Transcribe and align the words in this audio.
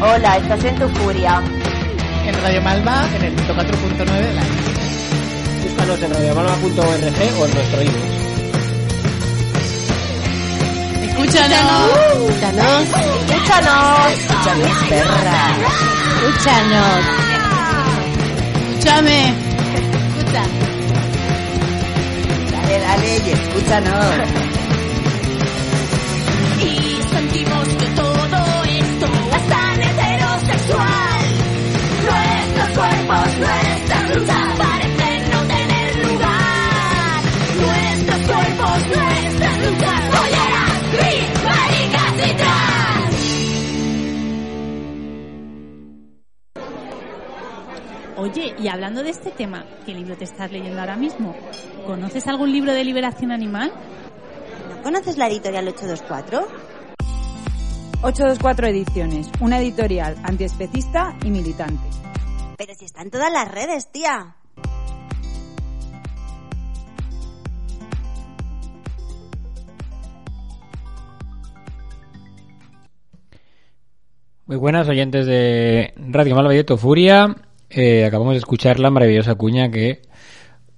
Hola, 0.00 0.36
estás 0.36 0.62
en 0.62 0.76
tu 0.76 0.88
furia. 0.90 1.42
En 2.24 2.42
Radio 2.42 2.62
Malva, 2.62 3.04
en 3.16 3.24
el 3.24 3.36
104.9 3.36 4.06
de 4.06 4.34
la 4.34 4.42
Búscanos 5.64 6.02
en 6.02 6.14
radiomalva.org 6.14 6.80
o 6.80 7.46
en 7.46 7.54
nuestro 7.54 7.80
email. 7.80 8.18
Escúchanos. 11.02 11.90
Escúchanos. 12.12 12.82
Escúchanos. 13.28 14.12
Escúchanos, 14.12 14.72
perra. 14.88 15.56
Escúchanos. 16.28 17.04
Escúchame. 18.70 19.34
Escucha. 19.74 20.42
Dale, 22.52 22.78
dale 22.78 23.10
y 23.16 23.30
escúchanos. 23.30 24.14
Y 26.62 26.66
sentimos 27.10 27.68
que 27.68 27.86
todo 27.96 28.07
Oye, 48.16 48.54
y 48.58 48.66
hablando 48.68 49.02
de 49.04 49.10
este 49.10 49.30
tema, 49.30 49.64
¿qué 49.86 49.94
libro 49.94 50.16
te 50.16 50.24
estás 50.24 50.50
leyendo 50.50 50.80
ahora 50.80 50.96
mismo? 50.96 51.36
¿Conoces 51.86 52.26
algún 52.26 52.52
libro 52.52 52.74
de 52.74 52.82
liberación 52.82 53.30
animal? 53.30 53.72
¿No 54.68 54.82
conoces 54.82 55.16
la 55.16 55.28
editorial 55.28 55.68
824? 55.68 56.48
824 58.02 58.66
Ediciones, 58.66 59.30
una 59.40 59.58
editorial 59.58 60.16
antiespecista 60.24 61.16
y 61.24 61.30
militante. 61.30 62.07
Pero 62.58 62.74
si 62.74 62.86
está 62.86 63.02
en 63.02 63.10
todas 63.12 63.32
las 63.32 63.48
redes, 63.48 63.92
tía. 63.92 64.34
Muy 74.46 74.56
buenas 74.56 74.88
oyentes 74.88 75.26
de 75.26 75.94
Radio 75.96 76.34
Malva 76.34 76.52
y 76.52 76.64
de 76.64 76.76
Furia. 76.76 77.36
Eh, 77.70 78.04
acabamos 78.04 78.32
de 78.32 78.38
escuchar 78.38 78.80
la 78.80 78.90
maravillosa 78.90 79.36
cuña 79.36 79.70
que 79.70 80.02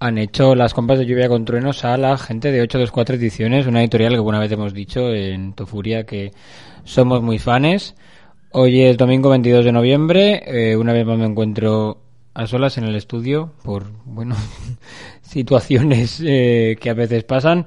han 0.00 0.18
hecho 0.18 0.54
las 0.54 0.74
compas 0.74 0.98
de 0.98 1.06
lluvia 1.06 1.28
con 1.28 1.46
truenos 1.46 1.86
a 1.86 1.96
la 1.96 2.18
gente 2.18 2.52
de 2.52 2.60
824 2.60 3.16
Ediciones, 3.16 3.66
una 3.66 3.80
editorial 3.80 4.10
que 4.10 4.16
alguna 4.16 4.38
vez 4.38 4.52
hemos 4.52 4.74
dicho 4.74 5.14
en 5.14 5.54
Tofuria 5.54 6.04
que 6.04 6.32
somos 6.84 7.22
muy 7.22 7.38
fanes. 7.38 7.94
Hoy 8.52 8.82
es 8.82 8.96
domingo 8.96 9.30
22 9.30 9.64
de 9.64 9.70
noviembre, 9.70 10.42
eh, 10.44 10.76
una 10.76 10.92
vez 10.92 11.06
más 11.06 11.16
me 11.16 11.24
encuentro 11.24 11.98
a 12.34 12.48
solas 12.48 12.78
en 12.78 12.84
el 12.84 12.96
estudio 12.96 13.52
por, 13.62 13.92
bueno, 14.04 14.34
situaciones 15.22 16.20
eh, 16.26 16.76
que 16.80 16.90
a 16.90 16.94
veces 16.94 17.22
pasan. 17.22 17.66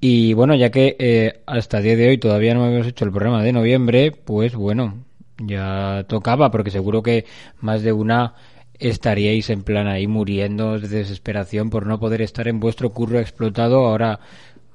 Y 0.00 0.34
bueno, 0.34 0.54
ya 0.54 0.70
que 0.70 0.94
eh, 1.00 1.42
hasta 1.44 1.80
día 1.80 1.96
de 1.96 2.08
hoy 2.08 2.18
todavía 2.18 2.54
no 2.54 2.64
hemos 2.64 2.86
hecho 2.86 3.04
el 3.04 3.10
programa 3.10 3.42
de 3.42 3.52
noviembre, 3.52 4.12
pues 4.12 4.54
bueno, 4.54 5.02
ya 5.38 6.04
tocaba, 6.06 6.52
porque 6.52 6.70
seguro 6.70 7.02
que 7.02 7.24
más 7.60 7.82
de 7.82 7.92
una 7.92 8.34
estaríais 8.78 9.50
en 9.50 9.64
plan 9.64 9.88
ahí 9.88 10.06
muriendo 10.06 10.78
de 10.78 10.86
desesperación 10.86 11.68
por 11.68 11.84
no 11.84 11.98
poder 11.98 12.22
estar 12.22 12.46
en 12.46 12.60
vuestro 12.60 12.90
curro 12.90 13.18
explotado 13.18 13.86
ahora 13.86 14.20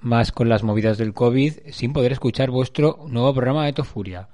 más 0.02 0.34
con 0.34 0.50
las 0.50 0.64
movidas 0.64 0.98
del 0.98 1.14
COVID 1.14 1.54
sin 1.72 1.94
poder 1.94 2.12
escuchar 2.12 2.52
vuestro 2.52 3.00
nuevo 3.08 3.34
programa 3.34 3.66
de 3.66 3.72
Tofuria. 3.72 4.28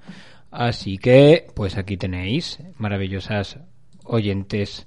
Así 0.54 0.98
que, 0.98 1.48
pues 1.52 1.76
aquí 1.76 1.96
tenéis 1.96 2.60
maravillosas 2.78 3.58
oyentes 4.04 4.86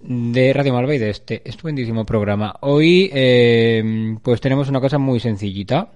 de 0.00 0.52
Radio 0.52 0.74
Malva 0.74 0.94
y 0.94 0.98
de 0.98 1.10
este 1.10 1.42
estupendísimo 1.44 2.06
programa. 2.06 2.54
Hoy, 2.60 3.10
eh, 3.12 4.16
pues 4.22 4.40
tenemos 4.40 4.68
una 4.68 4.80
cosa 4.80 4.98
muy 4.98 5.18
sencillita, 5.18 5.90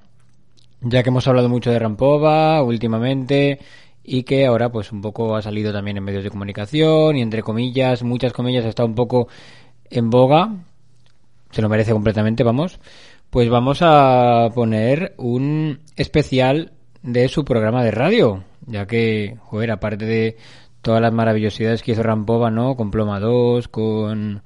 ya 0.81 1.05
que 1.05 1.11
hemos 1.11 1.29
hablado 1.29 1.49
mucho 1.49 1.71
de 1.71 1.79
Rampova 1.79 2.65
últimamente 2.65 3.61
y 4.03 4.25
que 4.25 4.47
ahora 4.47 4.73
pues 4.73 4.91
un 4.91 5.03
poco 5.03 5.37
ha 5.37 5.43
salido 5.43 5.73
también 5.73 5.99
en 5.99 6.03
medios 6.03 6.25
de 6.25 6.31
comunicación 6.31 7.17
y 7.17 7.23
entre 7.23 7.45
comillas, 7.45 8.03
muchas 8.03 8.33
comillas 8.33 8.65
está 8.65 8.85
un 8.85 8.97
poco 8.97 9.29
en 9.89 10.11
boga, 10.11 10.53
se 11.53 11.63
lo 11.63 11.69
merece 11.69 11.93
completamente, 11.93 12.43
vamos, 12.43 12.81
pues 13.31 13.49
vamos 13.49 13.83
a 13.83 14.49
poner 14.53 15.15
un 15.17 15.79
especial 15.95 16.73
de 17.05 17.29
su 17.29 17.45
programa 17.45 17.85
de 17.85 17.93
radio, 17.93 18.43
ya 18.71 18.87
que, 18.87 19.37
joder, 19.41 19.73
aparte 19.73 20.07
de 20.07 20.37
todas 20.83 21.03
las 21.03 21.13
maravillosidades 21.13 21.83
que 21.83 21.93
hizo 21.93 22.03
Rampova, 22.03 22.51
¿no? 22.51 22.77
Con 22.77 22.91
Ploma 22.91 23.21
2, 23.21 23.69
con 23.69 24.43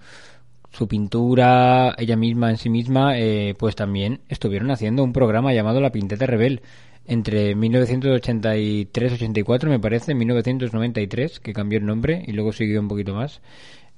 su 0.73 0.89
pintura, 0.89 1.95
ella 1.99 2.17
misma 2.17 2.51
en 2.51 2.57
sí 2.57 2.69
misma, 2.69 3.19
eh, 3.19 3.55
pues 3.59 3.77
también 3.77 4.21
estuvieron 4.29 4.71
haciendo 4.71 5.05
un 5.05 5.13
programa 5.13 5.53
llamado 5.53 5.81
La 5.81 5.93
Pinteta 5.93 6.27
Rebel 6.27 6.63
entre 7.07 7.55
1983-84, 7.55 9.69
me 9.69 9.79
parece, 9.79 10.15
1993, 10.15 11.41
que 11.41 11.53
cambió 11.53 11.79
el 11.79 11.87
nombre 11.87 12.25
y 12.27 12.33
luego 12.33 12.53
siguió 12.53 12.81
un 12.81 12.89
poquito 12.89 13.15
más 13.15 13.41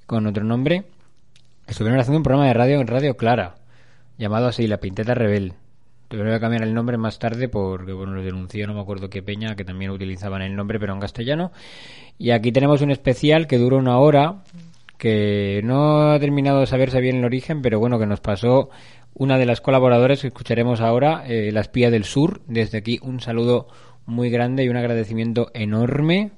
con 0.05 0.27
otro 0.27 0.43
nombre. 0.43 0.83
Estuvieron 1.67 1.99
haciendo 1.99 2.17
un 2.17 2.23
programa 2.23 2.47
de 2.47 2.53
radio 2.53 2.79
en 2.79 2.87
Radio 2.87 3.17
Clara, 3.17 3.55
llamado 4.17 4.47
así 4.47 4.67
La 4.67 4.77
Pinteta 4.77 5.15
Rebel. 5.15 5.53
Tuvieron 6.07 6.33
que 6.33 6.39
cambiar 6.39 6.63
el 6.63 6.73
nombre 6.73 6.97
más 6.97 7.19
tarde 7.19 7.49
porque, 7.49 7.91
bueno, 7.91 8.13
lo 8.13 8.23
denunció, 8.23 8.65
no 8.65 8.73
me 8.73 8.81
acuerdo 8.81 9.09
qué 9.09 9.21
peña, 9.21 9.55
que 9.55 9.65
también 9.65 9.91
utilizaban 9.91 10.41
el 10.41 10.55
nombre, 10.55 10.79
pero 10.79 10.93
en 10.93 10.99
castellano. 10.99 11.51
Y 12.17 12.31
aquí 12.31 12.51
tenemos 12.51 12.81
un 12.81 12.91
especial 12.91 13.45
que 13.45 13.57
dura 13.57 13.77
una 13.77 13.99
hora, 13.99 14.43
que 14.97 15.61
no 15.63 16.11
ha 16.11 16.19
terminado 16.19 16.61
de 16.61 16.65
saberse 16.65 17.01
bien 17.01 17.17
el 17.17 17.25
origen, 17.25 17.61
pero 17.61 17.79
bueno, 17.79 17.99
que 17.99 18.05
nos 18.05 18.21
pasó 18.21 18.69
una 19.13 19.37
de 19.37 19.45
las 19.45 19.61
colaboradoras 19.61 20.21
que 20.21 20.27
escucharemos 20.27 20.79
ahora, 20.79 21.23
eh, 21.27 21.51
la 21.51 21.61
espía 21.61 21.89
del 21.89 22.03
sur. 22.03 22.41
Desde 22.47 22.77
aquí 22.77 22.99
un 23.01 23.19
saludo 23.19 23.67
muy 24.05 24.29
grande 24.29 24.63
y 24.63 24.69
un 24.69 24.77
agradecimiento 24.77 25.49
enorme. 25.53 26.31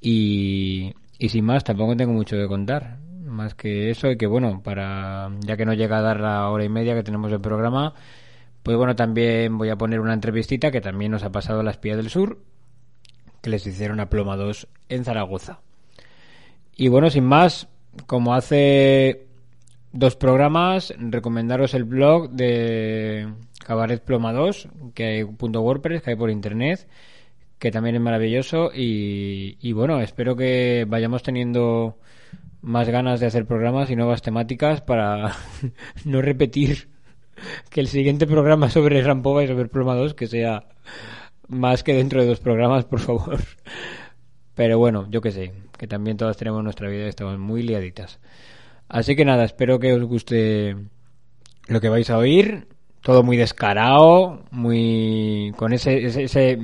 Y, 0.00 0.94
y 1.18 1.28
sin 1.30 1.44
más, 1.46 1.64
tampoco 1.64 1.96
tengo 1.96 2.12
mucho 2.12 2.36
que 2.36 2.46
contar. 2.46 2.98
Más 3.24 3.54
que 3.54 3.90
eso 3.90 4.10
y 4.10 4.16
que 4.16 4.26
bueno, 4.26 4.62
para 4.62 5.30
ya 5.40 5.56
que 5.56 5.64
no 5.64 5.72
llega 5.72 5.98
a 5.98 6.02
dar 6.02 6.20
la 6.20 6.48
hora 6.50 6.64
y 6.64 6.68
media 6.68 6.94
que 6.94 7.02
tenemos 7.02 7.32
el 7.32 7.40
programa, 7.40 7.94
pues 8.64 8.78
bueno, 8.78 8.96
también 8.96 9.58
voy 9.58 9.68
a 9.68 9.76
poner 9.76 10.00
una 10.00 10.14
entrevistita 10.14 10.70
que 10.70 10.80
también 10.80 11.12
nos 11.12 11.22
ha 11.22 11.30
pasado 11.30 11.62
la 11.62 11.70
espía 11.70 11.96
del 11.96 12.08
sur, 12.08 12.38
que 13.42 13.50
les 13.50 13.66
hicieron 13.66 14.00
a 14.00 14.08
Ploma 14.08 14.36
2 14.36 14.68
en 14.88 15.04
Zaragoza. 15.04 15.60
Y 16.74 16.88
bueno, 16.88 17.10
sin 17.10 17.24
más, 17.24 17.68
como 18.06 18.34
hace 18.34 19.26
dos 19.92 20.16
programas, 20.16 20.94
recomendaros 20.98 21.74
el 21.74 21.84
blog 21.84 22.30
de 22.30 23.34
Cabaret 23.66 24.02
Ploma 24.02 24.32
2, 24.32 24.68
que 24.94 25.04
hay 25.04 25.24
punto 25.24 25.60
WordPress, 25.60 26.00
que 26.00 26.12
hay 26.12 26.16
por 26.16 26.30
internet, 26.30 26.88
que 27.58 27.70
también 27.70 27.96
es 27.96 28.00
maravilloso. 28.00 28.70
Y 28.74 29.72
bueno, 29.74 30.00
espero 30.00 30.36
que 30.36 30.86
vayamos 30.88 31.22
teniendo 31.22 31.98
más 32.62 32.88
ganas 32.88 33.20
de 33.20 33.26
hacer 33.26 33.44
programas 33.44 33.90
y 33.90 33.96
nuevas 33.96 34.22
temáticas 34.22 34.80
para 34.80 35.34
no 36.06 36.22
repetir 36.22 36.93
que 37.70 37.80
el 37.80 37.88
siguiente 37.88 38.26
programa 38.26 38.70
sobre 38.70 39.02
Rampova 39.02 39.44
y 39.44 39.48
sobre 39.48 39.68
Ploma 39.68 39.94
2 39.94 40.14
que 40.14 40.26
sea 40.26 40.64
más 41.48 41.82
que 41.82 41.94
dentro 41.94 42.20
de 42.22 42.26
dos 42.28 42.40
programas, 42.40 42.84
por 42.84 43.00
favor. 43.00 43.38
Pero 44.54 44.78
bueno, 44.78 45.06
yo 45.10 45.20
que 45.20 45.32
sé, 45.32 45.52
que 45.76 45.86
también 45.86 46.16
todas 46.16 46.36
tenemos 46.36 46.62
nuestra 46.62 46.88
vida 46.88 47.06
y 47.06 47.08
estamos 47.08 47.38
muy 47.38 47.62
liaditas. 47.62 48.20
Así 48.88 49.16
que 49.16 49.24
nada, 49.24 49.44
espero 49.44 49.78
que 49.80 49.92
os 49.92 50.04
guste 50.04 50.76
lo 51.66 51.80
que 51.80 51.88
vais 51.88 52.08
a 52.10 52.18
oír. 52.18 52.68
Todo 53.02 53.22
muy 53.22 53.36
descarado, 53.36 54.44
muy 54.50 55.52
con 55.56 55.72
ese, 55.74 56.06
ese- 56.06 56.58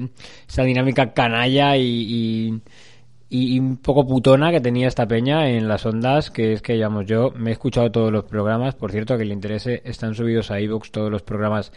esa 0.49 0.63
dinámica 0.63 1.13
canalla 1.13 1.77
y, 1.77 2.61
y 3.33 3.61
un 3.61 3.77
poco 3.77 4.05
putona 4.05 4.51
que 4.51 4.61
tenía 4.61 4.89
esta 4.89 5.07
peña 5.07 5.49
en 5.49 5.69
las 5.69 5.87
ondas, 5.87 6.33
que 6.33 6.53
es 6.53 6.63
que, 6.63 6.73
digamos, 6.73 7.07
yo 7.07 7.31
me 7.37 7.51
he 7.51 7.53
escuchado 7.53 7.93
todos 7.93 8.11
los 8.11 8.25
programas. 8.25 8.75
Por 8.75 8.91
cierto, 8.91 9.17
que 9.17 9.25
le 9.25 9.33
interese, 9.33 9.83
están 9.85 10.17
subidos 10.17 10.51
a 10.51 10.61
iVoox 10.61 10.91
todos 10.91 11.13
los 11.13 11.23
programas 11.23 11.73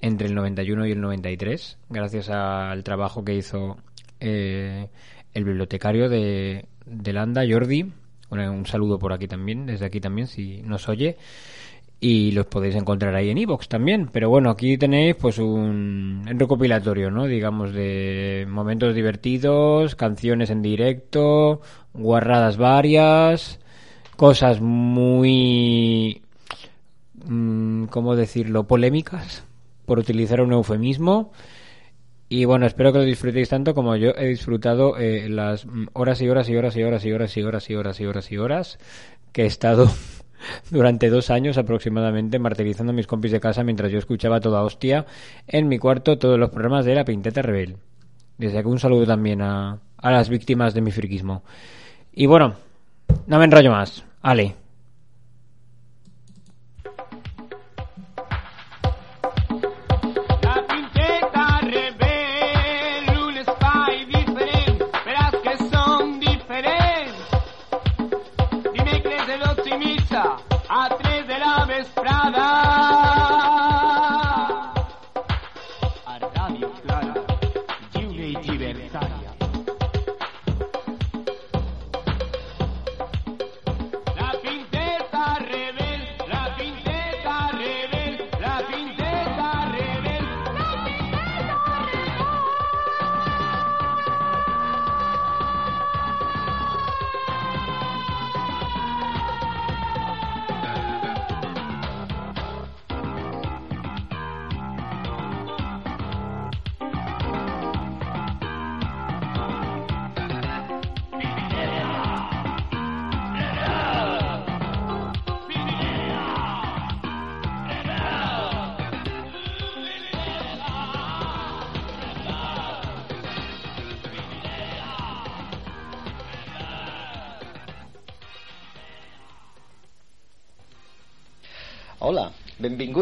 entre 0.00 0.26
el 0.26 0.34
91 0.34 0.86
y 0.86 0.92
el 0.92 1.00
93, 1.00 1.78
gracias 1.88 2.30
al 2.30 2.82
trabajo 2.82 3.24
que 3.24 3.34
hizo 3.34 3.76
eh, 4.18 4.88
el 5.34 5.44
bibliotecario 5.44 6.08
de, 6.08 6.66
de 6.84 7.12
Landa, 7.12 7.42
Jordi. 7.48 7.92
Bueno, 8.28 8.52
un 8.52 8.66
saludo 8.66 8.98
por 8.98 9.12
aquí 9.12 9.28
también, 9.28 9.66
desde 9.66 9.86
aquí 9.86 10.00
también, 10.00 10.26
si 10.26 10.62
nos 10.62 10.88
oye. 10.88 11.16
Y 12.00 12.30
los 12.30 12.46
podéis 12.46 12.76
encontrar 12.76 13.14
ahí 13.14 13.30
en 13.30 13.38
iVoox 13.38 13.68
también. 13.68 14.08
Pero 14.12 14.30
bueno, 14.30 14.50
aquí 14.50 14.78
tenéis 14.78 15.16
pues 15.16 15.38
un, 15.38 16.22
recopilatorio, 16.26 17.10
¿no? 17.10 17.26
Digamos, 17.26 17.72
de 17.72 18.46
momentos 18.48 18.94
divertidos, 18.94 19.96
canciones 19.96 20.50
en 20.50 20.62
directo, 20.62 21.60
guarradas 21.94 22.56
varias, 22.56 23.58
cosas 24.16 24.60
muy... 24.60 26.22
mm, 27.26 27.86
¿Cómo 27.86 28.14
decirlo? 28.14 28.68
Polémicas, 28.68 29.44
por 29.84 29.98
utilizar 29.98 30.40
un 30.40 30.52
eufemismo. 30.52 31.32
Y 32.28 32.44
bueno, 32.44 32.66
espero 32.66 32.92
que 32.92 32.98
lo 32.98 33.04
disfrutéis 33.04 33.48
tanto 33.48 33.74
como 33.74 33.96
yo 33.96 34.10
he 34.10 34.26
disfrutado 34.28 34.98
eh, 34.98 35.28
las 35.30 35.66
horas 35.94 36.20
y 36.20 36.28
horas 36.28 36.48
y 36.48 36.56
horas 36.56 36.76
y 36.76 36.82
horas 36.82 37.04
y 37.06 37.12
horas 37.12 37.36
y 37.36 37.42
horas 37.42 37.70
y 37.70 37.74
horas 37.74 38.00
y 38.00 38.06
horas 38.06 38.32
y 38.32 38.36
horas 38.36 38.78
que 39.32 39.44
he 39.44 39.46
estado 39.46 39.90
durante 40.70 41.10
dos 41.10 41.30
años 41.30 41.58
aproximadamente 41.58 42.38
martirizando 42.38 42.90
a 42.90 42.94
mis 42.94 43.06
compis 43.06 43.32
de 43.32 43.40
casa 43.40 43.64
mientras 43.64 43.90
yo 43.90 43.98
escuchaba 43.98 44.40
toda 44.40 44.62
hostia 44.62 45.06
en 45.46 45.68
mi 45.68 45.78
cuarto 45.78 46.18
todos 46.18 46.38
los 46.38 46.50
programas 46.50 46.84
de 46.84 46.94
la 46.94 47.04
Pinteta 47.04 47.42
Rebel. 47.42 47.76
Desde 48.36 48.58
aquí 48.58 48.68
un 48.68 48.78
saludo 48.78 49.06
también 49.06 49.42
a, 49.42 49.78
a 49.96 50.10
las 50.10 50.28
víctimas 50.28 50.74
de 50.74 50.80
mi 50.80 50.90
friquismo. 50.90 51.42
Y 52.12 52.26
bueno, 52.26 52.54
no 53.26 53.38
me 53.38 53.44
enrollo 53.44 53.70
más. 53.70 54.04
Ale. 54.22 54.54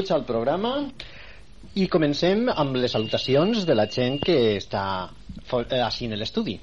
Benvinguts 0.06 0.10
al 0.10 0.24
programa 0.24 0.86
i 1.74 1.86
comencem 1.88 2.48
amb 2.48 2.76
les 2.76 2.92
salutacions 2.92 3.66
de 3.66 3.74
la 3.74 3.86
gent 3.90 4.18
que 4.22 4.56
està 4.56 5.10
eh, 5.52 5.82
així 5.82 6.06
en 6.06 6.16
l'estudi. 6.16 6.58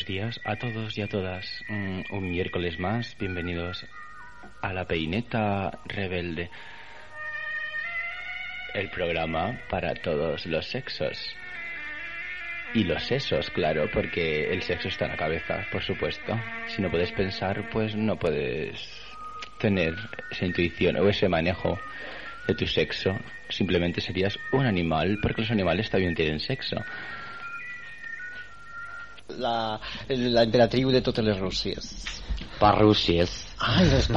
Buenos 0.00 0.08
días 0.08 0.40
a 0.44 0.56
todos 0.56 0.96
y 0.96 1.02
a 1.02 1.08
todas. 1.08 1.62
Mm, 1.68 2.00
Un 2.10 2.30
miércoles 2.30 2.78
más, 2.78 3.14
bienvenidos 3.18 3.84
a 4.62 4.72
la 4.72 4.86
Peineta 4.86 5.78
Rebelde. 5.84 6.48
El 8.72 8.88
programa 8.88 9.60
para 9.68 9.92
todos 9.92 10.46
los 10.46 10.64
sexos. 10.64 11.36
Y 12.72 12.84
los 12.84 13.02
sesos, 13.02 13.50
claro, 13.50 13.90
porque 13.92 14.50
el 14.50 14.62
sexo 14.62 14.88
está 14.88 15.04
en 15.04 15.10
la 15.10 15.16
cabeza, 15.18 15.66
por 15.70 15.82
supuesto. 15.82 16.40
Si 16.68 16.80
no 16.80 16.90
puedes 16.90 17.12
pensar, 17.12 17.68
pues 17.68 17.94
no 17.94 18.16
puedes 18.16 18.80
tener 19.58 19.96
esa 20.30 20.46
intuición 20.46 20.96
o 20.96 21.10
ese 21.10 21.28
manejo 21.28 21.78
de 22.48 22.54
tu 22.54 22.66
sexo. 22.66 23.18
Simplemente 23.50 24.00
serías 24.00 24.38
un 24.52 24.64
animal, 24.64 25.18
porque 25.20 25.42
los 25.42 25.50
animales 25.50 25.90
también 25.90 26.14
tienen 26.14 26.40
sexo. 26.40 26.82
La, 29.38 29.80
la 30.08 30.42
emperatriu 30.42 30.90
de 30.90 31.00
totes 31.00 31.24
les 31.24 31.38
Rússies. 31.38 32.20
Parrusies. 32.58 33.46
Ay. 33.58 33.86
Es 33.86 34.08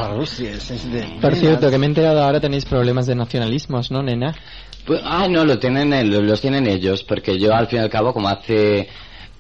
de... 0.92 1.18
Por 1.22 1.36
cierto, 1.36 1.70
que 1.70 1.78
me 1.78 1.86
he 1.86 1.90
enterado 1.90 2.24
ahora 2.24 2.40
tenéis 2.40 2.66
problemas 2.66 3.06
de 3.06 3.16
nacionalismos, 3.16 3.92
¿no, 3.92 4.02
nena? 4.04 4.34
Pues, 4.86 5.02
ah, 5.04 5.28
no, 5.30 5.46
lo 5.46 5.60
tienen, 5.60 5.94
el- 5.94 6.10
los 6.28 6.42
tienen 6.42 6.68
ellos, 6.68 7.04
porque 7.04 7.40
yo 7.40 7.54
al 7.54 7.68
fin 7.68 7.80
y 7.80 7.82
al 7.84 7.90
cabo, 7.90 8.14
como 8.14 8.28
hace, 8.28 8.90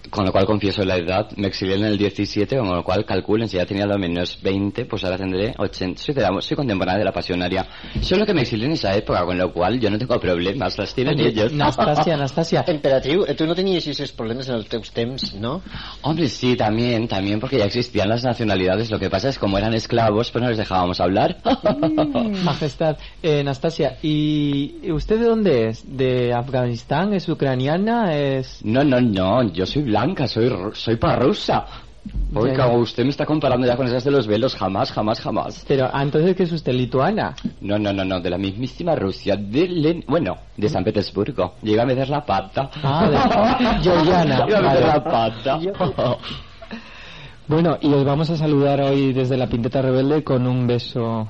con 0.09 0.25
lo 0.25 0.31
cual 0.31 0.45
confieso 0.45 0.83
la 0.83 0.97
edad, 0.97 1.29
me 1.37 1.47
exilié 1.47 1.75
en 1.75 1.85
el 1.85 1.97
17, 1.97 2.57
con 2.57 2.69
lo 2.69 2.83
cual 2.83 3.05
calculen, 3.05 3.47
si 3.47 3.57
ya 3.57 3.65
tenía 3.65 3.85
lo 3.85 3.97
menos 3.97 4.39
20, 4.41 4.85
pues 4.85 5.03
ahora 5.03 5.17
tendré 5.17 5.53
80, 5.57 6.01
soy, 6.01 6.13
de 6.15 6.21
la- 6.21 6.41
soy 6.41 6.55
contemporánea 6.57 6.99
de 6.99 7.05
la 7.05 7.11
pasionaria. 7.11 7.65
Solo 8.01 8.25
que 8.25 8.33
me 8.33 8.41
exilié 8.41 8.65
en 8.65 8.73
esa 8.73 8.95
época, 8.95 9.23
con 9.25 9.37
lo 9.37 9.51
cual 9.53 9.79
yo 9.79 9.89
no 9.89 9.97
tengo 9.97 10.19
problemas, 10.19 10.77
las 10.77 10.93
tienen 10.93 11.15
Oye, 11.19 11.29
ellos. 11.29 11.53
Nastasia, 11.53 12.17
Nastasia. 12.17 12.63
Emperatriu, 12.67 13.25
eh, 13.27 13.33
tu 13.35 13.45
no 13.45 13.55
tenies 13.55 13.87
esos 13.87 14.11
problemes 14.11 14.47
en 14.49 14.55
els 14.55 14.67
teus 14.67 14.91
temps, 14.91 15.33
no? 15.35 15.61
Hombre, 16.01 16.27
sí, 16.27 16.55
también, 16.55 17.07
también, 17.07 17.39
porque 17.39 17.57
ya 17.57 17.65
existían 17.65 18.09
las 18.09 18.23
nacionalidades, 18.23 18.91
lo 18.91 18.99
que 18.99 19.09
pasa 19.09 19.29
es 19.29 19.39
como 19.39 19.57
eran 19.57 19.73
esclavos, 19.73 20.31
pues 20.31 20.41
no 20.43 20.49
les 20.49 20.57
dejábamos 20.57 20.99
hablar. 20.99 21.37
Majestad, 22.43 22.97
eh, 23.21 23.43
Nastasia, 23.43 23.97
¿y 24.01 24.91
usted 24.91 25.19
de 25.19 25.25
dónde 25.25 25.67
es? 25.69 25.83
¿De 25.97 26.33
Afganistán? 26.33 27.13
¿Es 27.13 27.27
ucraniana? 27.29 28.13
¿Es...? 28.15 28.59
No, 28.63 28.83
no, 28.83 28.99
no, 29.01 29.43
yo 29.53 29.65
soy 29.65 29.83
blanca, 29.93 30.27
soy, 30.27 30.51
soy 30.73 30.95
parrusa. 30.95 31.65
Oiga, 32.33 32.67
ya. 32.67 32.77
usted 32.77 33.03
me 33.03 33.11
está 33.11 33.25
comparando 33.25 33.65
ya 33.65 33.77
con 33.77 33.87
esas 33.87 34.03
de 34.03 34.11
los 34.11 34.25
velos, 34.27 34.55
jamás, 34.55 34.91
jamás, 34.91 35.21
jamás. 35.21 35.63
Pero, 35.67 35.89
entonces, 35.97 36.35
¿qué 36.35 36.43
es 36.43 36.51
usted, 36.51 36.73
lituana? 36.73 37.33
No, 37.61 37.77
no, 37.79 37.93
no, 37.93 38.03
no, 38.03 38.19
de 38.19 38.29
la 38.29 38.37
mismísima 38.37 38.93
Rusia, 38.95 39.37
de 39.37 39.67
Len- 39.69 40.03
bueno, 40.07 40.35
de 40.57 40.67
San 40.67 40.83
Petersburgo. 40.83 41.53
Llega 41.61 41.83
a 41.83 41.85
meter 41.85 42.09
la 42.09 42.25
pata. 42.25 42.69
Ah, 42.83 43.07
de- 43.07 43.83
Georgiana, 43.83 44.45
Llega 44.45 44.57
a 44.57 44.61
meter 44.63 44.85
la 44.87 45.03
pata. 45.03 45.59
Bueno, 47.47 47.77
y 47.81 47.93
os 47.93 48.03
vamos 48.03 48.29
a 48.31 48.35
saludar 48.37 48.81
hoy 48.81 49.13
desde 49.13 49.37
la 49.37 49.47
Pinteta 49.47 49.81
Rebelde 49.81 50.23
con 50.23 50.47
un 50.47 50.65
beso, 50.65 51.27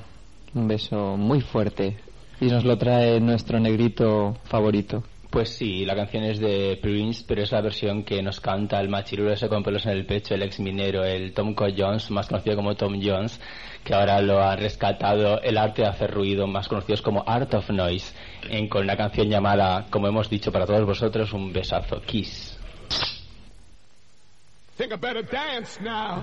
un 0.54 0.66
beso 0.68 1.16
muy 1.16 1.40
fuerte. 1.40 1.98
Y 2.40 2.46
nos 2.46 2.64
lo 2.64 2.76
trae 2.78 3.20
nuestro 3.20 3.60
negrito 3.60 4.36
favorito. 4.44 5.02
Pues 5.34 5.48
sí, 5.48 5.84
la 5.84 5.96
canción 5.96 6.22
es 6.22 6.38
de 6.38 6.78
Prince, 6.80 7.24
pero 7.26 7.42
es 7.42 7.50
la 7.50 7.60
versión 7.60 8.04
que 8.04 8.22
nos 8.22 8.38
canta 8.38 8.80
el 8.80 8.88
machirulo 8.88 9.32
ese 9.32 9.48
con 9.48 9.64
pelos 9.64 9.84
en 9.84 9.90
el 9.90 10.06
pecho, 10.06 10.32
el 10.32 10.44
ex 10.44 10.60
minero, 10.60 11.02
el 11.02 11.34
Tom 11.34 11.56
Co 11.56 11.66
Jones, 11.76 12.08
más 12.12 12.28
conocido 12.28 12.54
como 12.54 12.76
Tom 12.76 13.00
Jones, 13.02 13.40
que 13.82 13.94
ahora 13.94 14.22
lo 14.22 14.40
ha 14.40 14.54
rescatado 14.54 15.40
el 15.42 15.58
arte 15.58 15.82
de 15.82 15.88
hacer 15.88 16.12
ruido, 16.12 16.46
más 16.46 16.68
conocidos 16.68 17.02
como 17.02 17.24
Art 17.26 17.52
of 17.52 17.68
Noise, 17.70 18.14
en, 18.48 18.68
con 18.68 18.84
una 18.84 18.96
canción 18.96 19.28
llamada, 19.28 19.88
como 19.90 20.06
hemos 20.06 20.30
dicho 20.30 20.52
para 20.52 20.66
todos 20.66 20.86
vosotros, 20.86 21.32
un 21.32 21.52
besazo, 21.52 22.00
Kiss. 22.02 22.56
Think 24.76 24.92
I 24.92 24.96
better 24.96 25.24
dance 25.24 25.80
now. 25.82 26.22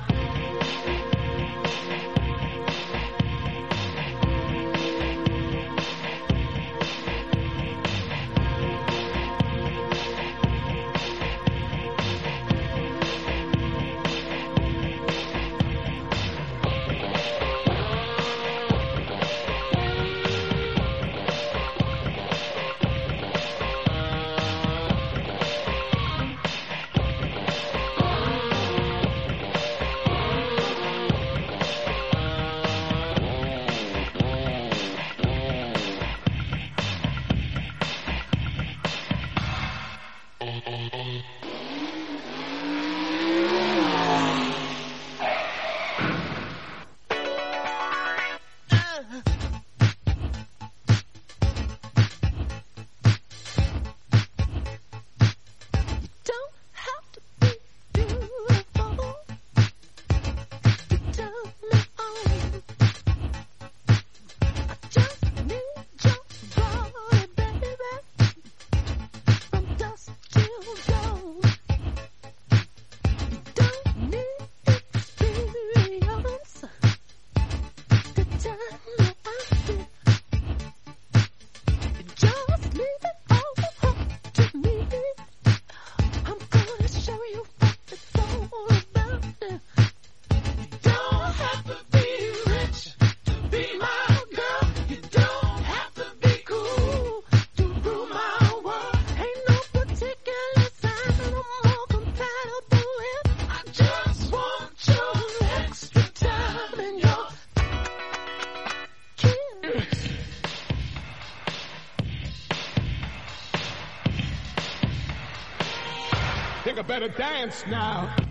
Better 116.91 117.07
dance 117.07 117.65
now. 117.67 118.30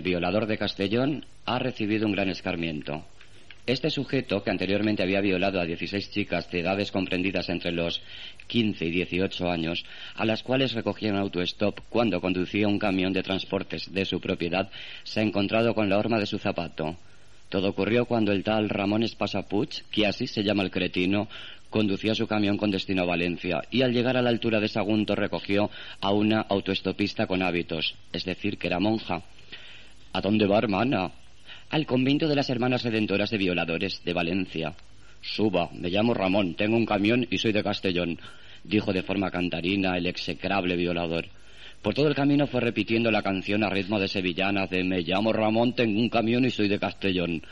El 0.00 0.04
violador 0.04 0.46
de 0.46 0.56
Castellón 0.56 1.26
ha 1.44 1.58
recibido 1.58 2.06
un 2.06 2.12
gran 2.12 2.30
escarmiento. 2.30 3.04
Este 3.66 3.90
sujeto, 3.90 4.42
que 4.42 4.48
anteriormente 4.48 5.02
había 5.02 5.20
violado 5.20 5.60
a 5.60 5.66
16 5.66 6.10
chicas 6.10 6.50
de 6.50 6.60
edades 6.60 6.90
comprendidas 6.90 7.50
entre 7.50 7.70
los 7.70 8.00
15 8.46 8.86
y 8.86 8.90
18 8.92 9.50
años, 9.50 9.84
a 10.14 10.24
las 10.24 10.42
cuales 10.42 10.72
recogía 10.72 11.12
un 11.12 11.18
autostop 11.18 11.80
cuando 11.90 12.22
conducía 12.22 12.66
un 12.66 12.78
camión 12.78 13.12
de 13.12 13.22
transportes 13.22 13.92
de 13.92 14.06
su 14.06 14.22
propiedad, 14.22 14.70
se 15.02 15.20
ha 15.20 15.22
encontrado 15.22 15.74
con 15.74 15.90
la 15.90 15.98
horma 15.98 16.18
de 16.18 16.24
su 16.24 16.38
zapato. 16.38 16.96
Todo 17.50 17.68
ocurrió 17.68 18.06
cuando 18.06 18.32
el 18.32 18.42
tal 18.42 18.70
Ramón 18.70 19.02
Espasa 19.02 19.42
Puig, 19.50 19.82
que 19.90 20.06
así 20.06 20.26
se 20.26 20.42
llama 20.42 20.62
el 20.62 20.70
cretino, 20.70 21.28
conducía 21.68 22.14
su 22.14 22.26
camión 22.26 22.56
con 22.56 22.70
destino 22.70 23.02
a 23.02 23.06
Valencia 23.06 23.60
y 23.70 23.82
al 23.82 23.92
llegar 23.92 24.16
a 24.16 24.22
la 24.22 24.30
altura 24.30 24.60
de 24.60 24.68
Sagunto 24.68 25.14
recogió 25.14 25.68
a 26.00 26.10
una 26.10 26.40
autoestopista 26.40 27.26
con 27.26 27.42
hábitos, 27.42 27.96
es 28.14 28.24
decir, 28.24 28.56
que 28.56 28.68
era 28.68 28.80
monja. 28.80 29.24
¿A 30.12 30.20
dónde 30.20 30.46
va, 30.46 30.58
hermana? 30.58 31.12
Al 31.70 31.86
convento 31.86 32.26
de 32.26 32.34
las 32.34 32.50
Hermanas 32.50 32.82
Redentoras 32.82 33.30
de 33.30 33.38
Violadores 33.38 34.02
de 34.04 34.12
Valencia. 34.12 34.74
Suba, 35.20 35.70
me 35.72 35.88
llamo 35.88 36.14
Ramón, 36.14 36.54
tengo 36.54 36.76
un 36.76 36.84
camión 36.84 37.24
y 37.30 37.38
soy 37.38 37.52
de 37.52 37.62
Castellón, 37.62 38.18
dijo 38.64 38.92
de 38.92 39.04
forma 39.04 39.30
cantarina 39.30 39.96
el 39.96 40.06
execrable 40.06 40.74
violador. 40.74 41.26
Por 41.80 41.94
todo 41.94 42.08
el 42.08 42.16
camino 42.16 42.48
fue 42.48 42.60
repitiendo 42.60 43.12
la 43.12 43.22
canción 43.22 43.62
a 43.62 43.70
ritmo 43.70 44.00
de 44.00 44.08
sevillanas 44.08 44.68
de 44.68 44.82
Me 44.82 45.02
llamo 45.02 45.32
Ramón, 45.32 45.74
tengo 45.74 46.00
un 46.00 46.08
camión 46.08 46.44
y 46.44 46.50
soy 46.50 46.66
de 46.66 46.80
Castellón. 46.80 47.42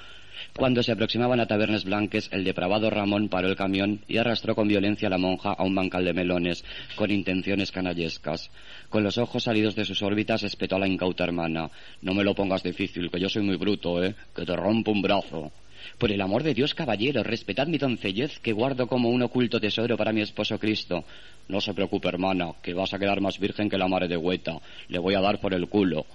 Cuando 0.56 0.82
se 0.82 0.92
aproximaban 0.92 1.40
a 1.40 1.46
Tabernes 1.46 1.84
Blanques, 1.84 2.28
el 2.32 2.44
depravado 2.44 2.90
Ramón 2.90 3.28
paró 3.28 3.48
el 3.48 3.56
camión 3.56 4.00
y 4.08 4.18
arrastró 4.18 4.54
con 4.54 4.68
violencia 4.68 5.08
a 5.08 5.10
la 5.10 5.18
monja 5.18 5.52
a 5.52 5.64
un 5.64 5.74
bancal 5.74 6.04
de 6.04 6.12
melones, 6.12 6.64
con 6.96 7.10
intenciones 7.10 7.72
canallescas. 7.72 8.50
Con 8.88 9.04
los 9.04 9.18
ojos 9.18 9.44
salidos 9.44 9.74
de 9.74 9.84
sus 9.84 10.02
órbitas, 10.02 10.42
espetó 10.42 10.76
a 10.76 10.78
la 10.78 10.88
incauta 10.88 11.24
hermana. 11.24 11.70
No 12.02 12.14
me 12.14 12.24
lo 12.24 12.34
pongas 12.34 12.62
difícil, 12.62 13.10
que 13.10 13.20
yo 13.20 13.28
soy 13.28 13.42
muy 13.42 13.56
bruto, 13.56 14.02
¿eh? 14.02 14.14
Que 14.34 14.44
te 14.44 14.56
rompo 14.56 14.90
un 14.90 15.02
brazo. 15.02 15.52
Por 15.98 16.12
el 16.12 16.20
amor 16.20 16.42
de 16.42 16.54
Dios, 16.54 16.74
caballero, 16.74 17.22
respetad 17.22 17.66
mi 17.66 17.78
doncellez, 17.78 18.38
que 18.40 18.52
guardo 18.52 18.86
como 18.86 19.08
un 19.10 19.22
oculto 19.22 19.60
tesoro 19.60 19.96
para 19.96 20.12
mi 20.12 20.20
esposo 20.20 20.58
Cristo. 20.58 21.04
No 21.48 21.60
se 21.60 21.74
preocupe, 21.74 22.08
hermana, 22.08 22.52
que 22.62 22.74
vas 22.74 22.92
a 22.92 22.98
quedar 22.98 23.20
más 23.20 23.38
virgen 23.38 23.68
que 23.68 23.78
la 23.78 23.88
mare 23.88 24.06
de 24.06 24.16
Hueta. 24.16 24.58
Le 24.88 24.98
voy 24.98 25.14
a 25.14 25.20
dar 25.20 25.40
por 25.40 25.54
el 25.54 25.68
culo. 25.68 26.06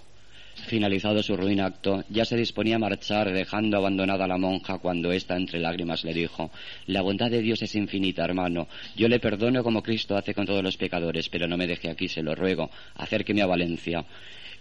Finalizado 0.56 1.22
su 1.24 1.36
ruin 1.36 1.62
acto, 1.62 2.04
ya 2.10 2.26
se 2.26 2.38
disponía 2.38 2.76
a 2.76 2.80
marchar, 2.80 3.32
dejando 3.32 3.78
abandonada 3.78 4.26
a 4.26 4.28
la 4.28 4.38
monja 4.38 4.78
cuando 4.78 5.12
ésta 5.12 5.36
entre 5.36 5.60
lágrimas 5.60 6.04
le 6.04 6.14
dijo 6.14 6.52
La 6.88 7.02
bondad 7.02 7.30
de 7.30 7.42
Dios 7.42 7.62
es 7.62 7.76
infinita, 7.76 8.24
hermano. 8.24 8.68
Yo 8.96 9.08
le 9.08 9.20
perdono 9.20 9.64
como 9.64 9.84
Cristo 9.84 10.16
hace 10.16 10.34
con 10.34 10.46
todos 10.46 10.64
los 10.64 10.78
pecadores, 10.78 11.28
pero 11.30 11.48
no 11.48 11.58
me 11.58 11.68
deje 11.68 11.90
aquí, 11.90 12.08
se 12.08 12.24
lo 12.24 12.36
ruego. 12.36 12.70
Acérqueme 12.96 13.42
a 13.42 13.48
Valencia. 13.48 14.06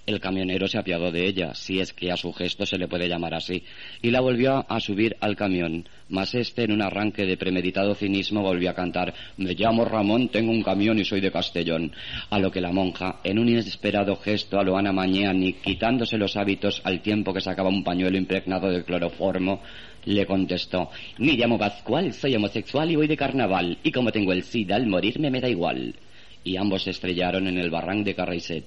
El 0.04 0.18
camionero 0.18 0.66
se 0.66 0.78
apiadó 0.78 1.12
de 1.12 1.28
ella, 1.28 1.54
si 1.54 1.78
es 1.78 1.92
que 1.92 2.10
a 2.10 2.16
su 2.16 2.32
gesto 2.32 2.66
se 2.66 2.76
le 2.76 2.88
puede 2.88 3.08
llamar 3.08 3.34
así, 3.34 3.62
y 4.02 4.10
la 4.10 4.20
volvió 4.20 4.66
a 4.68 4.80
subir 4.80 5.16
al 5.20 5.36
camión. 5.36 5.88
Mas 6.08 6.34
este, 6.34 6.64
en 6.64 6.72
un 6.72 6.82
arranque 6.82 7.24
de 7.24 7.36
premeditado 7.36 7.94
cinismo, 7.94 8.42
volvió 8.42 8.70
a 8.70 8.74
cantar 8.74 9.14
Me 9.36 9.54
llamo 9.54 9.84
Ramón, 9.84 10.28
tengo 10.28 10.50
un 10.50 10.64
camión 10.64 10.98
y 10.98 11.04
soy 11.04 11.20
de 11.20 11.30
Castellón. 11.30 11.92
A 12.30 12.40
lo 12.40 12.50
que 12.50 12.60
la 12.60 12.72
monja, 12.72 13.20
en 13.22 13.38
un 13.38 13.48
inesperado 13.48 14.16
gesto 14.16 14.58
a 14.58 14.64
lo 14.64 14.76
Ana 14.76 14.92
Mañani, 14.92 15.52
quitándose 15.52 16.18
los 16.18 16.36
hábitos 16.36 16.80
al 16.82 17.00
tiempo 17.00 17.32
que 17.32 17.40
sacaba 17.40 17.68
un 17.68 17.84
pañuelo 17.84 18.18
impregnado 18.18 18.70
de 18.70 18.84
cloroformo, 18.84 19.62
le 20.06 20.26
contestó 20.26 20.90
Me 21.18 21.34
llamo 21.34 21.56
Pascual, 21.56 22.12
soy 22.12 22.34
homosexual 22.34 22.90
y 22.90 22.96
voy 22.96 23.06
de 23.06 23.16
carnaval, 23.16 23.78
y 23.84 23.92
como 23.92 24.10
tengo 24.10 24.32
el 24.32 24.42
SIDA, 24.42 24.74
al 24.74 24.88
morirme 24.88 25.30
me 25.30 25.40
da 25.40 25.48
igual. 25.48 25.94
Y 26.42 26.56
ambos 26.56 26.82
se 26.82 26.90
estrellaron 26.90 27.46
en 27.46 27.58
el 27.58 27.70
barranc 27.70 28.04
de 28.04 28.16
Carraiset. 28.16 28.64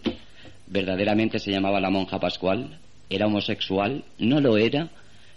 ¿Verdaderamente 0.67 1.39
se 1.39 1.51
llamaba 1.51 1.79
la 1.79 1.89
monja 1.89 2.19
Pascual? 2.19 2.79
¿Era 3.09 3.27
homosexual? 3.27 4.03
¿No 4.17 4.39
lo 4.39 4.57
era? 4.57 4.89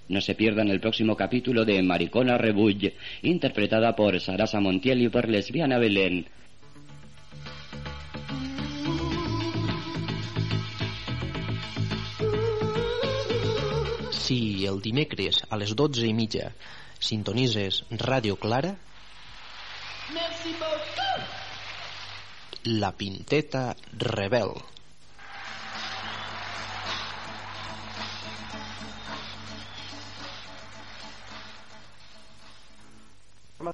No 0.09 0.21
se 0.23 0.35
pierdan 0.35 0.69
el 0.69 0.81
próximo 0.81 1.17
capítulo 1.17 1.67
de 1.67 1.83
Maricona 1.83 2.39
Rebull, 2.39 2.95
interpretada 3.23 3.95
por 3.95 4.19
Sarasa 4.21 4.59
Montiel 4.61 5.03
y 5.03 5.09
por 5.11 5.29
Lesbiana 5.29 5.79
Belén. 5.79 6.27
Si 14.11 14.65
el 14.67 14.81
dimecres 14.81 15.43
a 15.49 15.57
les 15.57 15.75
12 15.77 16.05
i 16.05 16.13
mitja 16.13 16.53
sintonitzes 17.01 17.85
Ràdio 17.91 18.37
Clara, 18.37 18.77
Merci 20.13 20.53
beaucoup. 20.61 20.89
La 22.65 22.93
Pinteta 22.93 23.77
Rebel. 23.97 24.78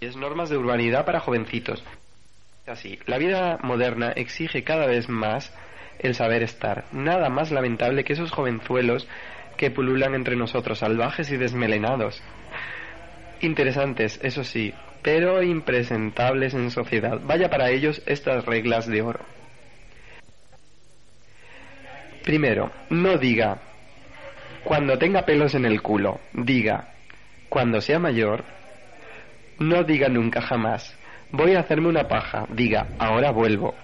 Es 0.00 0.16
normas 0.16 0.50
de 0.50 0.56
urbanidad 0.56 1.04
para 1.04 1.20
jovencitos. 1.20 1.84
Así, 2.66 2.98
la 3.06 3.18
vida 3.18 3.58
moderna 3.62 4.12
exige 4.12 4.64
cada 4.64 4.86
vez 4.86 5.08
más 5.08 5.52
el 5.98 6.14
saber 6.14 6.42
estar. 6.42 6.84
Nada 6.92 7.28
más 7.28 7.50
lamentable 7.50 8.04
que 8.04 8.14
esos 8.14 8.30
jovenzuelos 8.30 9.06
que 9.56 9.70
pululan 9.70 10.14
entre 10.14 10.36
nosotros, 10.36 10.78
salvajes 10.78 11.30
y 11.30 11.36
desmelenados. 11.36 12.22
Interesantes, 13.40 14.18
eso 14.22 14.44
sí, 14.44 14.72
pero 15.02 15.42
impresentables 15.42 16.54
en 16.54 16.70
sociedad. 16.70 17.20
Vaya 17.22 17.50
para 17.50 17.70
ellos 17.70 18.02
estas 18.06 18.44
reglas 18.46 18.86
de 18.86 19.02
oro. 19.02 19.20
Primero, 22.24 22.70
no 22.88 23.18
diga 23.18 23.58
cuando 24.64 24.96
tenga 24.96 25.26
pelos 25.26 25.54
en 25.54 25.66
el 25.66 25.82
culo, 25.82 26.20
diga 26.32 26.94
cuando 27.50 27.82
sea 27.82 27.98
mayor, 27.98 28.44
no 29.58 29.84
diga 29.84 30.08
nunca 30.08 30.40
jamás 30.40 30.96
voy 31.36 31.54
a 31.54 31.60
hacerme 31.60 31.88
una 31.88 32.06
paja, 32.06 32.46
diga 32.50 32.88
ahora 32.98 33.30
vuelvo. 33.32 33.74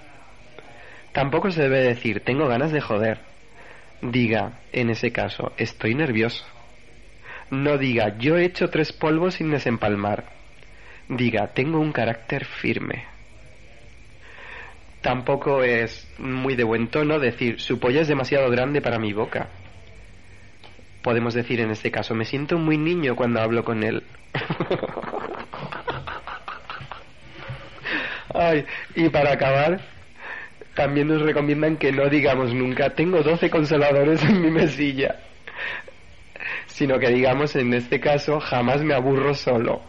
Tampoco 1.13 1.51
se 1.51 1.63
debe 1.63 1.81
decir 1.81 2.21
tengo 2.21 2.47
ganas 2.47 2.73
de 2.73 2.81
joder, 2.81 3.19
diga 4.01 4.61
en 4.73 4.91
ese 4.91 5.13
caso 5.13 5.53
estoy 5.57 5.95
nervioso. 5.95 6.45
No 7.51 7.79
diga 7.79 8.17
yo 8.19 8.37
he 8.37 8.45
hecho 8.45 8.71
tres 8.71 8.93
polvos 8.93 9.35
sin 9.35 9.51
desempalmar, 9.51 10.27
diga 11.09 11.49
tengo 11.49 11.81
un 11.81 11.93
carácter 11.93 12.45
firme. 12.45 13.07
Tampoco 15.01 15.65
es 15.65 16.09
muy 16.19 16.55
de 16.55 16.65
buen 16.65 16.89
tono 16.89 17.19
decir 17.19 17.59
su 17.59 17.81
polla 17.81 18.03
es 18.03 18.09
demasiado 18.09 18.51
grande 18.51 18.81
para 18.81 18.99
mi 18.99 19.13
boca. 19.13 19.49
Podemos 21.03 21.33
decir 21.33 21.61
en 21.61 21.71
este 21.71 21.91
caso, 21.91 22.15
me 22.15 22.27
siento 22.27 22.59
muy 22.59 22.77
niño 22.77 23.17
cuando 23.17 23.41
hablo 23.41 23.65
con 23.65 23.83
él. 23.83 24.03
Ay, 28.35 28.65
y 28.95 29.09
para 29.09 29.33
acabar, 29.33 29.81
también 30.75 31.09
nos 31.09 31.23
recomiendan 31.23 31.77
que 31.77 31.93
no 31.93 32.09
digamos 32.09 32.55
nunca, 32.55 32.91
tengo 32.91 33.23
12 33.23 33.51
consoladores 33.51 34.23
en 34.23 34.41
mi 34.41 34.51
mesilla, 34.51 35.17
sino 36.67 36.99
que 36.99 37.09
digamos 37.09 37.57
en 37.57 37.75
este 37.75 38.01
caso, 38.01 38.41
jamás 38.41 38.83
me 38.83 38.95
aburro 38.95 39.35
solo. 39.35 39.83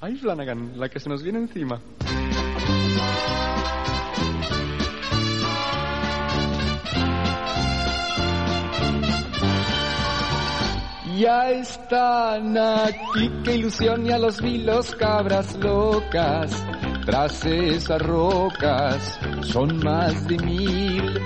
Ay, 0.00 0.16
Flanagan, 0.16 0.78
la 0.80 0.88
que 0.88 0.98
se 0.98 1.10
nos 1.10 1.22
viene 1.22 1.40
encima. 1.40 1.80
Ya 11.20 11.50
están 11.50 12.56
aquí, 12.56 13.30
qué 13.44 13.56
ilusión, 13.56 14.08
los 14.08 14.40
vi 14.40 14.56
los 14.56 14.94
cabras 14.94 15.54
locas. 15.56 16.50
Tras 17.04 17.44
esas 17.44 18.00
rocas 18.00 19.20
son 19.42 19.84
más 19.84 20.26
de 20.26 20.38
mil. 20.38 21.20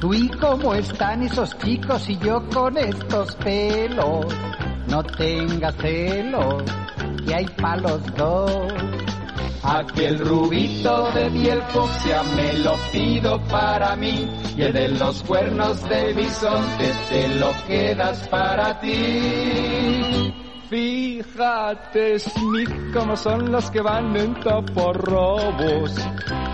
Tú 0.00 0.12
y 0.12 0.28
cómo 0.30 0.74
están 0.74 1.22
esos 1.22 1.56
chicos 1.58 2.08
y 2.08 2.18
yo 2.18 2.44
con 2.48 2.76
estos 2.76 3.36
pelos. 3.36 4.26
No 4.88 5.04
tengas 5.04 5.76
celos, 5.76 6.64
que 7.24 7.32
hay 7.32 7.46
palos 7.46 8.00
dos. 8.16 8.72
Aquel 9.66 10.20
rubito 10.20 11.10
de 11.10 11.28
piel 11.28 11.60
fucsia 11.62 12.22
me 12.36 12.52
lo 12.58 12.74
pido 12.92 13.40
para 13.48 13.96
mí 13.96 14.30
y 14.56 14.62
el 14.62 14.72
de 14.72 14.88
los 14.90 15.24
cuernos 15.24 15.82
de 15.88 16.12
bisonte 16.12 16.92
te 17.10 17.28
lo 17.40 17.50
quedas 17.66 18.28
para 18.28 18.78
ti. 18.78 20.32
Fíjate, 20.70 22.18
Smith, 22.20 22.70
cómo 22.94 23.16
son 23.16 23.50
los 23.50 23.68
que 23.72 23.80
van 23.80 24.16
en 24.16 24.38
taparrobos. 24.38 25.96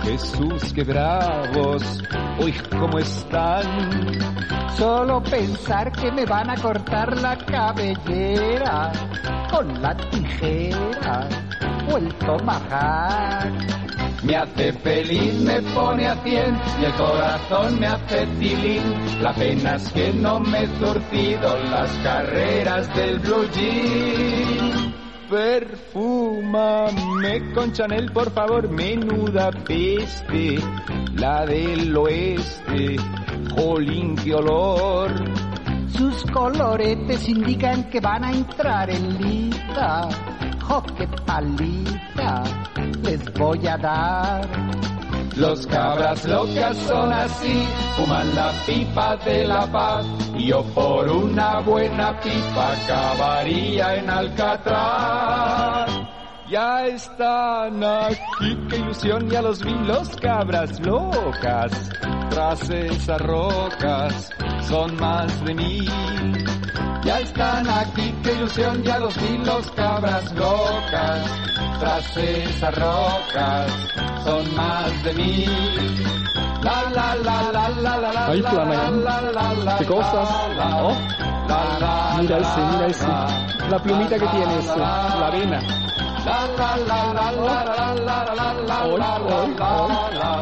Jesús, 0.05 0.73
qué 0.75 0.83
bravos. 0.83 1.83
Uy, 2.39 2.55
cómo 2.71 2.99
están. 2.99 3.63
Solo 4.77 5.23
pensar 5.23 5.93
que 5.93 6.11
me 6.13 6.25
van 6.25 6.49
a 6.49 6.57
cortar 6.57 7.15
la 7.21 7.37
cabellera 7.37 8.91
con 9.51 9.83
la 9.83 9.95
tijera 9.97 11.29
o 11.93 11.99
el 11.99 12.15
tomahawk. 12.15 13.53
Me 14.23 14.37
hace 14.37 14.73
feliz, 14.73 15.35
me 15.41 15.61
pone 15.75 16.07
a 16.07 16.15
cien 16.23 16.57
y 16.81 16.85
el 16.85 16.93
corazón 16.95 17.81
me 17.81 17.87
hace 17.89 18.25
tilín. 18.39 18.83
La 19.21 19.35
pena 19.35 19.75
es 19.75 19.93
que 19.93 20.13
no 20.13 20.39
me 20.39 20.63
he 20.63 20.69
surtido 20.79 21.59
las 21.65 21.91
carreras 21.99 22.95
del 22.95 23.19
blue 23.19 23.49
jean. 23.53 24.95
Perfúmame 25.29 26.93
con 27.55 27.73
Chanel, 27.73 28.13
por 28.13 28.31
favor, 28.31 28.69
menuda 28.69 29.51
peste, 29.51 30.61
la 31.15 31.45
del 31.47 31.97
oeste, 31.97 32.97
jolín, 33.57 34.15
qué 34.17 34.35
olor. 34.35 35.11
Sus 35.89 36.23
coloretes 36.31 37.29
indican 37.29 37.91
que 37.91 37.99
van 38.01 38.25
a 38.25 38.33
entrar 38.33 38.91
en 38.91 39.19
lista. 39.19 40.09
¡Oh, 40.69 40.83
qué 40.97 41.07
palita! 41.27 42.45
Les 43.03 43.33
voy 43.35 43.67
a 43.67 43.77
dar. 43.77 44.49
Los 45.37 45.67
cabras 45.67 46.25
locas 46.27 46.77
son 46.77 47.13
así, 47.13 47.67
fuman 47.97 48.35
la 48.35 48.53
pipa 48.67 49.17
de 49.17 49.47
la 49.47 49.67
paz. 49.67 50.07
Y 50.37 50.49
yo 50.49 50.63
por 50.75 51.09
una 51.09 51.61
buena 51.61 52.21
pipa 52.21 52.73
acabaría 52.73 53.97
en 53.97 54.11
Alcatraz. 54.11 55.91
Ya 56.51 56.87
están 56.87 57.83
aquí, 57.83 58.59
qué 58.69 58.77
ilusión, 58.77 59.31
ya 59.31 59.41
los 59.41 59.65
vi 59.65 59.73
los 59.87 60.11
cabras 60.17 60.79
locas. 60.81 61.91
Tras 62.29 62.69
esas 62.69 63.21
rocas 63.23 64.31
son 64.69 64.95
más 64.97 65.45
de 65.47 65.55
mil. 65.55 65.91
Ya 67.05 67.19
están 67.21 67.69
aquí, 67.69 68.15
qué 68.23 68.33
ilusión, 68.33 68.83
ya 68.85 68.99
los 68.99 69.15
vi 69.21 69.39
los 69.39 69.71
cabras 69.73 70.33
locas. 70.35 71.31
Tras 71.81 72.17
esas 72.17 72.75
rocas 72.79 73.73
son 74.25 74.55
más 74.55 75.03
de 75.03 75.13
mil. 75.15 76.05
La 76.63 76.85
la 76.95 77.15
la 77.17 77.43
la 77.53 77.69
la 77.71 77.97
la 77.99 78.13
la 78.13 78.27
Ay, 78.29 78.41
la 78.41 78.51
Flanagan. 78.51 79.05
la 79.05 79.21
la 79.21 79.53
la 79.55 79.79
¿Qué 79.79 79.85
cosas? 79.87 80.29
la, 80.57 80.85
Oh, 80.85 80.97
la, 81.49 81.79
la, 81.81 82.17
mira 82.21 82.39
ese, 82.39 82.61
la, 82.61 82.67
mira 82.71 82.87
ese. 82.87 83.09
la, 83.09 83.69
La 83.69 83.79
plumita 83.83 84.17
que 84.19 84.27
tiene 84.29 84.59
ese, 84.61 84.77
la, 84.79 85.17
la 85.19 85.27
avena. 85.27 85.61
la 86.25 86.47
la 86.57 86.77
la 86.87 87.13
la 87.13 87.33
la 87.33 87.65
la 87.65 87.95
la 88.07 88.25
la 88.33 88.55
la 88.63 88.85
Hoy, 88.85 89.01
la 89.01 89.15
hoy, 89.17 89.55
la 89.59 89.73
hoy. 89.83 90.15
la 90.15 90.33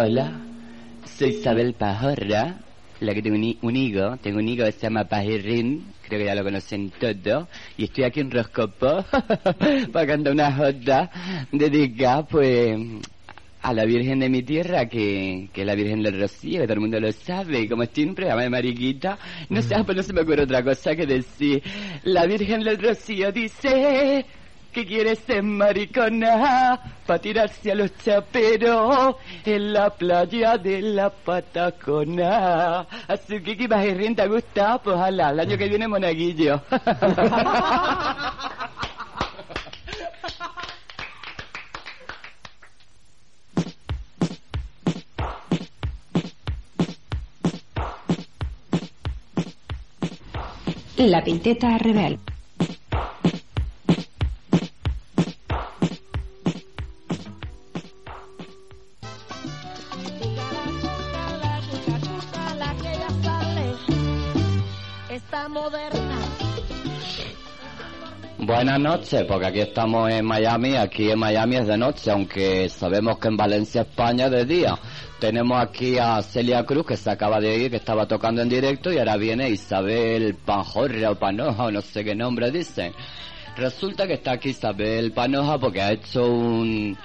Hola, 0.00 0.30
soy 1.04 1.30
Isabel 1.30 1.74
Pajorra, 1.74 2.54
la 3.00 3.14
que 3.14 3.20
tengo 3.20 3.34
un, 3.34 3.58
un 3.62 3.74
higo, 3.74 4.16
tengo 4.18 4.38
un 4.38 4.46
higo 4.46 4.64
que 4.64 4.70
se 4.70 4.82
llama 4.82 5.06
Pajirrín, 5.06 5.86
creo 6.06 6.20
que 6.20 6.26
ya 6.26 6.36
lo 6.36 6.44
conocen 6.44 6.90
todos, 6.90 7.48
y 7.76 7.82
estoy 7.82 8.04
aquí 8.04 8.20
en 8.20 8.30
Roscopo 8.30 9.04
para 9.92 10.06
cantar 10.06 10.32
una 10.32 10.52
jota 10.52 11.10
dedicada 11.50 12.24
pues 12.28 12.78
a 13.60 13.74
la 13.74 13.84
Virgen 13.86 14.20
de 14.20 14.28
mi 14.28 14.44
tierra, 14.44 14.86
que, 14.86 15.48
que 15.52 15.62
es 15.62 15.66
la 15.66 15.74
Virgen 15.74 16.04
del 16.04 16.20
Rocío, 16.20 16.60
que 16.60 16.66
todo 16.68 16.74
el 16.74 16.80
mundo 16.80 17.00
lo 17.00 17.10
sabe, 17.10 17.62
y 17.62 17.68
como 17.68 17.84
siempre, 17.86 18.28
llama 18.28 18.42
de 18.42 18.50
mariquita, 18.50 19.18
no 19.48 19.60
sé, 19.62 19.74
pues 19.84 19.96
no 19.96 20.02
se 20.04 20.12
me 20.12 20.20
ocurre 20.20 20.44
otra 20.44 20.62
cosa 20.62 20.94
que 20.94 21.06
decir, 21.06 21.60
la 22.04 22.24
Virgen 22.24 22.62
del 22.62 22.80
Rocío 22.80 23.32
dice 23.32 24.24
que 24.72 24.84
quiere 24.84 25.16
ser 25.16 25.42
maricona 25.42 26.80
para 27.06 27.18
tirarse 27.18 27.72
a 27.72 27.74
los 27.74 27.96
chaperos 27.98 29.16
en 29.44 29.72
la 29.72 29.90
playa 29.90 30.58
de 30.58 30.82
la 30.82 31.10
Patacona. 31.10 32.86
Así 33.06 33.40
que, 33.40 33.56
¿qué 33.56 33.66
vas 33.66 33.86
a 33.86 34.14
¿Te 34.14 34.28
gusta? 34.28 34.78
Pues 34.78 34.96
ojalá, 34.96 35.30
el 35.30 35.40
año 35.40 35.58
que 35.58 35.68
viene 35.68 35.88
monaguillo. 35.88 36.60
La 50.98 51.22
Pinteta 51.22 51.78
Rebel. 51.78 52.18
Buenas 68.78 69.00
noches, 69.00 69.24
porque 69.24 69.46
aquí 69.46 69.58
estamos 69.58 70.08
en 70.08 70.24
Miami, 70.24 70.76
aquí 70.76 71.10
en 71.10 71.18
Miami 71.18 71.56
es 71.56 71.66
de 71.66 71.76
noche, 71.76 72.12
aunque 72.12 72.68
sabemos 72.68 73.18
que 73.18 73.26
en 73.26 73.36
Valencia, 73.36 73.80
España 73.80 74.26
es 74.26 74.30
de 74.30 74.44
día. 74.44 74.78
Tenemos 75.18 75.60
aquí 75.60 75.98
a 75.98 76.22
Celia 76.22 76.64
Cruz, 76.64 76.86
que 76.86 76.96
se 76.96 77.10
acaba 77.10 77.40
de 77.40 77.58
ir, 77.58 77.70
que 77.72 77.78
estaba 77.78 78.06
tocando 78.06 78.40
en 78.40 78.48
directo, 78.48 78.92
y 78.92 78.98
ahora 78.98 79.16
viene 79.16 79.50
Isabel 79.50 80.36
Panjorra 80.36 81.10
o 81.10 81.16
Panoja, 81.16 81.64
o 81.64 81.72
no 81.72 81.80
sé 81.80 82.04
qué 82.04 82.14
nombre 82.14 82.52
dicen. 82.52 82.92
Resulta 83.56 84.06
que 84.06 84.12
está 84.12 84.30
aquí 84.34 84.50
Isabel 84.50 85.10
Panoja 85.10 85.58
porque 85.58 85.82
ha 85.82 85.90
hecho 85.90 86.30
un, 86.30 86.96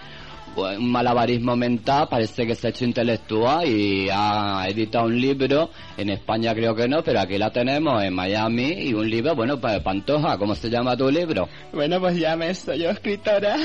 un 0.56 0.92
malabarismo 0.92 1.56
mental, 1.56 2.08
parece 2.10 2.46
que 2.46 2.56
se 2.56 2.68
ha 2.68 2.70
hecho 2.70 2.86
intelectual 2.86 3.68
y 3.68 4.08
ha 4.12 4.66
editado 4.68 5.06
un 5.06 5.20
libro, 5.20 5.70
en 5.98 6.10
España 6.10 6.54
creo 6.54 6.76
que 6.76 6.88
no, 6.88 7.04
pero 7.04 7.22
aquí 7.22 7.38
la 7.38 7.52
tenemos 7.52 8.04
en 8.04 8.14
Miami 8.14 8.74
y 8.74 8.94
un 8.94 9.10
libro, 9.10 9.36
bueno, 9.36 9.60
para 9.60 9.82
Pantoja, 9.82 10.38
¿cómo 10.38 10.56
se 10.56 10.70
llama 10.70 10.96
tu 10.96 11.10
libro? 11.10 11.48
Bueno, 11.72 12.00
pues 12.00 12.18
ya 12.18 12.36
me 12.36 12.54
soy 12.54 12.80
yo 12.80 12.90
escritora 12.90 13.56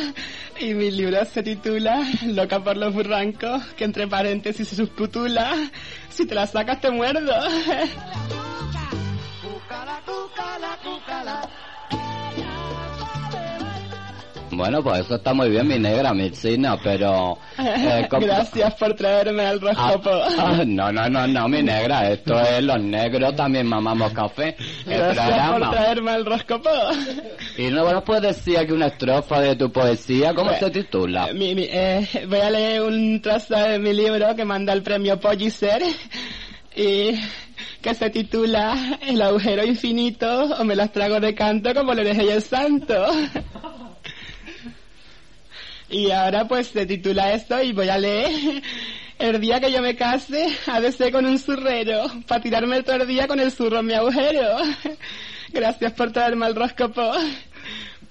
y 0.61 0.74
mi 0.74 0.90
libro 0.90 1.24
se 1.24 1.42
titula 1.42 2.03
Loca 2.27 2.62
por 2.62 2.77
los 2.77 2.94
burrancos, 2.94 3.62
que 3.77 3.85
entre 3.85 4.07
paréntesis 4.07 4.68
se 4.68 4.77
subtitula 4.77 5.55
Si 6.09 6.27
te 6.27 6.35
la 6.35 6.46
sacas 6.46 6.81
te 6.81 6.90
muerdo. 6.90 7.33
Bueno, 14.59 14.83
pues 14.83 15.01
eso 15.07 15.14
está 15.14 15.33
muy 15.33 15.49
bien, 15.51 15.66
mi 15.68 15.79
negra, 15.79 16.12
mi 16.12 16.31
china, 16.33 16.77
pero... 16.83 17.38
eh, 17.59 18.07
¿cómo- 18.11 18.27
Gracias 18.27 18.75
por 18.75 18.92
traerme 18.94 19.47
al 19.47 19.61
roscopo. 19.61 20.11
Ah, 20.38 20.62
no, 20.66 20.90
no, 20.92 21.09
no, 21.09 21.27
no, 21.29 21.49
mi 21.49 21.62
negra, 21.62 22.11
esto 22.11 22.38
es 22.40 22.62
los 22.64 22.81
negros 22.83 23.37
también 23.37 23.66
mamamos 23.68 24.12
café. 24.12 24.57
El 24.87 24.99
Gracias 24.99 25.51
por 25.53 25.71
traerme 25.71 26.11
al 26.11 26.27
roscopo. 26.27 26.71
Y 27.57 27.68
no 27.68 27.90
nos 27.90 28.03
puedes 28.03 28.23
decir 28.37 28.59
aquí 28.59 28.73
una 28.73 28.87
estrofa 28.88 29.40
de 29.40 29.55
tu 29.57 29.71
poesía, 29.71 30.35
¿cómo 30.35 30.53
se 30.55 30.71
titula? 30.71 31.29
Mi- 31.33 31.55
mi- 31.55 31.68
eh, 31.71 32.07
voy 32.29 32.40
a 32.40 32.51
leer 32.51 32.83
un 32.83 33.23
trozo 33.23 33.55
de 33.57 33.79
mi 33.79 33.92
libro 33.92 34.35
que 34.35 34.44
manda 34.44 34.73
el 34.73 34.83
premio 34.83 35.18
Pollicer 35.21 35.83
y 36.75 37.12
que 37.81 37.94
se 37.94 38.11
titula 38.11 38.99
El 39.07 39.23
agujero 39.23 39.64
infinito 39.64 40.44
o 40.59 40.64
me 40.64 40.75
las 40.77 40.92
trago 40.92 41.21
de 41.21 41.35
canto 41.35 41.73
como 41.75 41.94
le 41.94 42.05
dejé 42.05 42.33
el 42.33 42.42
santo. 42.42 43.07
Y 45.90 46.11
ahora 46.11 46.46
pues 46.46 46.68
se 46.68 46.87
titula 46.87 47.33
esto 47.33 47.62
y 47.62 47.72
voy 47.72 47.88
a 47.88 47.98
leer 47.98 48.62
El 49.18 49.40
día 49.40 49.59
que 49.59 49.72
yo 49.72 49.83
me 49.83 49.96
case 49.96 50.46
ha 50.68 50.81
de 50.81 50.92
ser 50.92 51.11
con 51.11 51.27
un 51.27 51.40
zurrero 51.40 52.05
para 52.29 52.40
tirarme 52.40 52.85
todo 52.85 52.96
el 52.96 53.09
día 53.09 53.27
con 53.27 53.40
el 53.40 53.51
zurro 53.51 53.81
en 53.81 53.87
mi 53.87 53.92
agujero. 53.94 54.59
Gracias 55.53 55.92
por 55.94 56.12
traerme 56.12 56.46
al 56.46 56.55
roscopo. 56.55 57.12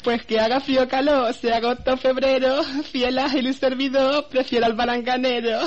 Pues 0.03 0.25
que 0.25 0.39
haga 0.39 0.59
frío 0.59 0.87
calor, 0.87 1.33
sea 1.33 1.57
agosto 1.57 1.95
febrero, 1.95 2.61
fiel, 2.91 3.17
ágil 3.19 3.47
y 3.47 3.53
servidor, 3.53 4.27
prefiero 4.29 4.65
al 4.65 4.73
balancanero, 4.73 5.59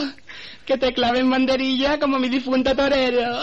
que 0.67 0.79
te 0.79 0.93
clave 0.93 1.21
en 1.21 1.31
banderilla 1.31 1.99
como 1.99 2.19
mi 2.19 2.29
difunto 2.29 2.77
torero. 2.77 3.41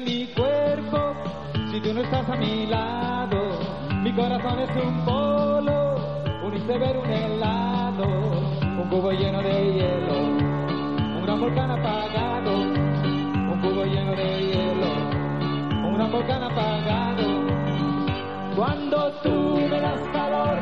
Mi 0.00 0.26
cuerpo 0.26 1.14
si 1.70 1.80
tú 1.80 1.92
no 1.92 2.00
estás 2.00 2.28
a 2.28 2.36
mi 2.36 2.66
lado. 2.66 3.58
Mi 4.02 4.12
corazón 4.12 4.58
es 4.60 4.70
un 4.82 5.04
polo, 5.04 5.96
un 6.44 6.54
iceberg, 6.56 6.98
un 6.98 7.10
helado, 7.10 8.06
un 8.80 8.88
cubo 8.88 9.10
lleno 9.12 9.42
de 9.42 9.72
hielo, 9.72 10.18
un 11.16 11.22
gran 11.24 11.40
volcán 11.40 11.70
apagado, 11.70 12.52
un 12.54 13.60
cubo 13.60 13.84
lleno 13.84 14.12
de 14.12 14.46
hielo, 14.46 15.86
un 15.86 15.94
gran 15.94 16.10
volcán 16.12 16.42
apagado. 16.42 17.48
Cuando 18.56 19.12
tú 19.22 19.58
me 19.70 19.80
das 19.80 20.00
calor, 20.12 20.58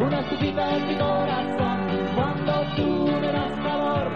una 0.00 0.20
estufita 0.20 0.76
en 0.76 0.88
mi 0.88 0.94
corazón. 0.96 1.76
Cuando 2.14 2.52
tú 2.76 3.08
me 3.20 3.32
das 3.32 3.52
calor, 3.62 4.10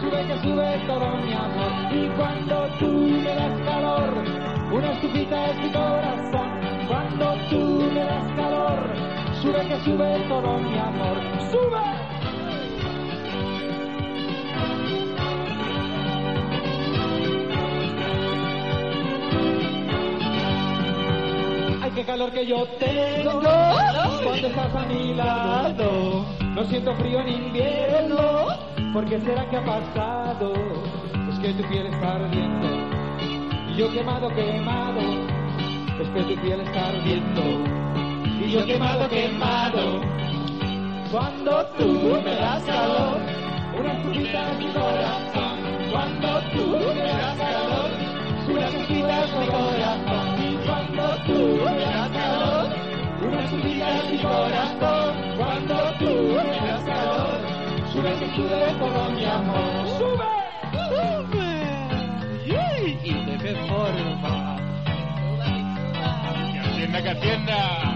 sube 0.00 0.26
que 0.26 0.38
sube 0.42 0.82
todo 0.86 1.16
mi 1.18 1.32
amor. 1.32 1.94
Y 1.94 2.08
cuando 2.16 2.66
tú 2.78 2.90
me 3.22 3.34
das 3.34 3.55
una 4.96 5.08
estufita 5.08 5.50
en 5.50 5.62
mi 5.62 5.72
corazón. 5.72 6.48
Cuando 6.88 7.34
tú 7.50 7.90
me 7.92 8.00
das 8.00 8.32
calor, 8.36 8.78
sube 9.42 9.68
que 9.68 9.80
sube 9.80 10.24
todo 10.28 10.58
mi 10.58 10.78
amor. 10.78 11.18
¡Sube! 11.50 11.80
Ay, 21.82 21.90
qué 21.94 22.04
calor 22.04 22.32
que 22.32 22.46
yo 22.46 22.64
tengo 22.78 23.40
cuando 23.40 24.34
estás 24.34 24.74
a 24.74 24.86
mi 24.86 25.14
lado. 25.14 26.24
No 26.54 26.64
siento 26.64 26.94
frío 26.96 27.20
en 27.20 27.28
invierno, 27.28 28.48
porque 28.92 29.20
será 29.20 29.48
que 29.50 29.56
ha 29.56 29.64
pasado. 29.64 30.52
Es 31.30 31.38
que 31.40 31.52
tu 31.52 31.68
piel 31.68 31.86
está 31.86 32.14
ardiendo 32.14 32.85
yo 33.76 33.92
quemado, 33.92 34.28
quemado. 34.30 35.00
Es 36.00 36.08
que 36.08 36.22
tu 36.22 36.40
piel 36.40 36.60
está 36.60 36.88
ardiendo 36.88 37.42
y 38.40 38.50
yo 38.50 38.64
quemado, 38.64 39.08
quemado. 39.08 40.00
Cuando 41.12 41.66
tú 41.78 42.20
me 42.24 42.34
das 42.36 42.62
calor, 42.64 43.18
una 43.78 43.92
estufita 43.92 44.50
en 44.52 44.58
mi 44.58 44.72
corazón. 44.72 45.58
Cuando 45.90 46.40
tú 46.52 46.78
me 46.94 47.02
das 47.02 47.36
calor, 47.36 47.90
una 48.48 48.66
estufita 48.66 49.24
en 49.24 49.40
mi 49.40 49.46
corazón. 49.46 50.26
Y 50.42 50.56
cuando 50.66 51.16
tú 51.26 51.64
me 51.64 51.78
das 51.78 52.10
calor, 52.10 52.68
una 53.22 53.44
estufita 53.44 54.00
en 54.00 54.12
mi 54.12 54.22
corazón. 54.22 55.36
Cuando 55.36 55.74
tú 55.98 56.12
me 56.34 56.66
das 56.66 56.84
calor, 56.84 57.40
sube 57.92 58.12
que 58.18 58.36
sube 58.36 58.74
todo 58.78 59.10
mi 59.10 59.24
amor. 59.24 59.88
¡Sube! 59.98 60.35
Qué? 63.46 64.60
Que 66.52 66.58
atienda, 66.58 67.02
que 67.02 67.08
atienda. 67.08 67.95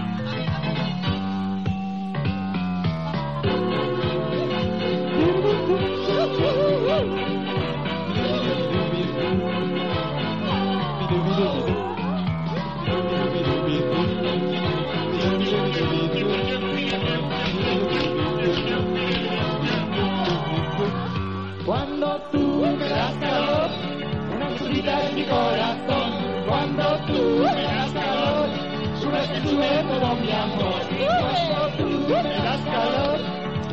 Mi. 30.31 31.07
Cuando 31.07 31.67
tú 31.77 31.87
me 32.07 32.23
das 32.23 32.61
calor, 32.61 33.19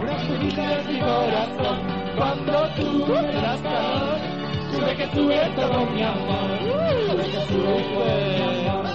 una 0.01 0.15
en 0.75 0.87
mi 0.89 0.99
corazón. 1.01 1.79
Cuando 2.17 2.57
tú 2.77 2.87
me 3.07 3.33
das 3.33 3.61
calor, 3.61 4.19
sube 4.73 4.93
que 4.97 5.07
sube 5.15 5.39
todo 5.57 5.87
mi 5.87 6.03
amor. 6.03 6.49
Sube 7.09 7.25
que 7.31 7.41
sube 7.47 7.75
todo 7.93 8.11
mi 8.51 8.67
amor. 8.69 8.87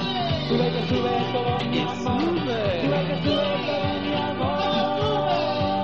Sube 0.47 0.67
que 0.71 0.81
sube 0.87 1.13
todo 1.33 1.51
mi 1.69 1.79
amor. 1.79 2.21
Sube 2.81 2.99
que 3.07 3.15
sube 3.23 3.47
todo 3.65 3.87
mi 4.01 4.13
amor. 4.13 4.59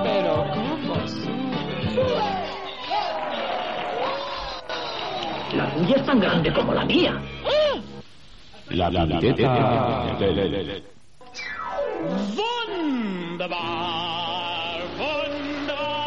Pero 0.04 0.32
¿cómo 0.54 0.96
sube? 1.08 1.30
Sube. 1.96 2.28
La 5.56 5.66
tuya 5.74 5.96
es 5.96 6.06
tan 6.06 6.20
grande 6.20 6.54
como 6.54 6.74
la 6.74 6.86
mía. 6.86 7.20
La 8.70 8.90
pinteta 8.92 10.16
del... 10.20 10.84
Wunderbar, 12.00 13.60
wunderbar. 14.98 16.00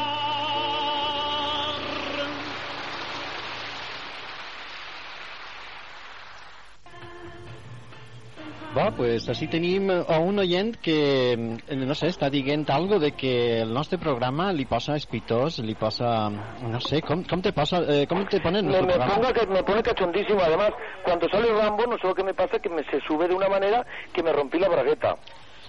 Va, 8.72 8.87
pues 8.96 9.26
així 9.28 9.50
tenim 9.52 9.90
a 9.92 10.16
un 10.24 10.38
oient 10.40 10.70
que, 10.81 10.94
eh, 11.37 11.76
no 11.76 11.92
sé, 11.94 12.09
està 12.09 12.31
dient 12.33 12.64
algo 12.72 12.96
de 13.02 13.11
que 13.12 13.61
el 13.61 13.74
nostre 13.76 13.98
programa 14.00 14.46
li 14.57 14.64
posa 14.64 14.96
espitós, 14.96 15.59
li 15.61 15.74
posa... 15.76 16.31
No 16.62 16.81
sé, 16.81 17.02
com, 17.05 17.20
com 17.28 17.42
te 17.44 17.52
pasa, 17.52 17.83
eh, 17.85 18.07
com 18.09 18.24
te 18.33 18.40
pone 18.40 18.62
el 18.62 18.64
Me, 18.64 18.72
nostre 18.72 18.87
me, 18.87 18.94
programa? 18.94 19.14
ponga 19.20 19.33
que, 19.35 19.46
me 19.46 19.62
pone 19.62 19.83
cachondísimo. 19.83 20.40
Además, 20.40 20.72
cuando 21.05 21.28
sale 21.28 21.52
Rambo, 21.52 21.85
no 21.87 21.98
sé 21.98 22.07
lo 22.07 22.14
que 22.14 22.24
me 22.24 22.33
pasa, 22.33 22.59
que 22.61 22.70
me 22.70 22.83
se 22.85 22.98
sube 23.07 23.28
de 23.28 23.35
una 23.35 23.50
manera 23.50 23.85
que 24.11 24.22
me 24.22 24.33
rompí 24.33 24.59
la 24.59 24.70
bragueta. 24.70 25.16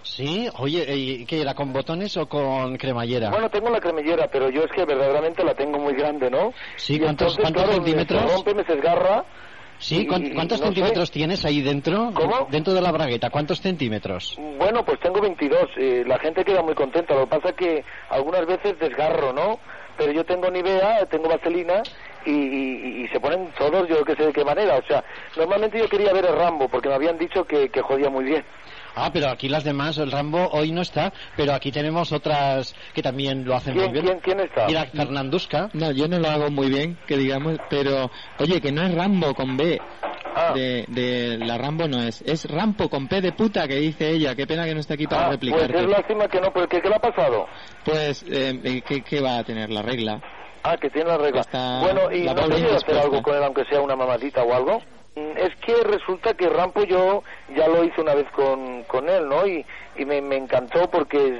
Sí, 0.03 0.47
oye, 0.59 0.85
¿y 0.95 1.25
¿qué 1.25 1.41
era 1.41 1.53
con 1.53 1.71
botones 1.73 2.15
o 2.17 2.27
con 2.27 2.75
cremallera? 2.77 3.29
Bueno, 3.29 3.49
tengo 3.49 3.69
la 3.69 3.79
cremallera, 3.79 4.27
pero 4.27 4.49
yo 4.49 4.63
es 4.63 4.71
que 4.71 4.85
verdaderamente 4.85 5.43
la 5.43 5.53
tengo 5.55 5.79
muy 5.79 5.93
grande, 5.93 6.29
¿no? 6.29 6.53
Sí, 6.75 6.95
Y 6.95 6.99
¿cuántos- 6.99 7.37
entonces, 7.37 7.41
cuántos 7.41 7.63
claro, 7.63 7.73
centímetros? 7.77 8.23
Me 8.23 8.31
rompe, 8.31 8.53
me 8.53 8.63
desgarra. 8.63 9.25
Sí, 9.79 10.01
y- 10.01 10.05
¿cuán- 10.07 10.25
y- 10.25 10.29
¿cuántos 10.33 10.59
no 10.59 10.67
sé. 10.67 10.73
centímetros 10.73 11.11
tienes 11.11 11.43
ahí 11.45 11.61
dentro? 11.61 12.11
¿Cómo? 12.13 12.47
Dentro 12.51 12.73
de 12.73 12.81
la 12.81 12.91
bragueta, 12.91 13.29
¿cuántos 13.29 13.59
centímetros? 13.59 14.37
Bueno, 14.57 14.85
pues 14.85 14.99
tengo 14.99 15.19
22. 15.19 15.67
eh, 15.77 16.03
la 16.05 16.19
gente 16.19 16.43
queda 16.45 16.61
muy 16.61 16.75
contenta. 16.75 17.15
Lo 17.15 17.21
que 17.21 17.35
pasa 17.37 17.49
es 17.49 17.55
que 17.55 17.85
algunas 18.09 18.45
veces 18.45 18.77
desgarro, 18.79 19.33
¿no? 19.33 19.59
pero 19.95 20.11
yo 20.11 20.23
tengo 20.25 20.49
Nivea, 20.49 21.05
tengo 21.05 21.29
vaselina 21.29 21.83
y, 22.25 22.31
y- 22.31 23.03
y 23.03 23.07
se 23.09 23.19
ponen 23.19 23.53
todos, 23.59 23.87
yo 23.87 24.03
que 24.03 24.15
sé 24.15 24.25
de 24.25 24.33
qué 24.33 24.43
manera. 24.43 24.77
O 24.77 24.83
sea, 24.87 25.03
normalmente 25.37 25.77
yo 25.77 25.87
quería 25.87 26.11
ver 26.13 26.25
el 26.25 26.35
Rambo 26.35 26.67
porque 26.67 26.89
me 26.89 26.95
habían 26.95 27.15
dicho 27.19 27.45
que, 27.45 27.69
que 27.69 27.79
jodía 27.83 28.09
muy 28.09 28.23
bien. 28.23 28.43
Ah, 28.95 29.09
pero 29.11 29.29
aquí 29.29 29.49
las 29.49 29.63
demás, 29.63 29.97
el 29.97 30.11
Rambo 30.11 30.49
hoy 30.51 30.71
no 30.71 30.81
está, 30.81 31.11
pero 31.35 31.53
aquí 31.53 31.71
tenemos 31.71 32.11
otras 32.11 32.75
que 32.93 33.01
también 33.01 33.43
lo 33.43 33.55
hacen 33.55 33.73
¿Quién- 33.73 33.85
muy 33.91 33.93
bien. 33.93 34.05
quién- 34.05 34.19
quién 34.19 34.39
está? 34.41 34.67
Mira, 34.67 34.85
Fernandusca. 34.85 35.69
No, 35.73 35.91
yo 35.91 36.07
no 36.07 36.19
lo 36.19 36.29
hago 36.29 36.51
muy 36.51 36.69
bien, 36.69 36.97
que 37.07 37.17
digamos, 37.17 37.57
pero 37.69 38.11
oye, 38.39 38.61
que 38.61 38.71
no 38.71 38.83
es 38.83 38.93
Rambo 38.93 39.33
con 39.33 39.57
B. 39.57 39.79
Ah. 40.35 40.51
De, 40.53 40.85
de 40.87 41.37
la 41.37 41.57
Rambo 41.59 41.87
no 41.87 42.01
es, 42.01 42.21
es 42.23 42.49
Rampo 42.49 42.89
con 42.89 43.07
P 43.07 43.21
de 43.21 43.33
puta 43.33 43.67
que 43.67 43.75
dice 43.75 44.09
ella. 44.09 44.35
Qué 44.35 44.47
pena 44.47 44.65
que 44.65 44.73
no 44.73 44.79
está 44.79 44.95
aquí 44.95 45.05
para 45.05 45.27
Ah, 45.27 45.37
pues 45.39 45.53
es 45.71 45.85
lástima 45.87 46.27
que 46.27 46.41
no, 46.41 46.51
porque 46.51 46.81
¿qué 46.81 46.89
le 46.89 46.95
ha 46.95 46.99
pasado? 46.99 47.45
Pues, 47.85 48.25
eh, 48.27 48.81
¿qué, 48.87 49.01
qué 49.03 49.21
va 49.21 49.37
a 49.39 49.43
tener 49.43 49.69
la 49.69 49.83
regla? 49.83 50.19
Ah, 50.63 50.75
que 50.77 50.89
tiene 50.89 51.09
la 51.09 51.17
regla. 51.17 51.41
Está 51.41 51.81
bueno, 51.81 52.11
y 52.11 52.23
la 52.23 52.33
no 52.33 52.41
pobre 52.43 52.55
podía 52.61 52.75
hacer 52.77 52.97
algo 52.97 53.21
con 53.21 53.35
él, 53.35 53.43
aunque 53.43 53.63
sea 53.65 53.81
una 53.81 53.95
mamadita 53.95 54.43
o 54.43 54.53
algo. 54.55 54.81
Mm, 55.15 55.37
Es 55.37 55.55
que 55.57 55.75
resulta 55.83 56.33
que 56.33 56.49
Rampo 56.49 56.83
yo 56.83 57.23
ya 57.55 57.67
lo 57.67 57.83
hice 57.83 58.01
una 58.01 58.15
vez 58.15 58.25
con, 58.31 58.83
con 58.83 59.07
él, 59.09 59.27
¿no? 59.29 59.45
Y, 59.45 59.63
y 59.95 60.05
me, 60.05 60.21
me 60.21 60.37
encantó 60.37 60.89
porque 60.89 61.39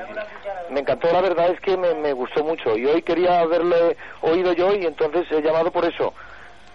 me 0.70 0.82
encantó, 0.82 1.12
la 1.12 1.22
verdad 1.22 1.50
es 1.52 1.60
que 1.60 1.76
me, 1.76 1.94
me 1.96 2.14
gustó 2.14 2.44
mucho. 2.44 2.78
Y 2.78 2.86
hoy 2.86 3.02
quería 3.02 3.40
haberle 3.40 3.98
oído 4.22 4.54
yo 4.54 4.74
y 4.76 4.86
entonces 4.86 5.24
he 5.32 5.42
llamado 5.42 5.72
por 5.72 5.86
eso. 5.86 6.14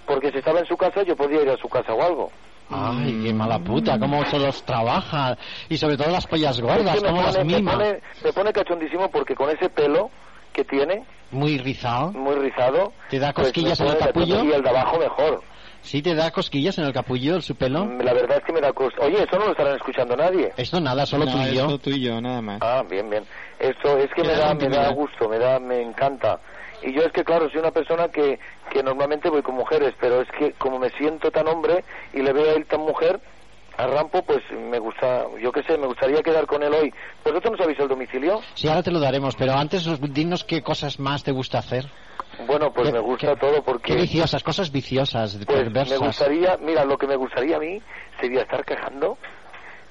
Porque 0.06 0.32
si 0.32 0.38
estaba 0.38 0.58
en 0.60 0.66
su 0.66 0.76
casa 0.76 1.02
yo 1.02 1.14
podía 1.14 1.42
ir 1.42 1.50
a 1.50 1.56
su 1.56 1.68
casa 1.68 1.92
o 1.94 2.02
algo. 2.02 2.32
Ay, 2.70 3.22
qué 3.24 3.32
mala 3.32 3.58
puta, 3.60 3.98
cómo 3.98 4.24
se 4.26 4.38
los 4.38 4.62
trabaja. 4.64 5.38
Y 5.68 5.76
sobre 5.78 5.96
todo 5.96 6.10
las 6.10 6.26
pollas 6.26 6.60
gordas, 6.60 6.96
Es 6.96 7.02
que 7.02 7.08
cómo 7.08 7.22
las 7.22 7.36
pone, 7.36 7.44
me, 7.52 7.56
mima. 7.58 7.72
pone, 7.72 8.00
me 8.24 8.32
pone 8.32 8.52
cachondísimo 8.52 9.08
porque 9.10 9.34
con 9.34 9.48
ese 9.50 9.70
pelo 9.70 10.10
que 10.52 10.64
tiene, 10.64 11.04
Muy 11.30 11.56
rizado. 11.58 12.12
muy 12.12 12.34
rizado, 12.34 12.92
¿Te 13.08 13.18
da 13.18 13.32
pues 13.32 13.46
cosquillas 13.48 13.80
en 13.80 13.86
el 13.88 13.98
capullo? 13.98 14.44
Y 14.44 14.52
el 14.52 14.62
de 14.62 14.68
abajo 14.68 14.98
mejor. 14.98 15.42
¿Sí 15.88 16.02
te 16.02 16.14
da 16.14 16.30
cosquillas 16.30 16.76
en 16.76 16.84
el 16.84 16.92
capullo, 16.92 17.36
el 17.36 17.40
su 17.42 17.56
pelo? 17.56 17.86
La 17.86 18.12
verdad 18.12 18.36
es 18.36 18.44
que 18.44 18.52
me 18.52 18.60
da 18.60 18.74
costa. 18.74 19.00
Oye, 19.06 19.22
eso 19.22 19.38
no 19.38 19.46
lo 19.46 19.52
estarán 19.52 19.74
escuchando 19.76 20.14
nadie. 20.14 20.52
Esto 20.58 20.78
nada, 20.80 21.06
solo 21.06 21.24
No, 21.24 21.32
tú 21.32 21.38
y 21.38 21.54
yo. 21.54 21.60
solo 21.64 21.78
tú 21.78 21.88
y 21.88 22.00
yo, 22.02 22.20
nada 22.20 22.42
más. 22.42 22.58
Ah, 22.60 22.84
bien, 22.86 23.08
bien. 23.08 23.24
Esto 23.58 23.96
es 23.96 24.10
que 24.14 24.22
me 24.22 24.34
da, 24.34 24.52
me 24.52 24.68
da 24.68 24.90
gusto, 24.92 25.30
me 25.30 25.38
da, 25.38 25.58
me 25.58 25.80
encanta. 25.80 26.40
Y 26.82 26.92
yo 26.92 27.00
es 27.00 27.12
que, 27.12 27.24
claro, 27.24 27.48
soy 27.48 27.60
una 27.60 27.70
persona 27.70 28.08
que, 28.08 28.38
que 28.70 28.82
normalmente 28.82 29.30
voy 29.30 29.40
con 29.40 29.54
mujeres, 29.54 29.94
pero 29.98 30.20
es 30.20 30.28
que 30.38 30.52
como 30.58 30.78
me 30.78 30.90
siento 30.90 31.30
tan 31.30 31.48
hombre 31.48 31.82
y 32.12 32.20
le 32.20 32.34
veo 32.34 32.50
a 32.50 32.52
él 32.52 32.66
tan 32.66 32.80
mujer, 32.80 33.18
a 33.78 33.86
Rampo, 33.86 34.22
pues 34.22 34.40
me 34.52 34.78
gusta, 34.80 35.24
yo 35.40 35.52
qué 35.52 35.62
sé, 35.62 35.78
me 35.78 35.86
gustaría 35.86 36.20
quedar 36.20 36.46
con 36.46 36.62
él 36.64 36.74
hoy. 36.74 36.92
¿Vosotros 37.24 37.52
no 37.52 37.58
sabéis 37.58 37.78
el 37.78 37.86
domicilio? 37.88 38.40
Sí, 38.54 38.68
ahora 38.68 38.82
te 38.82 38.90
lo 38.90 38.98
daremos, 38.98 39.36
pero 39.36 39.52
antes 39.52 39.86
dinos 40.12 40.42
qué 40.44 40.62
cosas 40.62 40.98
más 40.98 41.22
te 41.22 41.30
gusta 41.30 41.58
hacer. 41.58 41.84
Bueno, 42.46 42.72
pues 42.72 42.88
¿Qué- 42.88 42.92
me 42.92 42.98
gusta 43.00 43.36
todo 43.36 43.62
porque... 43.62 43.94
Qué 43.94 44.00
viciosas, 44.02 44.42
cosas 44.42 44.72
viciosas, 44.72 45.38
Pues 45.46 45.62
perversas. 45.62 46.00
me 46.00 46.06
gustaría, 46.06 46.56
mira, 46.60 46.84
lo 46.84 46.98
que 46.98 47.06
me 47.06 47.14
gustaría 47.16 47.56
a 47.56 47.60
mí 47.60 47.80
sería 48.20 48.42
estar 48.42 48.64
cagando, 48.64 49.16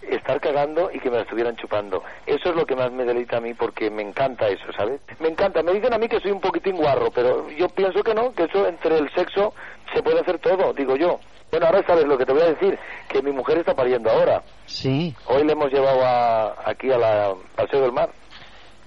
estar 0.01 0.39
cagando 0.41 0.89
y 0.93 0.99
que 0.99 1.09
me 1.09 1.15
la 1.17 1.23
estuvieran 1.23 1.55
chupando. 1.55 2.03
Eso 2.25 2.49
es 2.49 2.55
lo 2.55 2.65
que 2.65 2.75
más 2.75 2.91
me 2.91 3.05
deleita 3.05 3.37
a 3.37 3.41
mí 3.41 3.53
porque 3.53 3.89
me 3.89 4.01
encanta 4.01 4.47
eso, 4.49 4.65
¿sabes? 4.77 4.99
Me 5.19 5.29
encanta. 5.29 5.63
Me 5.63 5.71
dicen 5.73 5.93
a 5.93 5.97
mí 5.97 6.09
que 6.09 6.19
soy 6.19 6.31
un 6.31 6.41
poquitín 6.41 6.75
guarro, 6.75 7.09
pero 7.11 7.49
yo 7.51 7.69
pienso 7.69 8.03
que 8.03 8.13
no, 8.13 8.33
que 8.33 8.43
eso 8.43 8.67
entre 8.67 8.97
el 8.97 9.09
sexo 9.13 9.53
se 9.93 10.03
puede 10.03 10.19
hacer 10.19 10.39
todo, 10.39 10.73
digo 10.73 10.95
yo. 10.97 11.19
Bueno, 11.51 11.65
ahora 11.67 11.83
sabes 11.87 12.05
lo 12.05 12.17
que 12.17 12.25
te 12.25 12.33
voy 12.33 12.41
a 12.41 12.53
decir, 12.53 12.77
que 13.07 13.21
mi 13.21 13.31
mujer 13.31 13.59
está 13.59 13.73
pariendo 13.73 14.09
ahora. 14.09 14.43
Sí. 14.65 15.15
Hoy 15.27 15.43
le 15.45 15.53
hemos 15.53 15.71
llevado 15.71 16.03
a, 16.05 16.55
aquí 16.69 16.91
a 16.91 16.97
la 16.97 17.33
Paseo 17.55 17.81
del 17.83 17.93
Mar, 17.93 18.09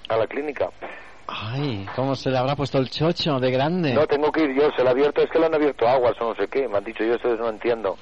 a 0.09 0.17
la 0.17 0.27
clínica. 0.27 0.69
Ay, 1.27 1.87
¿cómo 1.97 2.15
se 2.17 2.29
le 2.31 2.37
habrá 2.39 2.57
puesto 2.57 2.79
el 2.79 2.91
chocho 2.91 3.39
de 3.39 3.51
grande? 3.51 3.95
No, 3.95 4.07
tengo 4.07 4.31
que 4.33 4.43
ir 4.45 4.55
yo, 4.55 4.71
se 4.77 4.83
le 4.83 4.89
ha 4.89 4.93
abierto, 4.93 5.23
es 5.23 5.31
que 5.31 5.39
le 5.39 5.47
han 5.47 5.55
abierto 5.55 5.89
aguas 5.89 6.15
o 6.21 6.31
no 6.31 6.35
sé 6.35 6.49
qué, 6.49 6.69
me 6.69 6.77
han 6.79 6.85
dicho 6.85 7.05
yo, 7.05 7.15
eso 7.15 7.29
no 7.37 7.49
entiendo. 7.49 7.97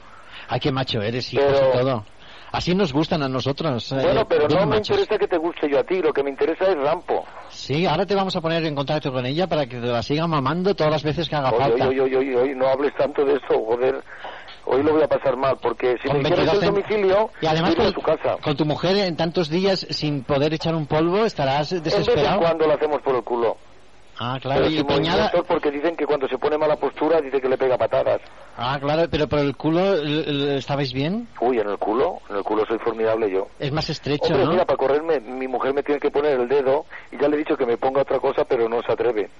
Ay, 0.48 0.58
qué 0.60 0.72
macho 0.72 1.00
eres, 1.02 1.32
hijo, 1.32 1.42
Pero- 1.46 1.68
y 1.68 1.72
todo. 1.78 2.04
Así 2.50 2.74
nos 2.74 2.94
gustan 2.94 3.22
a 3.22 3.28
nosotros. 3.28 3.92
eh, 3.92 3.96
Bueno, 4.00 4.26
pero 4.26 4.46
bien 4.46 4.60
no 4.60 4.66
me 4.66 4.76
machos. 4.76 4.88
interesa 4.96 5.18
que 5.18 5.28
te 5.28 5.36
guste 5.36 5.68
yo 5.68 5.78
a 5.80 5.84
ti, 5.84 6.00
lo 6.00 6.14
que 6.14 6.22
me 6.22 6.30
interesa 6.30 6.64
es 6.64 6.76
Rampo. 6.78 7.26
Sí, 7.50 7.84
ahora 7.84 8.06
te 8.06 8.14
vamos 8.14 8.34
a 8.36 8.40
poner 8.40 8.64
en 8.64 8.74
contacto 8.74 9.12
con 9.12 9.26
ella 9.26 9.46
para 9.46 9.66
que 9.66 9.76
te 9.78 9.86
la 9.86 10.02
siga 10.02 10.26
mamando 10.26 10.74
todas 10.74 10.90
las 10.90 11.02
veces 11.02 11.28
que 11.28 11.36
haga 11.36 11.50
Oye, 11.50 11.58
falta. 11.58 11.88
oye, 11.88 12.00
oye, 12.00 12.16
oye, 12.16 12.36
oye, 12.36 12.54
no 12.54 12.66
hables 12.68 12.94
tanto 12.94 13.22
de 13.26 13.34
esto, 13.34 13.62
joder. 13.66 14.02
Hoy 14.70 14.82
lo 14.82 14.92
voy 14.92 15.02
a 15.02 15.08
pasar 15.08 15.34
mal, 15.36 15.56
porque 15.62 15.96
si 16.02 16.08
Con 16.08 16.18
me 16.18 16.24
quieres 16.28 16.52
el 16.52 16.60
22 16.60 16.74
domicilio, 16.74 17.30
Y 17.40 17.46
además 17.46 17.72
iré 17.72 17.82
a 17.82 17.84
con, 17.86 17.94
tu 17.94 18.02
casa. 18.02 18.36
con 18.42 18.56
tu 18.56 18.64
mujer 18.66 18.96
en 18.98 19.16
tantos 19.16 19.48
días 19.48 19.86
sin 19.90 20.24
poder 20.24 20.52
echar 20.52 20.74
un 20.74 20.86
polvo 20.86 21.24
estarás 21.24 21.70
desesperado. 21.82 22.40
cuando 22.40 22.66
lo 22.66 22.74
hacemos 22.74 23.00
por 23.00 23.16
el 23.16 23.22
culo. 23.22 23.56
Ah, 24.20 24.36
claro, 24.42 24.62
Pero 24.66 24.74
y 24.74 24.82
peñada... 24.84 25.30
porque 25.46 25.70
dicen 25.70 25.96
que 25.96 26.04
cuando 26.04 26.26
se 26.28 26.36
pone 26.38 26.58
mala 26.58 26.74
postura, 26.76 27.20
dice 27.20 27.40
que 27.40 27.48
le 27.48 27.56
pega 27.56 27.78
patadas. 27.78 28.20
Ah, 28.56 28.76
claro, 28.80 29.04
pero 29.08 29.28
por 29.28 29.38
el 29.38 29.56
culo 29.56 29.94
¿l- 29.94 30.24
l- 30.28 30.56
estabais 30.58 30.92
bien. 30.92 31.28
Uy, 31.40 31.60
en 31.60 31.68
el 31.68 31.78
culo, 31.78 32.20
en 32.28 32.36
el 32.36 32.42
culo 32.42 32.64
soy 32.66 32.78
formidable 32.80 33.30
yo. 33.30 33.46
Es 33.60 33.70
más 33.72 33.88
estrecho, 33.88 34.26
Hombre, 34.26 34.44
¿no? 34.44 34.50
mira, 34.50 34.64
para 34.66 34.76
correrme, 34.76 35.20
mi 35.20 35.46
mujer 35.46 35.72
me 35.72 35.84
tiene 35.84 36.00
que 36.00 36.10
poner 36.10 36.40
el 36.40 36.48
dedo, 36.48 36.84
y 37.12 37.16
ya 37.18 37.28
le 37.28 37.36
he 37.36 37.38
dicho 37.38 37.56
que 37.56 37.64
me 37.64 37.78
ponga 37.78 38.02
otra 38.02 38.18
cosa, 38.18 38.44
pero 38.44 38.68
no 38.68 38.82
se 38.82 38.92
atreve. 38.92 39.30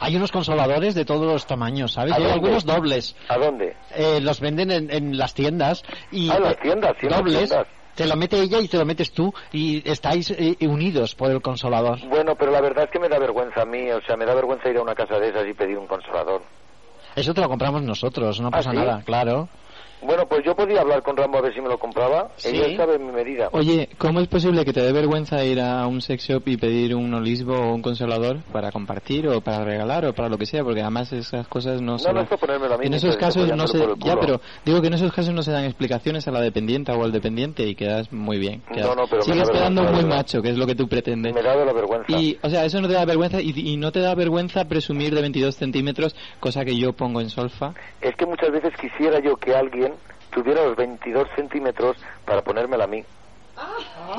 Hay 0.00 0.16
unos 0.16 0.30
consoladores 0.30 0.94
de 0.94 1.04
todos 1.04 1.26
los 1.26 1.46
tamaños, 1.46 1.92
¿sabes? 1.92 2.12
¿A 2.14 2.20
Y 2.20 2.24
hay 2.24 2.30
algunos 2.32 2.64
dobles. 2.64 3.16
¿A 3.28 3.36
dónde? 3.38 3.76
Eh, 3.94 4.20
los 4.20 4.40
venden 4.40 4.70
en, 4.70 4.90
en 4.90 5.18
las 5.18 5.34
tiendas. 5.34 5.82
Y, 6.10 6.30
Ah, 6.30 6.38
las 6.38 6.54
eh, 6.54 6.58
tiendas, 6.62 6.92
sí, 7.00 7.08
dobles. 7.08 7.48
tiendas. 7.48 7.66
Te 7.94 8.06
lo 8.06 8.14
mete 8.14 8.40
ella 8.40 8.60
y 8.60 8.68
te 8.68 8.76
lo 8.78 8.84
metes 8.84 9.10
tú 9.12 9.32
y 9.50 9.82
estáis 9.90 10.30
eh, 10.30 10.56
unidos 10.60 11.16
por 11.16 11.32
el 11.32 11.42
consolador. 11.42 11.98
Bueno, 12.08 12.36
pero 12.36 12.52
la 12.52 12.60
verdad 12.60 12.84
es 12.84 12.90
que 12.90 13.00
me 13.00 13.08
da 13.08 13.18
vergüenza 13.18 13.62
a 13.62 13.64
mí, 13.64 13.90
o 13.90 14.00
sea, 14.02 14.16
me 14.16 14.24
da 14.24 14.34
vergüenza 14.34 14.68
ir 14.70 14.76
a 14.76 14.82
una 14.82 14.94
casa 14.94 15.18
de 15.18 15.30
esas 15.30 15.44
y 15.48 15.52
pedir 15.54 15.76
un 15.76 15.88
consolador. 15.88 16.42
Eso 17.16 17.34
te 17.34 17.40
lo 17.40 17.48
compramos 17.48 17.82
nosotros, 17.82 18.40
no 18.40 18.48
¿Ah, 18.48 18.50
pasa 18.52 18.70
sí? 18.70 18.76
nada, 18.76 19.02
claro. 19.04 19.48
Bueno, 20.02 20.26
pues 20.26 20.44
yo 20.44 20.54
podía 20.54 20.80
hablar 20.80 21.02
con 21.02 21.16
Rambo 21.16 21.38
a 21.38 21.42
ver 21.42 21.54
si 21.54 21.60
me 21.60 21.68
lo 21.68 21.78
compraba. 21.78 22.30
Sí. 22.36 22.48
Ella 22.56 22.76
sabe 22.76 22.98
mi 22.98 23.10
medida. 23.12 23.48
Oye, 23.52 23.88
¿cómo 23.98 24.20
es 24.20 24.28
posible 24.28 24.64
que 24.64 24.72
te 24.72 24.80
dé 24.82 24.92
vergüenza 24.92 25.44
ir 25.44 25.60
a 25.60 25.86
un 25.86 26.00
sex 26.00 26.24
shop 26.28 26.42
y 26.46 26.56
pedir 26.56 26.94
un 26.94 27.12
olisbo 27.14 27.54
o 27.54 27.74
un 27.74 27.82
consolador 27.82 28.42
para 28.52 28.70
compartir 28.70 29.26
o 29.28 29.40
para 29.40 29.64
regalar 29.64 30.04
o 30.06 30.12
para 30.14 30.28
lo 30.28 30.38
que 30.38 30.46
sea? 30.46 30.62
Porque 30.62 30.80
además 30.82 31.12
esas 31.12 31.48
cosas 31.48 31.82
no, 31.82 31.98
se 31.98 32.08
No, 32.08 32.14
no 32.14 32.18
dan. 32.20 32.24
es 32.24 32.28
para 32.30 32.40
ponérmelo 32.40 32.74
a 32.74 32.78
mí, 32.78 32.86
En 32.86 32.94
esos 32.94 33.16
casos 33.16 33.48
no 33.56 33.66
se... 33.66 33.78
Ya, 33.98 34.16
pero 34.20 34.40
digo 34.64 34.80
que 34.80 34.86
en 34.86 34.94
esos 34.94 35.12
casos 35.12 35.34
no 35.34 35.42
se 35.42 35.50
dan 35.52 35.64
explicaciones 35.64 36.26
a 36.28 36.30
la 36.30 36.40
dependiente 36.40 36.92
o 36.92 37.02
al 37.04 37.12
dependiente 37.12 37.64
y 37.66 37.74
quedas 37.74 38.12
muy 38.12 38.38
bien. 38.38 38.62
Quedas- 38.72 38.86
No, 38.88 38.94
no, 38.94 39.06
pero 39.08 39.22
Sigues 39.22 39.48
da 39.48 39.52
quedando 39.52 39.82
muy 39.82 40.04
macho, 40.04 40.40
que 40.42 40.50
es 40.50 40.56
lo 40.58 40.66
que 40.66 40.74
tú 40.74 40.88
pretendes. 40.88 41.34
Me 41.34 41.42
da 41.42 41.56
de 41.56 41.64
la 41.64 41.72
vergüenza. 41.72 42.06
Y, 42.18 42.38
o 42.42 42.48
sea, 42.48 42.64
eso 42.64 42.80
no 42.80 42.88
te 42.88 42.94
da 42.94 43.04
vergüenza 43.04 43.40
y, 43.40 43.52
y 43.54 43.76
no 43.76 43.90
te 43.92 44.00
da 44.00 44.14
vergüenza 44.14 44.64
presumir 44.66 45.14
de 45.14 45.20
22 45.22 45.54
centímetros, 45.56 46.14
cosa 46.40 46.64
que 46.64 46.76
yo 46.76 46.92
pongo 46.92 47.20
en 47.20 47.30
solfa. 47.30 47.74
Es 48.00 48.14
que 48.16 48.26
muchas 48.26 48.50
veces 48.52 48.72
quisiera 48.80 49.18
yo 49.20 49.36
que 49.36 49.54
alguien 49.54 49.87
tuviera 50.42 50.64
los 50.64 50.76
22 50.76 51.26
centímetros 51.36 51.96
para 52.24 52.42
ponérmela 52.42 52.84
a 52.84 52.86
mí. 52.86 53.04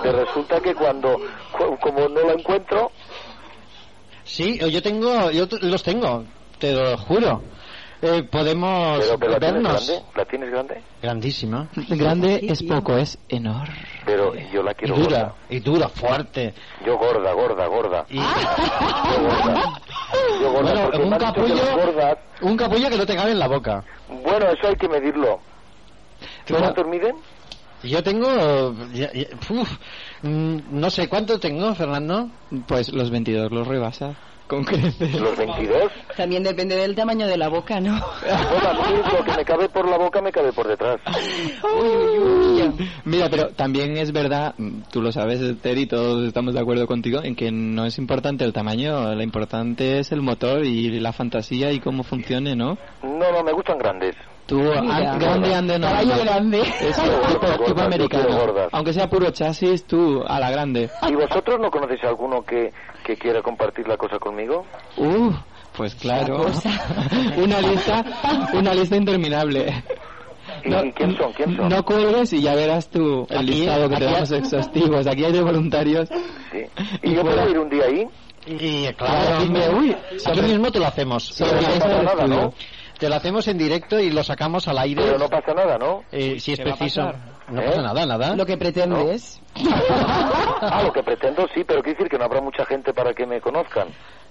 Pero 0.04 0.26
resulta 0.26 0.60
que 0.60 0.76
cuando, 0.76 1.18
cu- 1.58 1.78
como 1.82 2.08
no 2.10 2.22
la 2.22 2.34
encuentro, 2.34 2.92
Sí, 4.26 4.60
yo 4.60 4.82
tengo, 4.84 5.32
yo 5.32 5.48
los 5.62 5.82
tengo, 5.82 6.24
te 6.60 6.72
lo 6.74 6.98
juro. 6.98 7.42
Eh, 8.02 8.24
podemos 8.24 9.00
pero, 9.04 9.20
pero 9.20 9.32
la 9.34 9.40
tienes 9.40 9.64
vernos. 9.64 9.88
grande, 9.88 10.06
la 10.16 10.26
tienes 10.26 10.52
grande, 10.52 10.82
Grandísima. 11.02 11.68
Grande 11.90 12.40
es 12.44 12.64
poco, 12.64 12.96
es 12.96 13.18
enorme. 13.28 13.74
pero 14.06 14.34
yo 14.54 14.62
la 14.64 14.72
Y 14.72 14.76
quiero 14.76 14.96
dura, 14.96 15.20
gorda. 15.20 15.36
y 15.50 15.60
dura, 15.60 15.90
fuerte. 15.90 16.54
Yo 16.86 16.98
gorda, 16.98 17.34
gorda, 17.34 17.66
gorda. 17.68 18.06
Yo 18.10 18.22
gorda. 19.22 19.82
Yo 20.42 20.52
gorda, 20.52 20.88
Bueno, 20.88 21.06
un 21.06 21.18
capullo, 21.18 21.56
gordas- 21.76 22.18
un 22.42 22.56
capullo 22.58 22.90
que 22.90 22.98
no 22.98 23.06
te 23.06 23.16
cabe 23.16 23.32
en 23.32 23.40
la 23.40 23.48
boca. 23.48 23.84
Bueno, 24.08 24.46
eso 24.48 24.68
hay 24.68 24.76
que 24.76 24.88
medirlo. 24.88 25.40
¿Y 26.50 26.54
Bueno. 26.54 26.74
cuántos 26.74 26.88
miden? 26.88 27.16
Yo 27.84 28.04
tengo, 28.04 28.74
ya- 28.92 29.12
ya- 29.14 29.28
uf, 29.52 29.70
mm, 30.24 30.58
no 30.72 30.90
sé 30.90 31.08
cuánto 31.08 31.40
tengo, 31.40 31.74
Fernando. 31.76 32.30
Pues 32.68 32.92
los 32.92 33.10
22 33.10 33.52
los 33.52 33.68
rebasa 33.68 34.16
con 34.48 34.64
creces. 34.66 35.14
¿Los 35.22 35.38
22? 35.38 35.92
También 36.18 36.44
depende 36.44 36.76
del 36.76 36.96
tamaño 36.96 37.28
de 37.28 37.38
la 37.38 37.48
boca, 37.48 37.80
¿no? 37.80 37.92
Bueno, 38.22 38.70
a 38.70 38.90
mí 38.90 38.98
lo 39.18 39.24
que 39.24 39.32
me 39.38 39.46
cabe 39.46 39.70
por 39.70 39.88
la 39.88 39.98
boca 39.98 40.22
me 40.22 40.32
cabe 40.32 40.52
por 40.52 40.68
detrás. 40.68 41.00
Mira, 43.06 43.30
pero 43.30 43.50
también 43.54 43.96
es 43.96 44.12
verdad, 44.12 44.56
mm, 44.58 44.82
tú 44.92 45.02
lo 45.02 45.12
sabes, 45.12 45.40
y 45.40 45.86
todos 45.86 46.28
estamos 46.28 46.54
de 46.56 46.60
acuerdo 46.60 46.86
contigo, 46.88 47.22
en 47.24 47.36
que 47.36 47.52
no 47.52 47.86
es 47.86 47.98
importante 47.98 48.44
el 48.44 48.52
tamaño, 48.54 49.14
lo 49.16 49.22
importante 49.24 50.00
es 50.00 50.12
el 50.12 50.22
motor 50.22 50.66
y 50.66 51.00
la 51.00 51.14
fantasía 51.14 51.72
y 51.72 51.80
cómo 51.80 52.04
funcione, 52.04 52.56
¿no? 52.56 52.78
No, 53.04 53.32
no, 53.32 53.44
me 53.44 53.54
gustan 53.54 53.78
grandes. 53.78 54.16
Tú, 54.50 54.58
Mira. 54.60 54.80
an- 55.14 55.20
grande, 55.20 55.54
ande, 55.56 55.80
no. 55.80 55.88
Caballo 55.88 56.16
no. 56.16 56.22
grande. 56.24 56.62
Es 56.82 56.98
Yo 56.98 57.04
gordas, 57.04 57.28
tipo, 57.28 57.40
gordas, 57.48 57.66
tipo 57.68 57.82
americano. 57.82 58.38
Aunque 58.72 58.94
sea 58.94 59.08
puro 59.10 59.30
chasis, 59.32 59.86
tú 59.86 60.24
a 60.28 60.40
la 60.40 60.50
grande. 60.52 60.90
¿Y 61.08 61.14
vosotros 61.14 61.60
no 61.62 61.70
conocéis 61.70 62.04
a 62.04 62.10
alguno 62.10 62.42
que, 62.44 62.74
que 63.06 63.16
quiera 63.16 63.42
compartir 63.42 63.88
la 63.88 63.96
cosa 63.96 64.18
conmigo? 64.20 64.66
Uh, 64.98 65.32
pues 65.78 65.94
claro. 65.96 66.48
una 67.38 67.62
lista, 67.62 68.04
una 68.54 68.74
lista 68.74 68.96
interminable. 68.96 69.84
¿Y, 70.66 70.74
y 70.74 70.92
quién 70.94 71.16
son? 71.16 71.32
¿Quién 71.34 71.56
son? 71.56 71.70
No 71.70 71.86
cuelgues 71.86 72.34
y 72.34 72.42
ya 72.42 72.56
verás 72.56 72.90
tú 72.90 73.28
el 73.30 73.38
Aquí- 73.38 73.46
listado 73.52 73.88
que 73.88 73.96
te 73.98 74.04
aquí- 74.06 74.14
damos 74.14 74.32
exhaustivos. 74.32 75.08
Aquí 75.08 75.24
hay 75.26 75.32
de 75.32 75.42
voluntarios. 75.42 76.10
Sí. 76.52 76.66
¿Y 77.04 77.14
yo 77.14 77.22
puedo 77.22 77.50
ir 77.50 77.60
un 77.60 77.70
día 77.70 77.86
ahí? 77.86 78.08
Y 78.48 78.88
claro, 78.94 79.36
aquí, 79.38 79.50
me- 79.50 79.70
uy, 79.70 79.96
aquí 80.26 80.42
mismo 80.42 80.72
te 80.72 80.80
lo 80.80 80.88
hacemos. 80.88 81.24
Sí, 81.28 81.44
no 81.44 81.80
pasa 81.80 82.02
nada, 82.04 82.26
¿no? 82.28 82.54
Te 83.00 83.08
lo 83.08 83.16
hacemos 83.16 83.48
en 83.48 83.58
directo 83.58 83.98
y 84.00 84.12
lo 84.12 84.24
sacamos 84.24 84.68
al 84.68 84.78
aire. 84.78 85.02
Pero 85.02 85.18
no 85.18 85.30
pasa 85.30 85.54
nada, 85.54 85.78
¿no? 85.78 86.04
Eh, 86.12 86.38
si 86.40 86.52
es 86.52 86.60
¿Qué 86.60 86.66
va 86.66 86.72
a 86.72 86.76
preciso. 86.76 87.02
No 87.50 87.62
¿Eh? 87.62 87.66
pasa 87.68 87.82
nada, 87.82 88.06
nada. 88.06 88.36
Lo 88.36 88.46
que 88.46 88.58
pretendes. 88.58 89.42
Ah, 90.62 90.84
lo 90.84 90.92
que 90.92 91.02
pretendo 91.02 91.48
sí, 91.56 91.64
pero 91.66 91.82
quiere 91.82 91.98
decir 91.98 92.10
que 92.10 92.18
no 92.18 92.26
habrá 92.26 92.42
mucha 92.42 92.66
gente 92.66 92.94
para 92.94 93.14
que 93.14 93.26
me 93.26 93.40
conozcan. 93.40 93.88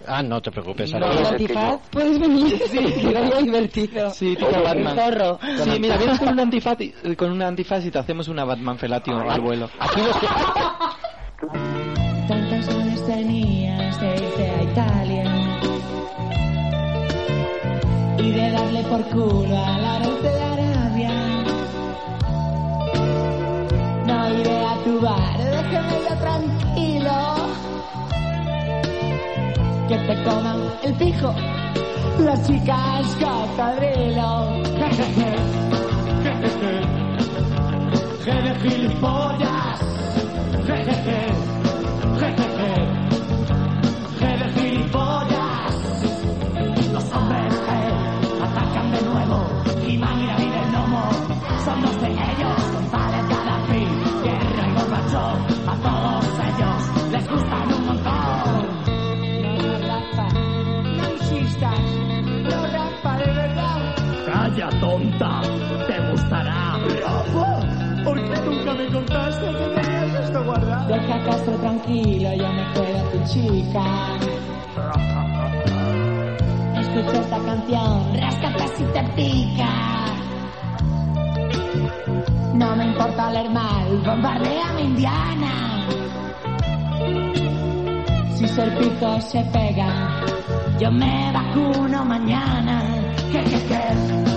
Ah, 0.07 0.23
no 0.23 0.43
te 0.43 0.51
preocupes. 0.51 0.93
No, 0.93 1.11
¿El 1.11 1.27
antifaz? 1.27 1.81
Puedes 1.91 2.19
venir. 2.19 2.59
Sí, 2.69 2.87
sería 2.93 3.41
divertido. 3.41 4.11
Sí, 4.11 4.37
tipo 4.37 4.51
El 4.51 4.63
Batman. 4.63 4.95
zorro. 4.97 5.39
Sí, 5.65 5.81
mira, 5.81 5.97
vienes 5.97 6.19
con 6.19 6.29
un 6.29 6.41
antifaz 6.41 6.79
y, 6.83 6.95
eh, 7.03 7.17
con 7.17 7.33
un 7.33 7.41
antifaz 7.43 7.85
y 7.87 7.91
te 7.91 7.99
hacemos 7.99 8.29
una 8.29 8.45
Batman 8.45 8.79
felatio 8.79 9.17
al 9.19 9.41
vuelo. 9.41 9.71
Aquí 9.81 10.01
los 10.03 10.17
que... 10.19 10.27
Tantos 12.29 12.69
años 12.69 13.07
tenías 13.07 14.01
de 14.01 14.15
irte 14.17 14.51
a 14.51 14.63
Italia 14.63 15.38
y 18.19 18.33
de 18.33 18.51
darle 18.51 18.83
por 18.85 19.03
culo 19.11 19.57
a 19.57 19.79
la 19.79 19.99
norte 20.01 20.29
de 20.29 20.43
Arabia. 20.43 21.11
No 24.07 24.39
iré 24.39 24.67
a 24.67 24.75
tu 24.85 25.01
bar, 25.01 25.39
déjame 25.39 25.99
tranquilo. 26.21 27.19
Que 29.89 29.99
te 29.99 30.23
coman 30.25 30.61
el 30.83 30.95
pijo 30.95 31.35
las 32.19 32.47
chicas 32.47 33.17
cocodrilo. 33.21 34.59
Je 38.25 38.35
de 38.43 38.55
gilipollas. 38.61 39.81
Jejeje. 40.67 41.21
Jejeje. 42.21 42.73
Gilipollas. 44.55 45.38
Me 68.79 68.87
contaste 68.93 69.47
que 69.47 69.81
tenías 69.81 70.25
esto 70.25 70.45
guardado? 70.45 70.89
Deja 70.89 71.25
Castro 71.25 71.55
tranquilo, 71.57 72.33
yo 72.35 72.53
me 72.53 72.73
quedo 72.73 73.11
tu 73.11 73.33
chica. 73.33 73.85
Escucha 76.81 77.21
esta 77.21 77.39
canción, 77.39 78.21
rascate 78.21 78.69
si 78.77 78.85
te 78.85 79.03
pica. 79.17 79.71
No 82.55 82.77
me 82.77 82.85
importa 82.87 83.29
oler 83.29 83.51
mal, 83.51 84.03
bombardea 84.05 84.73
mi 84.77 84.83
indiana. 84.83 85.87
Si 88.37 88.47
Serpico 88.47 89.21
se 89.21 89.43
pega, 89.53 90.23
yo 90.79 90.91
me 90.93 91.33
vacuno 91.33 92.05
mañana. 92.05 92.83
Que, 93.33 93.43
que, 93.45 93.59
que, 93.67 94.28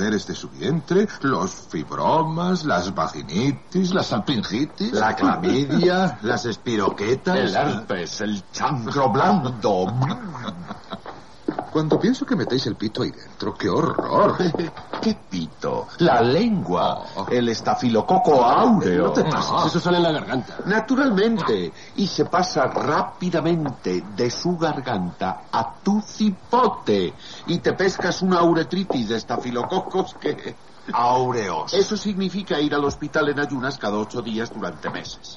mujeres 0.00 0.26
de 0.26 0.34
su 0.34 0.48
vientre? 0.48 1.06
Los 1.20 1.50
fibromas, 1.52 2.64
las 2.64 2.94
vaginitis, 2.94 3.92
la 3.92 4.02
salpingitis. 4.02 4.92
La 4.92 5.14
clamidia, 5.14 6.18
las 6.22 6.46
espiroquetas. 6.46 7.36
El 7.36 7.54
herpes, 7.54 8.22
el 8.22 8.42
chancro 8.50 9.10
blando. 9.10 9.52
Cuando 11.70 12.00
pienso 12.00 12.24
que 12.24 12.34
metéis 12.34 12.66
el 12.66 12.76
pito 12.76 13.02
ahí 13.02 13.10
dentro, 13.10 13.54
¡qué 13.54 13.68
horror! 13.68 14.38
¿Qué 15.02 15.16
pito? 15.28 15.69
La 15.98 16.20
lengua. 16.20 17.04
El 17.30 17.48
estafilococo 17.48 18.44
áureo. 18.44 19.06
No 19.06 19.12
te 19.12 19.24
pases, 19.24 19.66
eso 19.66 19.80
sale 19.80 19.98
en 19.98 20.02
la 20.04 20.12
garganta. 20.12 20.58
Naturalmente. 20.66 21.72
Y 21.96 22.06
se 22.06 22.24
pasa 22.24 22.66
rápidamente 22.66 24.04
de 24.16 24.30
su 24.30 24.56
garganta 24.56 25.42
a 25.52 25.74
tu 25.82 26.00
cipote. 26.00 27.14
Y 27.46 27.58
te 27.58 27.72
pescas 27.74 28.22
una 28.22 28.42
uretritis 28.42 29.08
de 29.08 29.16
estafilococos 29.16 30.14
que... 30.14 30.54
Aureos. 30.92 31.72
Eso 31.74 31.96
significa 31.96 32.58
ir 32.58 32.74
al 32.74 32.84
hospital 32.84 33.28
en 33.28 33.40
ayunas 33.40 33.78
cada 33.78 33.98
ocho 33.98 34.22
días 34.22 34.52
durante 34.52 34.90
meses. 34.90 35.36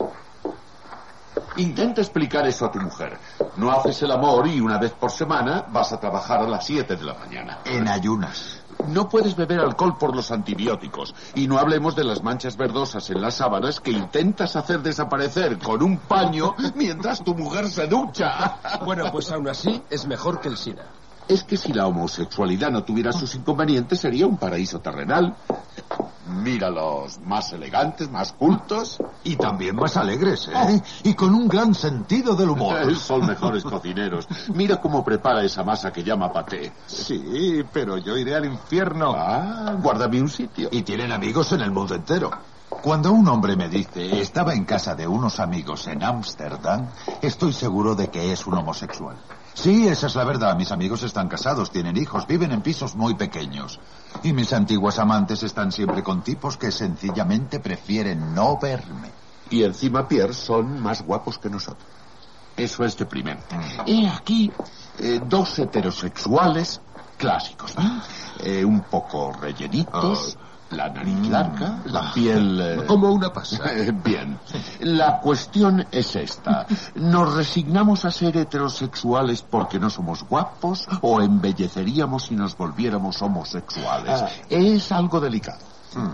Intenta 1.58 2.01
explicar 2.01 2.47
eso 2.47 2.65
a 2.65 2.71
tu 2.71 2.79
mujer. 2.79 3.17
No 3.58 3.71
haces 3.71 4.01
el 4.01 4.12
amor 4.12 4.47
y 4.47 4.60
una 4.60 4.79
vez 4.79 4.91
por 4.91 5.12
semana 5.12 5.65
vas 5.69 5.93
a 5.93 5.99
trabajar 5.99 6.39
a 6.41 6.47
las 6.47 6.65
7 6.65 6.95
de 6.95 7.04
la 7.04 7.13
mañana. 7.13 7.60
En 7.65 7.87
ayunas. 7.87 8.62
No 8.88 9.10
puedes 9.10 9.36
beber 9.36 9.60
alcohol 9.60 9.98
por 9.98 10.15
los 10.15 10.31
antibióticos. 10.31 11.15
Y 11.36 11.48
no 11.48 11.58
hablemos 11.58 11.96
de 11.96 12.04
las 12.04 12.23
manchas 12.23 12.58
verdosas 12.58 13.10
en 13.10 13.21
las 13.21 13.36
sábanas 13.36 13.79
que 13.79 13.92
intentas 13.92 14.56
hacer 14.56 14.81
desaparecer 14.81 15.58
con 15.60 15.81
un 15.81 15.98
paño 15.98 16.56
mientras 16.75 17.23
tu 17.23 17.34
mujer 17.36 17.69
se 17.69 17.88
ducha. 17.88 18.58
Bueno, 18.84 19.12
pues 19.12 19.31
aún 19.31 19.48
así 19.48 19.81
es 19.90 20.06
mejor 20.08 20.40
que 20.40 20.50
el 20.50 20.58
SIDA. 20.58 20.86
Es 21.27 21.44
que 21.44 21.56
si 21.56 21.71
la 21.71 21.88
homosexualidad 21.88 22.69
no 22.69 22.84
tuviera 22.84 23.13
sus 23.13 23.34
inconvenientes 23.36 24.00
sería 24.02 24.27
un 24.27 24.38
paraíso 24.38 24.79
terrenal. 24.79 25.36
Míralos, 26.28 27.19
más 27.19 27.52
elegantes, 27.54 28.10
más 28.10 28.34
cultos. 28.34 29.00
Y 29.24 29.36
también 29.36 29.76
más 29.76 29.98
alegres, 29.98 30.48
¿eh? 30.48 30.82
Y 31.04 31.13
con 31.13 31.34
un 31.34 31.48
gran 31.48 31.74
sentido 31.76 32.36
del 32.36 32.50
humor. 32.50 32.96
Son 32.98 33.26
mejores 33.26 33.63
cocineros. 33.63 34.28
Mira 34.54 34.80
cómo 34.80 35.04
prepara 35.04 35.44
esa 35.44 35.63
masa 35.63 35.92
que 35.92 36.04
llama 36.04 36.32
paté. 36.32 36.71
Sí, 36.86 37.63
pero 37.71 37.98
yo 37.98 38.17
iré 38.17 38.36
al 38.36 38.46
infierno. 38.46 39.13
Ah, 39.15 39.76
guárdame 39.82 40.21
un 40.21 40.30
sitio. 40.30 40.69
Y 40.71 40.84
tienen 40.84 41.12
amigos 41.12 41.52
en 41.52 41.62
el 41.62 41.71
mundo 41.71 41.96
entero. 41.96 42.32
Cuando 42.82 43.12
un 43.12 43.28
hombre 43.28 43.56
me 43.56 43.69
dice 43.69 44.19
estaba 44.19 44.54
en 44.54 44.65
casa 44.65 44.96
de 44.96 45.08
unos 45.08 45.40
amigos 45.40 45.88
en 45.88 46.04
Ámsterdam, 46.04 46.88
estoy 47.21 47.54
seguro 47.54 47.96
de 47.96 48.10
que 48.10 48.34
es 48.34 48.46
un 48.46 48.56
homosexual. 48.56 49.15
Sí, 49.54 49.87
esa 49.87 50.08
es 50.08 50.15
la 50.15 50.23
verdad. 50.23 50.56
Mis 50.56 50.71
amigos 50.71 51.04
están 51.04 51.27
casados, 51.27 51.71
tienen 51.71 51.95
hijos, 51.97 52.25
viven 52.27 52.51
en 52.51 52.62
pisos 52.62 52.95
muy 52.95 53.15
pequeños. 53.15 53.79
Y 54.23 54.33
mis 54.33 54.51
antiguas 54.54 54.99
amantes 54.99 55.43
están 55.43 55.71
siempre 55.71 56.04
con 56.04 56.23
tipos 56.23 56.58
que 56.58 56.71
sencillamente 56.71 57.60
prefieren 57.60 58.33
no 58.33 58.58
verme. 58.58 59.10
Y 59.49 59.63
encima, 59.63 60.08
Pierre, 60.08 60.33
son 60.33 60.81
más 60.81 61.04
guapos 61.04 61.37
que 61.37 61.49
nosotros. 61.49 61.87
Eso 62.58 62.83
es 62.83 62.97
deprimente. 62.97 63.56
Y 63.85 64.06
aquí, 64.06 64.51
eh, 64.99 65.21
dos 65.25 65.58
heterosexuales 65.60 66.81
clásicos. 67.17 67.75
¿no? 67.75 68.01
Eh, 68.39 68.65
un 68.65 68.81
poco 68.81 69.31
rellenitos, 69.33 70.37
la 70.74 70.90
nariz 70.90 71.28
larga, 71.30 71.80
la 71.86 72.12
piel... 72.13 72.60
eh, 72.62 72.86
Como 72.86 73.12
una 73.12 73.32
pasa. 73.32 73.63
Bien. 74.04 74.38
La 74.82 75.19
cuestión 75.19 75.86
es 75.92 76.15
esta. 76.15 76.65
¿Nos 76.96 77.34
resignamos 77.36 78.06
a 78.06 78.12
ser 78.12 78.36
heterosexuales 78.38 79.42
porque 79.44 79.80
no 79.80 79.90
somos 79.90 80.24
guapos 80.28 80.86
o 81.02 81.21
embelleceríamos 81.21 82.24
si 82.26 82.36
nos 82.36 82.58
volviéramos 82.58 83.21
homosexuales? 83.21 84.21
Ah. 84.21 84.30
Es 84.50 84.92
algo 84.92 85.19
delicado. 85.19 85.60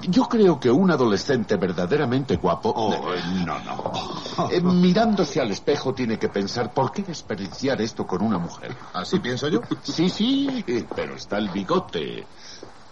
Yo 0.10 0.24
creo 0.28 0.60
que 0.60 0.70
un 0.70 0.92
adolescente 0.92 1.56
verdaderamente 1.56 2.36
guapo... 2.36 3.14
eh, 3.14 3.22
no, 3.46 3.58
no. 3.60 3.94
Eh, 4.52 4.62
mirándose 4.62 5.42
al 5.42 5.52
espejo 5.52 5.94
tiene 5.94 6.18
que 6.18 6.30
pensar, 6.30 6.72
¿por 6.74 6.94
qué 6.94 7.02
desperdiciar 7.04 7.82
esto 7.82 8.08
con 8.08 8.22
una 8.22 8.38
mujer? 8.38 8.74
¿Así 8.94 9.20
pienso 9.20 9.50
yo? 9.50 9.60
Sí, 9.84 10.10
sí, 10.10 10.64
eh, 10.66 10.86
pero 10.96 11.16
está 11.16 11.38
el 11.38 11.50
bigote. 11.50 12.26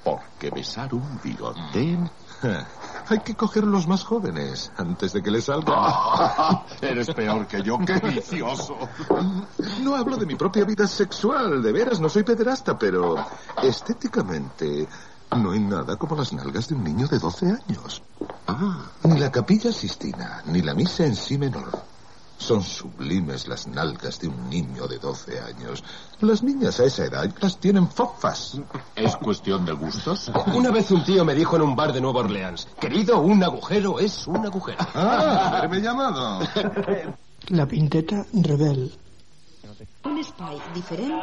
Porque 0.08 0.52
besar 0.52 0.94
un 0.94 1.20
bigote... 1.22 2.00
Hay 3.10 3.20
que 3.20 3.36
coger 3.36 3.64
los 3.64 3.88
más 3.88 4.04
jóvenes 4.04 4.72
antes 4.78 5.14
de 5.14 5.22
que 5.24 5.32
les 5.32 5.46
salga. 5.46 6.66
Eres 6.82 7.08
peor 7.14 7.48
que 7.48 7.62
yo, 7.62 7.78
qué 7.80 8.00
vicioso. 8.00 8.78
No 9.82 9.96
hablo 9.96 10.18
de 10.18 10.26
mi 10.26 10.36
propia 10.36 10.66
vida 10.66 10.88
sexual, 10.88 11.62
de 11.62 11.72
veras, 11.72 12.00
no 12.00 12.10
soy 12.10 12.24
pederasta, 12.24 12.78
pero 12.78 13.16
estéticamente 13.62 14.88
no 15.32 15.52
hay 15.52 15.60
nada 15.60 15.96
como 15.96 16.16
las 16.16 16.34
nalgas 16.34 16.68
de 16.68 16.76
un 16.76 16.84
niño 16.84 17.08
de 17.08 17.20
12 17.20 17.46
años. 17.48 18.04
Ni 19.04 19.20
la 19.20 19.32
capilla 19.32 19.72
sistina, 19.72 20.42
ni 20.46 20.62
la 20.62 20.74
misa 20.74 21.06
en 21.06 21.16
sí 21.16 21.38
menor. 21.38 21.97
Son 22.38 22.62
sublimes 22.62 23.48
las 23.48 23.68
nalgas 23.68 24.20
de 24.20 24.28
un 24.28 24.50
niño 24.50 24.88
de 24.88 25.00
12 25.00 25.40
años. 25.40 25.84
Las 26.22 26.44
niñas 26.44 26.80
a 26.80 26.86
esa 26.86 27.06
edad 27.06 27.34
las 27.42 27.58
tienen 27.60 27.90
fofas. 27.90 28.60
¿Es 28.96 29.16
cuestión 29.18 29.66
de 29.66 29.74
gustos? 29.74 30.32
Una 30.54 30.72
vez 30.72 30.92
un 30.92 31.04
tío 31.04 31.26
me 31.26 31.34
dijo 31.34 31.56
en 31.56 31.64
un 31.64 31.76
bar 31.76 31.94
de 31.94 32.02
Nueva 32.02 32.22
Orleans, 32.22 32.68
querido, 32.80 33.20
un 33.20 33.44
agujero 33.44 34.00
es 34.00 34.28
un 34.28 34.46
agujero. 34.46 34.78
Ah, 34.94 35.58
haberme 35.58 35.82
llamado. 35.82 36.40
La 37.50 37.66
Pinteta 37.66 38.26
Rebel. 38.34 38.92
Un 40.08 40.18
espai 40.22 40.56
diferent 40.74 41.18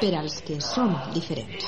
per 0.00 0.12
als 0.20 0.38
que 0.46 0.60
som 0.62 0.94
diferents. 1.14 1.66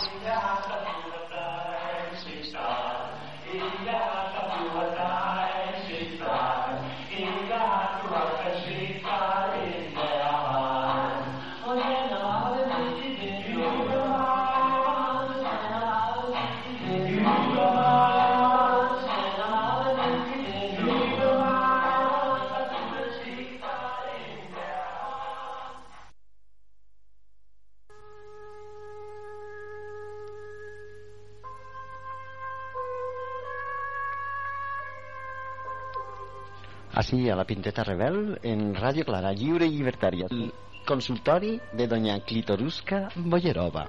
Así 37.01 37.31
a 37.31 37.35
la 37.35 37.47
Pinteta 37.47 37.83
Rebel 37.83 38.39
en 38.43 38.75
Radio 38.75 39.07
Clara, 39.09 39.31
lliure 39.33 39.65
i 39.65 39.73
llibertària. 39.73 40.27
El 40.29 40.51
consultori 40.85 41.55
de 41.73 41.87
doña 41.89 42.19
Clitorusca 42.29 42.99
Bollerova. 43.17 43.87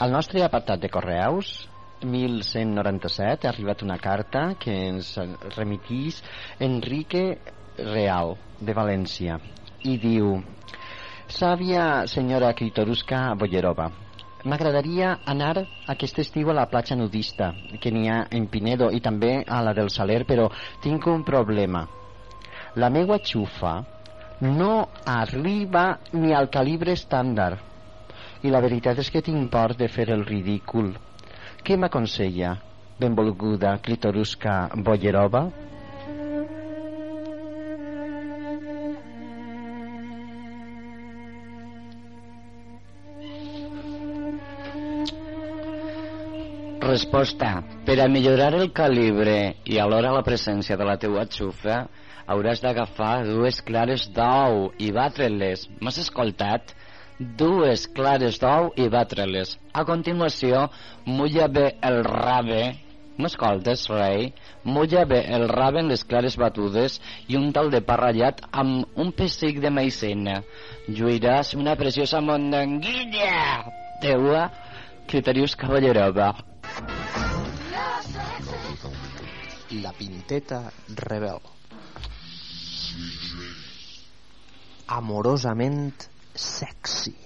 Al 0.00 0.14
nostre 0.16 0.40
apartat 0.46 0.80
de 0.80 0.88
correus 0.94 1.50
1197 2.00 3.46
ha 3.46 3.52
arribat 3.52 3.84
una 3.84 3.98
carta 3.98 4.46
que 4.64 4.78
ens 4.86 5.10
remitís 5.58 6.22
Enrique 6.68 7.26
Real 7.76 8.32
de 8.62 8.78
València 8.80 9.36
i 9.84 9.98
diu 10.06 10.38
Sàvia 11.28 11.84
senyora 12.16 12.54
Clitorusca 12.56 13.26
Bollerova 13.44 13.90
M'agradaria 14.44 15.10
anar 15.24 15.62
aquest 15.88 16.18
estiu 16.20 16.50
a 16.52 16.54
la 16.56 16.66
platja 16.68 16.96
nudista 17.00 17.46
que 17.80 17.90
n'hi 17.94 18.10
ha 18.12 18.16
en 18.38 18.48
Pinedo 18.52 18.90
i 18.92 19.00
també 19.00 19.38
a 19.48 19.62
la 19.64 19.72
del 19.78 19.88
Saler, 19.88 20.24
però 20.28 20.50
tinc 20.84 21.06
un 21.08 21.24
problema. 21.24 21.86
La 22.76 22.90
meua 22.92 23.16
xufa 23.24 23.72
no 24.44 24.88
arriba 25.06 25.86
ni 26.12 26.34
al 26.36 26.50
calibre 26.52 26.92
estàndard 26.92 28.44
i 28.44 28.52
la 28.52 28.60
veritat 28.60 29.00
és 29.00 29.08
que 29.10 29.24
tinc 29.24 29.48
por 29.50 29.72
de 29.80 29.88
fer 29.88 30.10
el 30.12 30.26
ridícul. 30.28 30.92
Què 31.64 31.80
m'aconsella, 31.80 32.58
benvolguda 33.00 33.78
clitorusca 33.80 34.58
Bollerova? 34.76 35.46
Resposta. 46.94 47.64
Per 47.86 47.96
a 47.98 48.04
millorar 48.06 48.52
el 48.54 48.68
calibre 48.70 49.56
i 49.66 49.80
alhora 49.82 50.12
la 50.14 50.22
presència 50.26 50.76
de 50.78 50.84
la 50.86 50.94
teua 51.02 51.24
xufa, 51.36 51.78
hauràs 52.30 52.60
d'agafar 52.62 53.24
dues 53.26 53.58
clares 53.66 54.04
d'ou 54.14 54.68
i 54.78 54.92
batre-les. 54.94 55.64
M'has 55.80 55.98
escoltat? 56.04 56.70
Dues 57.40 57.88
clares 57.96 58.38
d'ou 58.44 58.70
i 58.78 58.86
batre-les. 58.94 59.56
A 59.74 59.82
continuació, 59.88 60.68
mulla 61.18 61.50
bé 61.58 61.66
el 61.90 61.98
rave. 62.06 62.62
M'escoltes, 63.18 63.88
rei? 63.90 64.30
Mulla 64.62 65.02
bé 65.10 65.24
el 65.34 65.48
rave 65.50 65.82
en 65.82 65.90
les 65.90 66.06
clares 66.06 66.38
batudes 66.38 67.00
i 67.26 67.34
un 67.42 67.50
tal 67.58 67.74
de 67.74 67.82
pa 67.82 67.98
ratllat 68.04 68.46
amb 68.52 68.86
un 68.94 69.10
pessic 69.18 69.58
de 69.66 69.74
maicena. 69.82 70.40
Lluiràs 70.86 71.56
una 71.58 71.74
preciosa 71.74 72.22
mondanguilla 72.22 73.36
teua 74.02 74.48
Criterius 75.10 75.58
Caballerova. 75.58 76.34
La 79.82 79.92
Pinteta 79.92 80.72
Rebel. 80.94 81.40
Amorosament 84.86 86.08
sexy. 86.34 87.16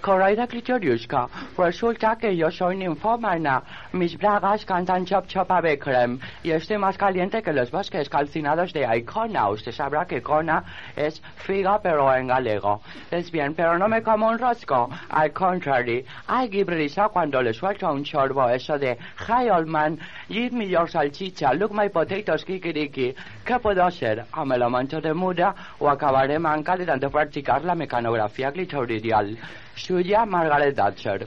Coraida 0.00 0.46
Clitoriuska, 0.46 1.28
resulta 1.58 2.16
que 2.16 2.34
yo 2.34 2.50
soy 2.50 2.76
ninfómana. 2.76 3.62
Mis 3.92 4.16
bragas 4.16 4.64
cantan 4.64 5.04
chop 5.04 5.26
chop 5.26 5.50
a 5.50 5.60
Beckrem 5.60 6.18
y 6.42 6.52
estoy 6.52 6.78
más 6.78 6.96
caliente 6.96 7.42
que 7.42 7.52
los 7.52 7.70
bosques 7.70 8.08
calcinados 8.08 8.72
de 8.72 8.86
Icona. 8.96 9.50
Usted 9.50 9.72
sabrá 9.72 10.06
que 10.06 10.18
Icona 10.18 10.64
es 10.96 11.20
figa 11.44 11.82
pero 11.82 12.14
en 12.14 12.28
galego. 12.28 12.80
Es 13.10 13.30
bien, 13.30 13.54
pero 13.54 13.76
no 13.76 13.88
me 13.88 14.02
como 14.02 14.28
un 14.28 14.38
rosco. 14.38 14.88
Al 15.10 15.32
contrario, 15.32 16.02
hay 16.26 16.48
guibrisa 16.48 17.10
cuando 17.10 17.42
le 17.42 17.52
suelto 17.52 17.92
un 17.92 18.02
chorbo 18.02 18.48
eso 18.48 18.78
de 18.78 18.96
Hi 19.28 19.50
old 19.50 19.68
man, 19.68 19.98
give 20.28 20.52
me 20.52 20.66
your 20.66 20.88
salchicha, 20.88 21.52
look 21.52 21.74
my 21.74 21.90
potatoes 21.90 22.44
kikiriki. 22.46 23.14
¿Qué 23.44 23.58
puedo 23.58 23.84
hacer? 23.84 24.24
¿O 24.34 24.46
me 24.46 24.56
lo 24.56 24.70
mancho 24.70 24.98
de 25.02 25.12
muda 25.12 25.54
o 25.78 25.90
acabaré 25.90 26.38
manca 26.38 26.74
de 26.74 26.86
tanto 26.86 27.10
practicar 27.10 27.64
la 27.64 27.74
mecanografía 27.74 28.50
clitoridial? 28.50 29.36
Suya 29.74 30.24
Margaret 30.26 30.74
Thatcher. 30.74 31.26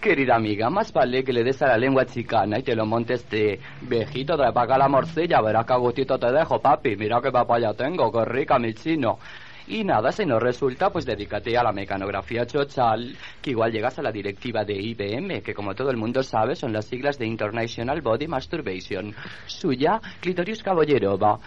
Querida 0.00 0.36
amiga, 0.36 0.68
más 0.68 0.92
vale 0.92 1.24
que 1.24 1.32
le 1.32 1.42
des 1.42 1.62
a 1.62 1.68
la 1.68 1.78
lengua 1.78 2.04
chicana 2.04 2.58
y 2.58 2.62
te 2.62 2.76
lo 2.76 2.84
montes 2.84 3.28
de 3.30 3.58
viejito 3.82 4.36
de 4.36 4.52
paga 4.52 4.76
la 4.76 4.88
morcilla, 4.88 5.40
verás 5.40 5.64
que 5.64 5.74
gustito 5.76 6.18
te 6.18 6.30
dejo, 6.30 6.60
papi. 6.60 6.94
Mira 6.96 7.20
qué 7.22 7.32
papaya 7.32 7.72
tengo, 7.72 8.12
qué 8.12 8.24
rica 8.24 8.58
mi 8.58 8.74
chino. 8.74 9.18
Y 9.66 9.82
nada, 9.82 10.12
si 10.12 10.26
no 10.26 10.38
resulta, 10.38 10.90
pues 10.90 11.06
dedícate 11.06 11.56
a 11.56 11.62
la 11.62 11.72
mecanografía 11.72 12.46
chochal, 12.46 13.16
que 13.40 13.50
igual 13.50 13.72
llegas 13.72 13.98
a 13.98 14.02
la 14.02 14.12
directiva 14.12 14.62
de 14.62 14.74
IBM, 14.74 15.40
que 15.40 15.54
como 15.54 15.74
todo 15.74 15.90
el 15.90 15.96
mundo 15.96 16.22
sabe 16.22 16.54
son 16.54 16.72
las 16.72 16.84
siglas 16.84 17.18
de 17.18 17.26
International 17.26 18.02
Body 18.02 18.26
Masturbation. 18.26 19.14
Suya, 19.46 20.00
Clitorius 20.20 20.62
Caballerova. 20.62 21.40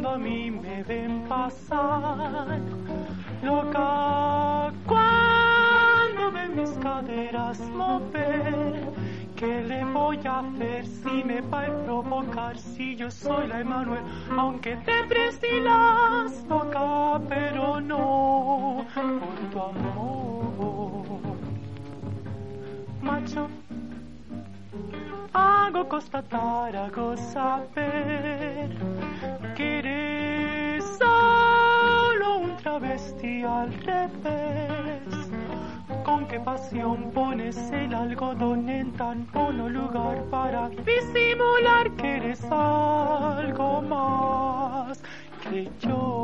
Cuando 0.00 0.14
a 0.14 0.18
mí 0.18 0.48
me 0.48 0.84
ven 0.84 1.24
pasar, 1.28 2.60
loca. 3.42 4.72
Cuando 4.86 6.30
ven 6.32 6.54
mis 6.54 6.70
caderas 6.78 7.58
mover, 7.70 8.92
¿qué 9.34 9.62
le 9.62 9.84
voy 9.86 10.20
a 10.24 10.38
hacer 10.38 10.86
si 10.86 11.24
me 11.24 11.40
va 11.40 11.62
a 11.62 11.84
provocar? 11.84 12.56
Si 12.56 12.94
yo 12.94 13.10
soy 13.10 13.48
la 13.48 13.60
Emanuel, 13.60 14.04
aunque 14.36 14.76
te 14.76 15.02
prestilas, 15.08 16.44
loca, 16.48 17.20
pero 17.28 17.80
no 17.80 18.86
por 18.94 19.50
tu 19.50 19.60
amor. 19.60 21.18
Macho, 23.02 23.48
hago 25.32 25.88
constatar, 25.88 26.76
hago 26.76 27.16
saber 27.16 28.68
eres 29.78 30.84
solo 30.98 32.38
un 32.38 32.56
travesti 32.56 33.42
al 33.42 33.72
revés. 33.84 35.02
Con 36.04 36.26
qué 36.26 36.40
pasión 36.40 37.10
pones 37.12 37.56
el 37.70 37.94
algodón 37.94 38.68
en 38.68 38.92
tan 38.92 39.26
mono 39.32 39.68
lugar 39.68 40.22
para 40.30 40.68
disimular 40.70 41.90
que 41.92 42.16
eres 42.16 42.42
algo 42.50 43.82
más 43.82 45.02
que 45.42 45.70
yo. 45.80 46.18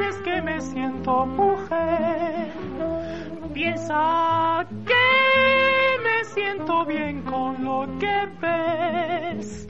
Pienses 0.00 0.22
que 0.22 0.42
me 0.42 0.60
siento 0.60 1.26
mujer. 1.26 2.52
Piensa 3.52 4.66
que 4.86 5.98
me 6.02 6.24
siento 6.24 6.84
bien 6.86 7.22
con 7.22 7.64
lo 7.64 7.86
que 7.98 8.28
ves. 8.40 9.68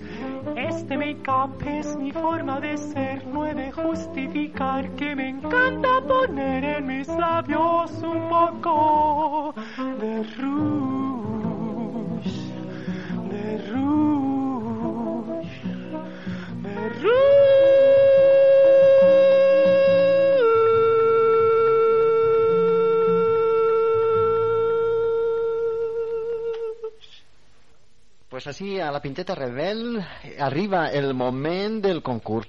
Este 0.56 0.96
make-up 0.96 1.62
es 1.66 1.96
mi 1.96 2.12
forma 2.12 2.60
de 2.60 2.76
ser, 2.76 3.26
no 3.26 3.46
he 3.46 3.54
de 3.54 3.72
justificar 3.72 4.88
que 4.90 5.14
me 5.14 5.28
encanta 5.30 6.00
poner 6.06 6.64
en 6.64 6.86
mis 6.86 7.08
labios 7.08 7.90
un 8.02 8.28
poco 8.28 9.54
de 10.00 10.22
rouge, 10.38 10.89
Pues 28.40 28.54
així, 28.56 28.78
a 28.80 28.86
la 28.90 29.02
Pinteta 29.04 29.34
Rebel 29.36 29.98
arriba 30.40 30.86
el 30.96 31.10
moment 31.12 31.74
del 31.84 31.98
concurs 32.00 32.48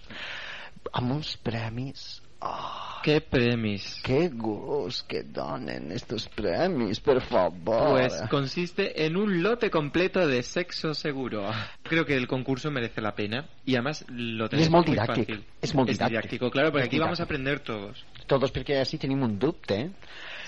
amb 0.96 1.18
uns 1.18 1.34
premis. 1.44 2.22
Oh, 2.40 3.02
¿Qué 3.04 3.18
premis? 3.20 3.98
¡Qué 4.02 4.30
gust 4.30 5.06
que 5.12 5.24
donen 5.24 5.92
estos 5.92 6.30
premis, 6.30 7.02
por 7.02 7.20
favor! 7.22 7.90
Pues 7.98 8.16
consiste 8.30 9.06
en 9.06 9.18
un 9.18 9.44
lote 9.44 9.70
completo 9.70 10.26
de 10.26 10.42
sexo 10.44 10.94
seguro. 10.94 11.52
Creo 11.84 12.06
que 12.06 12.16
el 12.16 12.26
concurso 12.26 12.72
merece 12.72 13.02
la 13.02 13.14
pena 13.14 13.50
y 13.66 13.76
además 13.76 14.06
lo 14.08 14.48
tenemos 14.48 14.72
molt 14.72 14.88
muy 14.88 14.96
didàctic. 14.96 15.26
fácil. 15.28 15.44
És 15.62 15.76
molt 15.76 15.90
Es 15.90 16.00
didáctico, 16.00 16.50
claro, 16.50 16.72
porque 16.72 16.86
aquí 16.88 17.00
vamos 17.00 17.20
a 17.20 17.24
aprender 17.24 17.60
todos. 17.60 18.06
Todos 18.28 18.54
perquè 18.54 18.80
així 18.80 18.98
tenim 18.98 19.22
un 19.28 19.38
dubte 19.38 19.90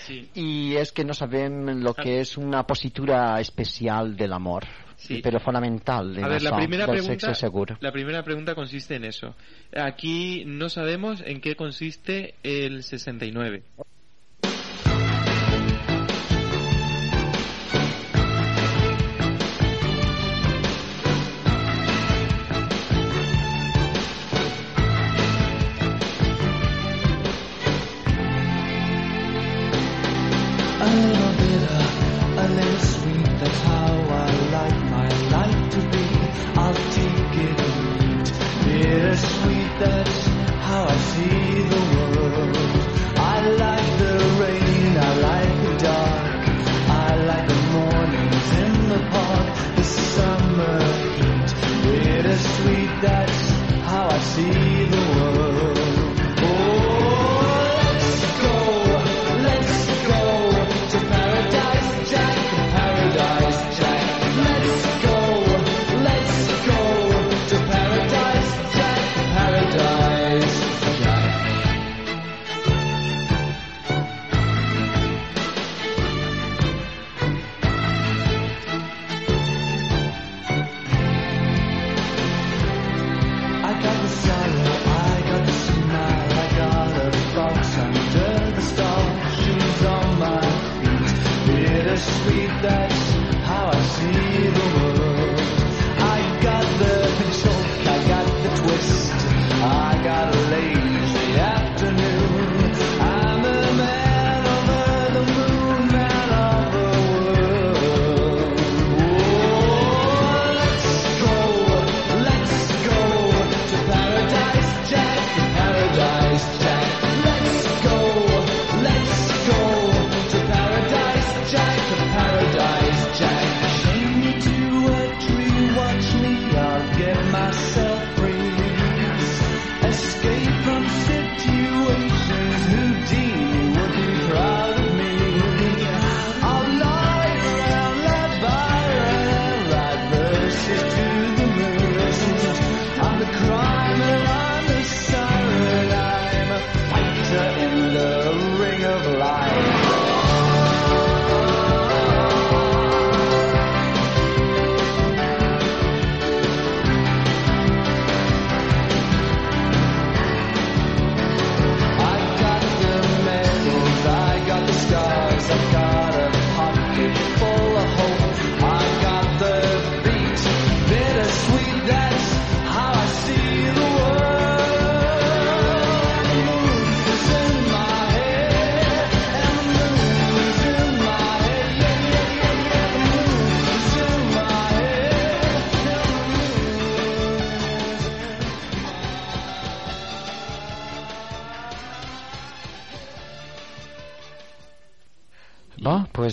Sí. 0.04 0.30
i 0.36 0.74
és 0.76 0.90
que 0.92 1.04
no 1.04 1.12
sabem 1.14 1.82
lo 1.82 1.92
que 1.94 2.20
és 2.20 2.36
una 2.36 2.62
positura 2.66 3.40
especial 3.40 4.16
de 4.16 4.26
l'amor, 4.28 4.64
Sí. 5.04 5.20
però 5.20 5.38
fonamental 5.38 6.16
en 6.16 6.24
A 6.24 6.28
ver, 6.28 6.42
la 6.42 6.56
primera, 6.56 6.86
del 6.86 6.96
pregunta, 6.96 7.26
sexe 7.26 7.40
segur. 7.46 7.76
la 7.80 7.92
primera 7.92 8.22
pregunta 8.22 8.54
consiste 8.54 8.94
en 8.94 9.04
eso. 9.04 9.34
Aquí 9.76 10.44
no 10.46 10.68
sabemos 10.68 11.22
en 11.24 11.40
qué 11.40 11.56
consiste 11.56 12.34
el 12.42 12.82
69. 12.82 13.62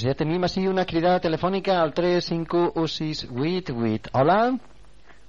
Pues 0.02 0.10
ja 0.10 0.16
tenim 0.18 0.42
així 0.42 0.64
una 0.66 0.82
cridada 0.90 1.20
telefònica 1.22 1.76
al 1.80 1.92
3516888. 1.94 4.10
Hola, 4.18 4.58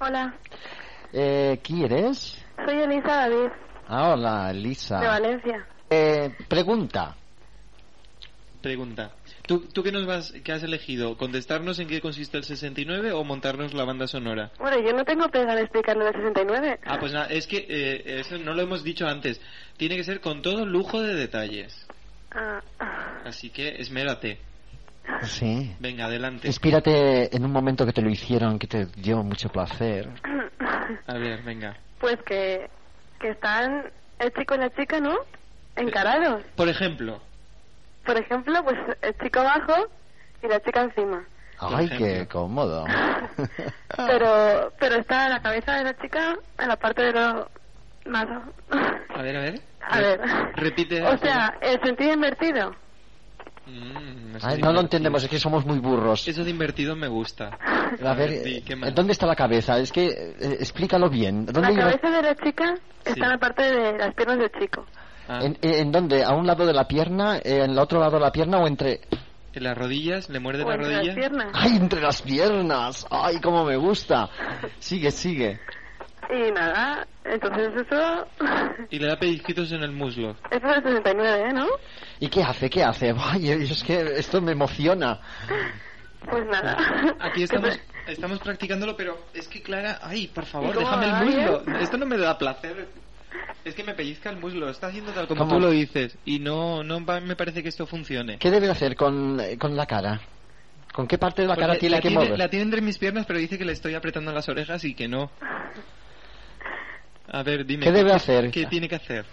Hola, 0.01 0.23
eh, 1.13 1.59
qui 1.63 1.85
eres? 1.85 2.39
soy 2.65 2.79
Elisa 2.81 3.29
David, 3.29 3.51
Ah, 3.87 4.13
hola, 4.15 4.51
Elisa. 4.51 4.99
de 5.01 5.09
Valencia. 5.09 5.67
Eh, 5.91 6.31
pregunta. 6.49 7.15
Pregunta. 8.63 9.11
¿Tú, 9.47 9.67
¿Tú 9.75 9.83
qué 9.83 9.93
nos 9.93 10.07
vas, 10.07 10.33
qué 10.43 10.53
has 10.53 10.63
elegido? 10.63 11.19
¿Contestarnos 11.19 11.79
en 11.79 11.89
qué 11.89 12.01
consiste 12.01 12.39
el 12.39 12.45
69 12.45 13.13
o 13.13 13.25
montarnos 13.25 13.75
la 13.75 13.85
banda 13.85 14.07
sonora? 14.07 14.53
Bueno, 14.59 14.79
yo 14.81 14.95
no 14.97 15.05
tengo 15.05 15.29
pega 15.29 15.55
de 15.55 15.65
explicarlo 15.65 16.07
del 16.07 16.15
69. 16.15 16.81
Ah, 16.87 16.97
pues 16.99 17.13
nada, 17.13 17.27
es 17.27 17.47
que 17.47 17.67
eh, 17.69 18.21
eso 18.21 18.39
no 18.39 18.55
lo 18.55 18.63
hemos 18.63 18.83
dicho 18.83 19.07
antes. 19.07 19.39
Tiene 19.77 19.97
que 19.97 20.05
ser 20.05 20.23
con 20.23 20.41
todo 20.41 20.65
lujo 20.65 21.03
de 21.03 21.15
detalles. 21.15 21.87
Ah, 22.31 22.63
ah. 22.81 23.21
Así 23.27 23.51
que 23.51 23.77
esmérate. 23.79 24.39
Sí. 25.23 25.75
Venga, 25.81 26.07
adelante. 26.07 26.47
Inspírate 26.47 27.35
en 27.35 27.45
un 27.45 27.53
momento 27.53 27.87
que 27.87 27.93
te 27.93 28.03
lo 28.03 28.11
hicieron, 28.11 28.59
que 28.59 28.67
te 28.67 28.87
dio 28.87 29.23
mucho 29.23 29.49
placer. 29.49 30.09
A 31.07 31.15
ver, 31.15 31.43
venga. 31.43 31.77
Pues 32.01 32.17
que, 32.25 32.69
que 33.21 33.31
están 33.31 33.91
el 34.19 34.33
chico 34.33 34.55
y 34.55 34.59
la 34.59 34.71
chica, 34.71 35.01
¿no? 35.01 35.17
Encarados. 35.77 36.43
Por 36.57 36.69
ejemplo, 36.69 37.21
Por 38.05 38.17
ejemplo, 38.19 38.63
pues 38.65 38.77
el 39.01 39.17
chico 39.19 39.41
abajo 39.41 39.89
y 40.43 40.49
la 40.49 40.61
chica 40.61 40.83
encima. 40.83 41.25
Ay, 41.59 41.89
qué 41.97 42.27
cómodo. 42.27 42.85
Pero, 43.97 44.73
pero 44.81 44.97
está 44.97 45.29
la 45.29 45.41
cabeza 45.43 45.75
de 45.75 45.85
la 45.85 45.97
chica 45.99 46.37
en 46.59 46.69
la 46.69 46.77
parte 46.77 47.03
de 47.03 47.13
lo 47.13 47.49
más... 48.07 48.27
a 48.71 49.23
ver, 49.23 49.37
a 49.37 49.41
ver. 49.41 49.61
A 49.81 50.01
ver. 50.01 50.21
Repite. 50.57 51.03
O 51.03 51.17
sea, 51.19 51.59
el 51.61 51.81
sentido 51.83 52.15
invertido. 52.15 52.75
Mm, 53.67 54.37
Ay, 54.43 54.59
no 54.61 54.73
lo 54.73 54.81
entendemos, 54.81 55.23
es 55.23 55.31
que 55.31 55.39
somos 55.39 55.65
muy 55.65 55.79
burros. 55.79 56.27
Eso 56.27 56.43
de 56.43 56.51
invertido 56.51 56.97
me 56.97 57.07
gusta. 57.09 57.57
A 58.05 58.15
ver, 58.15 58.43
Di, 58.43 58.57
eh, 58.57 58.63
¿qué 58.67 58.75
más? 58.75 58.95
¿dónde 58.95 59.13
está 59.13 59.27
la 59.27 59.37
cabeza? 59.37 59.79
Es 59.79 59.93
que, 59.93 60.07
eh, 60.07 60.57
explícalo 60.59 61.09
bien. 61.09 61.47
¿Dónde 61.47 61.61
La 61.63 61.73
iba- 61.73 61.83
cabeza 61.85 62.11
de 62.11 62.23
la 62.23 62.35
chica 62.35 62.75
está 63.05 63.25
en 63.25 63.31
la 63.31 63.39
parte 63.39 63.63
de 63.63 63.99
las 63.99 64.15
piernas 64.15 64.39
del 64.39 64.51
chico. 64.61 64.87
¿En, 65.29 65.57
en 65.63 65.93
dónde? 65.93 66.25
¿A 66.25 66.33
un 66.35 66.47
lado 66.47 66.67
de 66.67 66.73
la 66.73 66.89
pierna? 66.89 67.37
eh, 67.39 67.63
¿En 67.65 67.71
el 67.71 67.79
otro 67.79 68.01
lado 68.01 68.17
de 68.19 68.21
la 68.25 68.33
pierna 68.33 68.59
o 68.59 68.67
entre...? 68.67 69.01
En 69.55 69.65
las 69.65 69.77
rodillas, 69.77 70.29
le 70.31 70.41
muerde 70.41 70.65
O 70.65 70.69
la 70.69 70.75
entre 70.77 70.93
las 70.95 71.15
piernas. 71.15 71.47
¡Ay, 71.55 71.77
entre 71.77 72.01
las 72.01 72.23
piernas! 72.23 73.07
¡Ay, 73.11 73.39
cómo 73.41 73.65
me 73.65 73.77
gusta! 73.77 74.29
Sigue, 74.79 75.11
sigue. 75.11 75.61
Y 76.33 76.51
nada, 76.51 77.07
entonces 77.25 77.73
eso... 77.87 78.27
Y 78.91 78.99
le 78.99 79.07
da 79.07 79.19
pellizquitos 79.19 79.71
en 79.73 79.83
el 79.83 79.93
muslo. 79.93 80.35
Eso 80.51 80.67
es 80.67 80.77
el 80.79 80.83
69, 80.83 81.49
¿eh? 81.49 81.53
¿No? 81.53 81.67
¿Y 82.21 82.29
qué 82.29 82.43
hace? 82.43 82.71
¿Qué 82.71 82.83
hace? 82.83 83.15
Ay, 83.19 83.51
es 83.51 83.85
que 83.85 84.01
esto 84.17 84.41
me 84.41 84.53
emociona. 84.53 85.21
Pues 86.31 86.47
nada. 86.47 86.79
Aquí 87.21 87.43
estamos, 87.43 87.79
estamos 88.07 88.39
practicándolo, 88.39 88.97
pero 88.97 89.19
es 89.35 89.47
que 89.47 89.61
Clara, 89.61 89.99
ay, 90.03 90.29
por 90.29 90.47
favor, 90.47 90.71
¿Y 90.71 90.73
cómo 90.73 90.87
déjame 90.87 91.07
el 91.07 91.27
muslo. 91.27 91.79
Esto 91.79 91.99
no 91.99 92.07
me 92.07 92.17
da 92.17 92.39
placer. 92.39 92.89
Es 93.65 93.75
que 93.75 93.85
me 93.85 93.95
pellizca 93.95 94.31
el 94.31 94.39
muslo. 94.39 94.71
Está 94.71 94.87
haciendo 94.87 95.13
tal 95.13 95.27
como 95.27 95.41
¿Cómo? 95.41 95.55
tú 95.57 95.61
lo 95.61 95.71
dices. 95.71 96.17
Y 96.25 96.39
no, 96.39 96.83
no 96.83 97.01
me 97.01 97.37
parece 97.37 97.63
que 97.63 97.69
esto 97.69 97.87
funcione. 97.87 98.39
¿Qué 98.39 98.51
debe 98.51 98.71
hacer 98.71 98.97
con, 98.97 99.39
con 99.59 99.77
la 99.77 99.87
cara? 99.87 100.21
¿Con 100.93 101.07
qué 101.07 101.17
parte 101.17 101.43
de 101.43 101.49
la 101.49 101.57
cara 101.57 101.79
tiene 101.79 101.97
la 101.97 102.03
que 102.03 102.09
tiene, 102.09 102.25
mover? 102.25 102.39
La 102.39 102.49
tiene 102.49 102.65
entre 102.65 102.83
mis 102.83 102.99
piernas, 102.99 103.25
pero 103.27 103.39
dice 103.39 103.57
que 103.57 103.65
le 103.65 103.73
estoy 103.73 103.95
apretando 103.95 104.31
las 104.33 104.49
orejas 104.49 104.85
y 104.85 104.95
que 104.95 105.09
no. 105.09 105.31
A 107.33 107.43
ver, 107.43 107.65
dime. 107.67 107.85
¿Qué 107.85 107.93
debe 107.93 108.13
hacer? 108.13 108.51
¿Qué 108.51 108.67
tiene 108.67 108.89
que 108.89 108.97
hacer? 108.97 109.25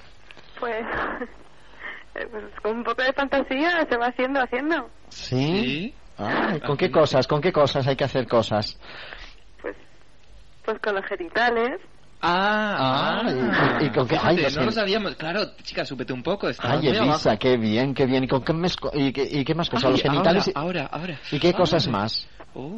Pues... 0.60 0.74
eh, 2.16 2.28
pues 2.32 2.44
con 2.64 2.78
un 2.78 2.84
poco 2.84 3.02
de 3.04 3.14
fantasía 3.14 3.86
se 3.90 3.98
va 3.98 4.08
haciendo, 4.08 4.42
haciendo. 4.42 4.90
¿Sí? 5.10 5.94
Ay, 6.18 6.60
¿Con 6.62 6.76
qué 6.78 6.90
cosas? 6.92 7.28
¿Con 7.28 7.42
qué 7.42 7.52
cosas 7.52 7.86
hay 7.88 7.96
que 7.96 8.04
hacer 8.04 8.28
cosas? 8.28 8.78
Pues 10.66 10.78
con 10.82 10.94
los 10.96 11.06
genitales. 11.06 11.80
Ah, 12.22 13.22
Ah, 13.26 13.32
y- 13.82 13.86
y 13.86 13.90
con 13.92 14.06
qué- 14.08 14.18
Fíjate, 14.20 14.46
ay, 14.48 14.54
no 14.56 14.66
lo 14.66 14.72
sabíamos. 14.72 15.16
Claro, 15.16 15.56
chica, 15.64 15.86
súbete 15.86 16.12
un 16.12 16.22
poco. 16.22 16.48
Ay, 16.60 16.80
muy 16.80 16.88
Elisa, 16.90 17.30
abajo. 17.30 17.40
qué 17.40 17.58
bien, 17.58 17.94
qué 17.94 18.06
bien. 18.06 18.26
¿Y, 18.26 18.28
con 18.28 18.44
qué, 18.44 18.54
mes- 18.54 18.76
y, 18.94 19.14
qué, 19.14 19.24
y 19.24 19.46
qué 19.46 19.56
más 19.56 19.70
cosas? 19.70 19.86
Ay, 19.86 19.92
¿Los 19.94 20.02
genitales? 20.02 20.52
Ahora, 20.54 20.82
ahora, 20.82 21.02
ahora. 21.14 21.20
¿Y 21.32 21.40
qué 21.40 21.54
cosas 21.54 21.88
más? 21.88 22.28
Oh. 22.54 22.78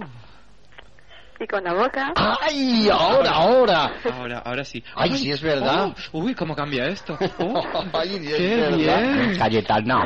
Y 1.41 1.47
con 1.47 1.63
la 1.63 1.73
boca. 1.73 2.13
¡Ay, 2.15 2.87
ahora, 2.91 3.31
ahora! 3.31 3.91
Ahora, 4.13 4.39
ahora 4.45 4.63
sí. 4.63 4.83
Ay, 4.93 5.17
sí, 5.17 5.31
es 5.31 5.41
verdad. 5.41 5.91
oh, 6.11 6.19
uy, 6.19 6.35
cómo 6.35 6.55
cambia 6.55 6.85
esto. 6.85 7.17
Oh, 7.39 7.63
Ay, 7.93 8.17
es 8.17 8.35
qué 8.35 8.55
verdad. 8.57 8.77
bien. 8.77 9.37
Cayetano. 9.39 10.03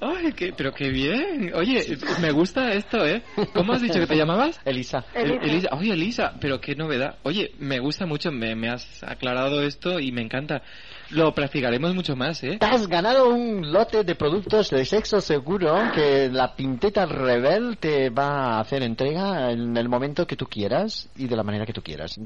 Ay, 0.00 0.32
qué, 0.36 0.52
pero 0.54 0.72
qué 0.74 0.90
bien. 0.90 1.52
Oye, 1.54 1.96
me 2.20 2.30
gusta 2.32 2.72
esto, 2.72 3.06
¿eh? 3.06 3.22
¿Cómo 3.54 3.72
has 3.72 3.80
dicho 3.80 3.98
que 3.98 4.06
te 4.06 4.16
llamabas? 4.18 4.60
Elisa. 4.66 5.04
Elisa. 5.14 5.44
Elisa. 5.44 5.68
Oye, 5.72 5.92
Elisa, 5.94 6.32
pero 6.38 6.60
qué 6.60 6.74
novedad. 6.76 7.16
Oye, 7.22 7.52
me 7.58 7.78
gusta 7.78 8.04
mucho, 8.04 8.30
me, 8.30 8.54
me 8.54 8.68
has 8.68 9.02
aclarado 9.02 9.62
esto 9.62 9.98
y 9.98 10.12
me 10.12 10.20
encanta. 10.20 10.60
Lo 11.10 11.32
practicaremos 11.32 11.94
mucho 11.94 12.16
más, 12.16 12.42
¿eh? 12.44 12.58
Te 12.60 12.66
has 12.66 12.86
ganado 12.86 13.30
un 13.30 13.72
lote 13.72 14.04
de 14.04 14.14
productos 14.14 14.68
de 14.70 14.84
sexo 14.84 15.20
seguro 15.22 15.90
que 15.94 16.28
la 16.30 16.54
Pinteta 16.54 17.06
Rebel 17.06 17.78
te 17.78 18.10
va 18.10 18.56
a 18.56 18.60
hacer 18.60 18.82
entrega 18.82 19.50
en 19.50 19.76
el 19.76 19.88
momento 19.88 20.26
que 20.26 20.36
tú 20.36 20.46
quieras 20.46 21.08
y 21.16 21.26
de 21.26 21.36
la 21.36 21.42
manera 21.42 21.64
que 21.64 21.72
tú 21.72 21.82
quieras. 21.82 22.18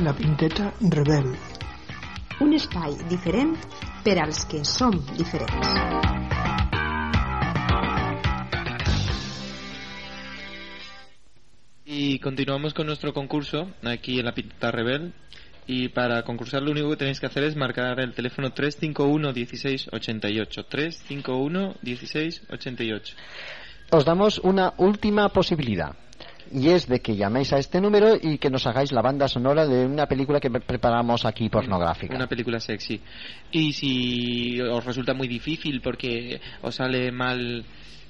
La 0.00 0.12
Pinteta 0.12 0.72
Rebel. 0.80 1.34
Un 2.40 2.54
espai 2.54 2.94
diferent 3.10 3.54
per 4.02 4.18
als 4.18 4.42
que 4.50 4.64
som 4.66 4.98
diferents. 5.14 6.41
Y 11.94 12.18
continuamos 12.20 12.72
con 12.72 12.86
nuestro 12.86 13.12
concurso 13.12 13.68
aquí 13.84 14.18
en 14.18 14.24
la 14.24 14.32
Pinta 14.32 14.70
Rebel. 14.70 15.12
Y 15.66 15.88
para 15.88 16.22
concursar 16.22 16.62
lo 16.62 16.70
único 16.70 16.88
que 16.90 16.96
tenéis 16.96 17.20
que 17.20 17.26
hacer 17.26 17.44
es 17.44 17.54
marcar 17.54 18.00
el 18.00 18.14
teléfono 18.14 18.50
351 18.52 19.32
1688. 19.32 20.64
351 20.64 21.74
1688. 21.82 23.14
Os 23.90 24.04
damos 24.06 24.38
una 24.38 24.72
última 24.78 25.28
posibilidad. 25.28 25.94
Y 26.50 26.68
es 26.70 26.86
de 26.88 27.00
que 27.00 27.14
llaméis 27.16 27.52
a 27.52 27.58
este 27.58 27.80
número 27.80 28.16
y 28.20 28.38
que 28.38 28.48
nos 28.50 28.66
hagáis 28.66 28.90
la 28.92 29.02
banda 29.02 29.28
sonora 29.28 29.66
de 29.66 29.84
una 29.86 30.06
película 30.06 30.40
que 30.40 30.50
pre- 30.50 30.60
preparamos 30.60 31.24
aquí 31.26 31.48
pornográfica. 31.50 32.14
Una 32.16 32.26
película 32.26 32.58
sexy. 32.58 33.00
Y 33.50 33.72
si 33.74 34.60
os 34.60 34.84
resulta 34.84 35.12
muy 35.14 35.28
difícil 35.28 35.80
porque 35.82 36.40
os 36.62 36.74
sale 36.74 37.12
mal 37.12 37.64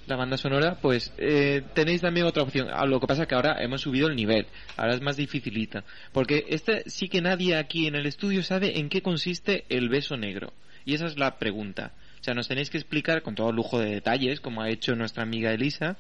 la 0.07 0.17
banda 0.17 0.37
sonora, 0.37 0.79
pues 0.81 1.13
eh, 1.19 1.63
tenéis 1.75 2.01
también 2.01 2.27
otra 2.27 2.43
opción. 2.43 2.69
Ah, 2.73 2.87
Lo 2.87 3.01
que 3.01 3.07
pasa 3.07 3.23
es 3.23 3.29
que 3.29 3.35
ahora 3.35 3.57
hemos 3.63 3.83
subido 3.83 4.09
el 4.09 4.17
nivel. 4.17 4.47
Ahora 4.77 4.95
es 4.95 5.01
más 5.01 5.17
dificilita. 5.17 5.85
Porque 6.13 6.47
este 6.49 6.89
sí 6.89 7.09
que 7.09 7.21
nadie 7.21 7.57
aquí 7.57 7.87
en 7.87 7.95
el 7.95 8.07
estudio 8.07 8.43
sabe 8.43 8.79
en 8.79 8.89
qué 8.89 9.03
consiste 9.03 9.65
el 9.69 9.89
beso 9.89 10.17
negro. 10.17 10.53
Y 10.85 10.95
esa 10.95 11.07
es 11.07 11.19
la 11.19 11.39
pregunta. 11.39 11.93
O 12.21 12.25
sea, 12.25 12.35
nos 12.35 12.49
tenéis 12.49 12.71
que 12.71 12.79
explicar 12.79 13.23
con 13.23 13.35
todo 13.35 13.53
lujo 13.53 13.79
de 13.79 13.91
detalles, 13.91 14.41
como 14.41 14.63
ha 14.63 14.71
hecho 14.71 14.95
nuestra 14.95 15.23
amiga 15.23 15.53
Elisa, 15.53 15.97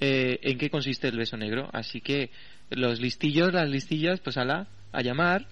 eh, 0.00 0.38
en 0.42 0.58
qué 0.58 0.70
consiste 0.70 1.08
el 1.08 1.16
beso 1.16 1.36
negro. 1.36 1.68
Así 1.72 2.00
que 2.00 2.30
los 2.70 3.00
listillos, 3.00 3.52
las 3.52 3.68
listillas, 3.68 4.20
pues 4.20 4.36
ala, 4.36 4.66
a 4.92 5.02
llamar 5.02 5.46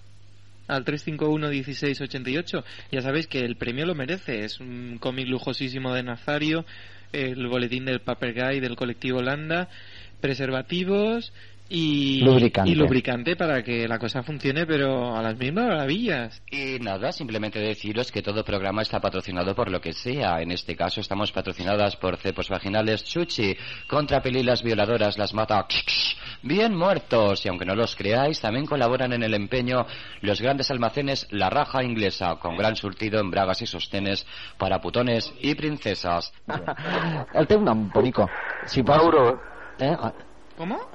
al 0.67 0.85
351-1688. 0.85 2.63
Ya 2.91 3.01
sabéis 3.01 3.27
que 3.27 3.39
el 3.39 3.55
premio 3.57 3.85
lo 3.85 3.95
merece. 3.95 4.43
Es 4.43 4.59
un 4.59 4.97
cómic 4.99 5.27
lujosísimo 5.27 5.93
de 5.93 6.03
Nazario, 6.03 6.65
el 7.13 7.47
boletín 7.47 7.85
del 7.85 8.01
Paper 8.01 8.33
Guy 8.33 8.59
del 8.59 8.75
colectivo 8.75 9.19
Holanda, 9.19 9.69
preservativos 10.19 11.33
y 11.69 12.21
Lubricante. 12.21 12.71
y 12.71 12.75
lubricante 12.75 13.35
para 13.35 13.63
que 13.63 13.87
la 13.87 13.97
cosa 13.97 14.21
funcione, 14.21 14.65
pero 14.65 15.15
a 15.15 15.21
las 15.21 15.37
mismas 15.37 15.67
maravillas. 15.67 16.41
Y 16.51 16.79
nada, 16.79 17.11
simplemente 17.11 17.59
deciros 17.59 18.11
que 18.11 18.21
todo 18.21 18.43
programa 18.43 18.81
está 18.81 18.99
patrocinado 18.99 19.55
por 19.55 19.71
lo 19.71 19.81
que 19.81 19.93
sea. 19.93 20.41
En 20.41 20.51
este 20.51 20.75
caso 20.75 21.01
estamos 21.01 21.31
patrocinadas 21.31 21.95
por 21.95 22.17
cepos 22.17 22.49
vaginales 22.49 23.03
Chuchi, 23.03 23.55
contra 23.87 24.21
pelilas 24.21 24.61
violadoras, 24.61 25.17
las 25.17 25.33
mata 25.33 25.65
bien 26.43 26.75
muertos. 26.75 27.45
Y 27.45 27.49
aunque 27.49 27.65
no 27.65 27.75
los 27.75 27.95
creáis, 27.95 28.39
también 28.39 28.65
colaboran 28.65 29.13
en 29.13 29.23
el 29.23 29.33
empeño 29.33 29.85
los 30.21 30.41
grandes 30.41 30.69
almacenes 30.69 31.27
La 31.31 31.49
Raja 31.49 31.83
Inglesa, 31.83 32.35
con 32.35 32.57
gran 32.57 32.75
surtido 32.75 33.19
en 33.19 33.31
bragas 33.31 33.61
y 33.61 33.65
sostenes 33.65 34.25
para 34.57 34.79
putones 34.79 35.33
y 35.41 35.55
princesas. 35.55 36.33
El 37.33 37.47
teu 37.47 37.61
nom, 37.61 37.89
bonico. 37.89 38.29
Si 38.65 38.83
pots... 38.83 38.97
Mauro. 38.97 39.41
Eh? 39.79 39.97
¿Cómo? 40.57 40.92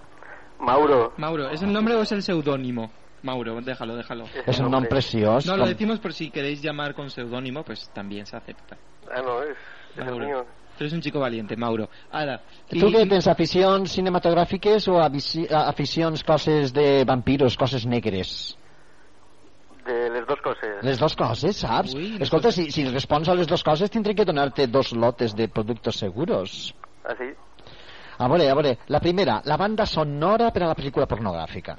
Mauro. 0.59 1.13
Mauro, 1.17 1.51
¿es 1.51 1.63
el 1.63 1.73
nombre 1.73 1.95
o 1.95 2.03
es 2.03 2.13
el 2.13 2.23
seudónimo? 2.23 2.91
Mauro, 3.23 3.61
déjalo, 3.61 3.97
déjalo. 3.97 4.27
És 4.47 4.61
un 4.61 4.71
nom 4.71 4.85
preciós. 4.87 5.45
No, 5.47 5.57
lo 5.57 5.67
decimos 5.67 5.99
por 5.99 6.13
si 6.13 6.31
queréis 6.31 6.63
llamar 6.63 6.95
con 6.95 7.11
seudónimo, 7.11 7.65
pues 7.65 7.89
también 7.93 8.27
se 8.27 8.37
acepta. 8.37 8.77
Ah, 9.11 9.21
no, 9.23 9.43
es, 9.43 9.51
es 9.51 9.99
el 9.99 10.05
Mauro. 10.05 10.27
mío. 10.27 10.47
Tú 10.77 10.85
eres 10.85 10.93
un 10.93 11.01
chico 11.01 11.19
valiente, 11.19 11.57
Mauro. 11.57 11.89
Ara, 12.13 12.41
Tu 12.71 12.79
què 12.87 13.03
tens, 13.11 13.27
aficions 13.27 13.91
cinematogràfiques 13.91 14.87
o 14.87 15.01
aficions 15.03 16.23
coses 16.23 16.73
de 16.73 17.03
vampiros, 17.05 17.57
coses 17.59 17.85
negres? 17.85 18.57
De 19.85 20.11
les 20.11 20.25
dos 20.29 20.39
coses. 20.45 20.79
Les 20.85 20.99
dues 21.01 21.17
coses, 21.17 21.57
saps? 21.57 21.95
Escolta, 22.21 22.53
si, 22.53 22.71
si 22.71 22.85
respons 22.87 23.27
a 23.29 23.35
les 23.35 23.49
dues 23.49 23.65
coses 23.65 23.91
tindré 23.91 24.15
que 24.15 24.25
donar-te 24.25 24.69
dos 24.69 24.93
lotes 24.93 25.35
de 25.35 25.49
productos 25.49 25.97
seguros. 25.97 26.75
Ah, 27.05 27.15
sí? 27.19 27.33
A 28.19 28.29
veure, 28.29 28.51
a 28.51 28.55
veure, 28.55 28.79
la 28.89 29.01
primera, 29.01 29.41
la 29.45 29.57
banda 29.57 29.87
sonora 29.87 30.51
per 30.51 30.62
a 30.64 30.66
la 30.69 30.75
pel·lícula 30.75 31.07
pornogràfica. 31.07 31.77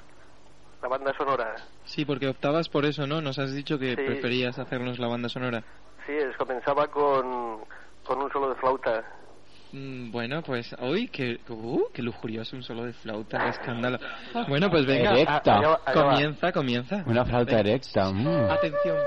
La 0.82 0.88
banda 0.88 1.14
sonora. 1.18 1.56
Sí, 1.84 2.06
porque 2.06 2.28
optabas 2.30 2.70
por 2.70 2.86
eso, 2.86 3.06
¿no? 3.06 3.20
Nos 3.22 3.38
has 3.40 3.54
dicho 3.54 3.78
que 3.78 3.90
Sí. 3.96 3.96
preferías 3.98 4.58
hacernos 4.58 4.98
la 5.00 5.08
banda 5.08 5.28
sonora. 5.28 5.62
Sí, 6.06 6.14
es 6.14 6.36
comenzaba 6.38 6.88
con, 6.88 7.60
con 8.06 8.22
un 8.22 8.32
solo 8.32 8.50
de 8.50 8.56
flauta. 8.56 9.04
Mm, 9.74 10.12
Bueno, 10.12 10.42
pues 10.42 10.74
hoy 10.80 11.10
que 11.10 11.40
uh, 11.50 11.84
qué 11.94 12.02
lujurioso 12.02 12.56
un 12.56 12.64
solo 12.64 12.86
de 12.86 12.94
flauta, 12.94 13.38
qué 13.38 13.50
escándalo. 13.50 14.00
Bueno, 14.48 14.70
pues 14.72 14.86
venga, 14.86 15.12
comienza, 15.94 16.52
comienza. 16.52 17.04
Una 17.06 17.26
flauta 17.26 17.56
Venga. 17.58 17.70
erecta. 17.70 18.12
mm. 18.12 18.50
Atención. 18.50 18.98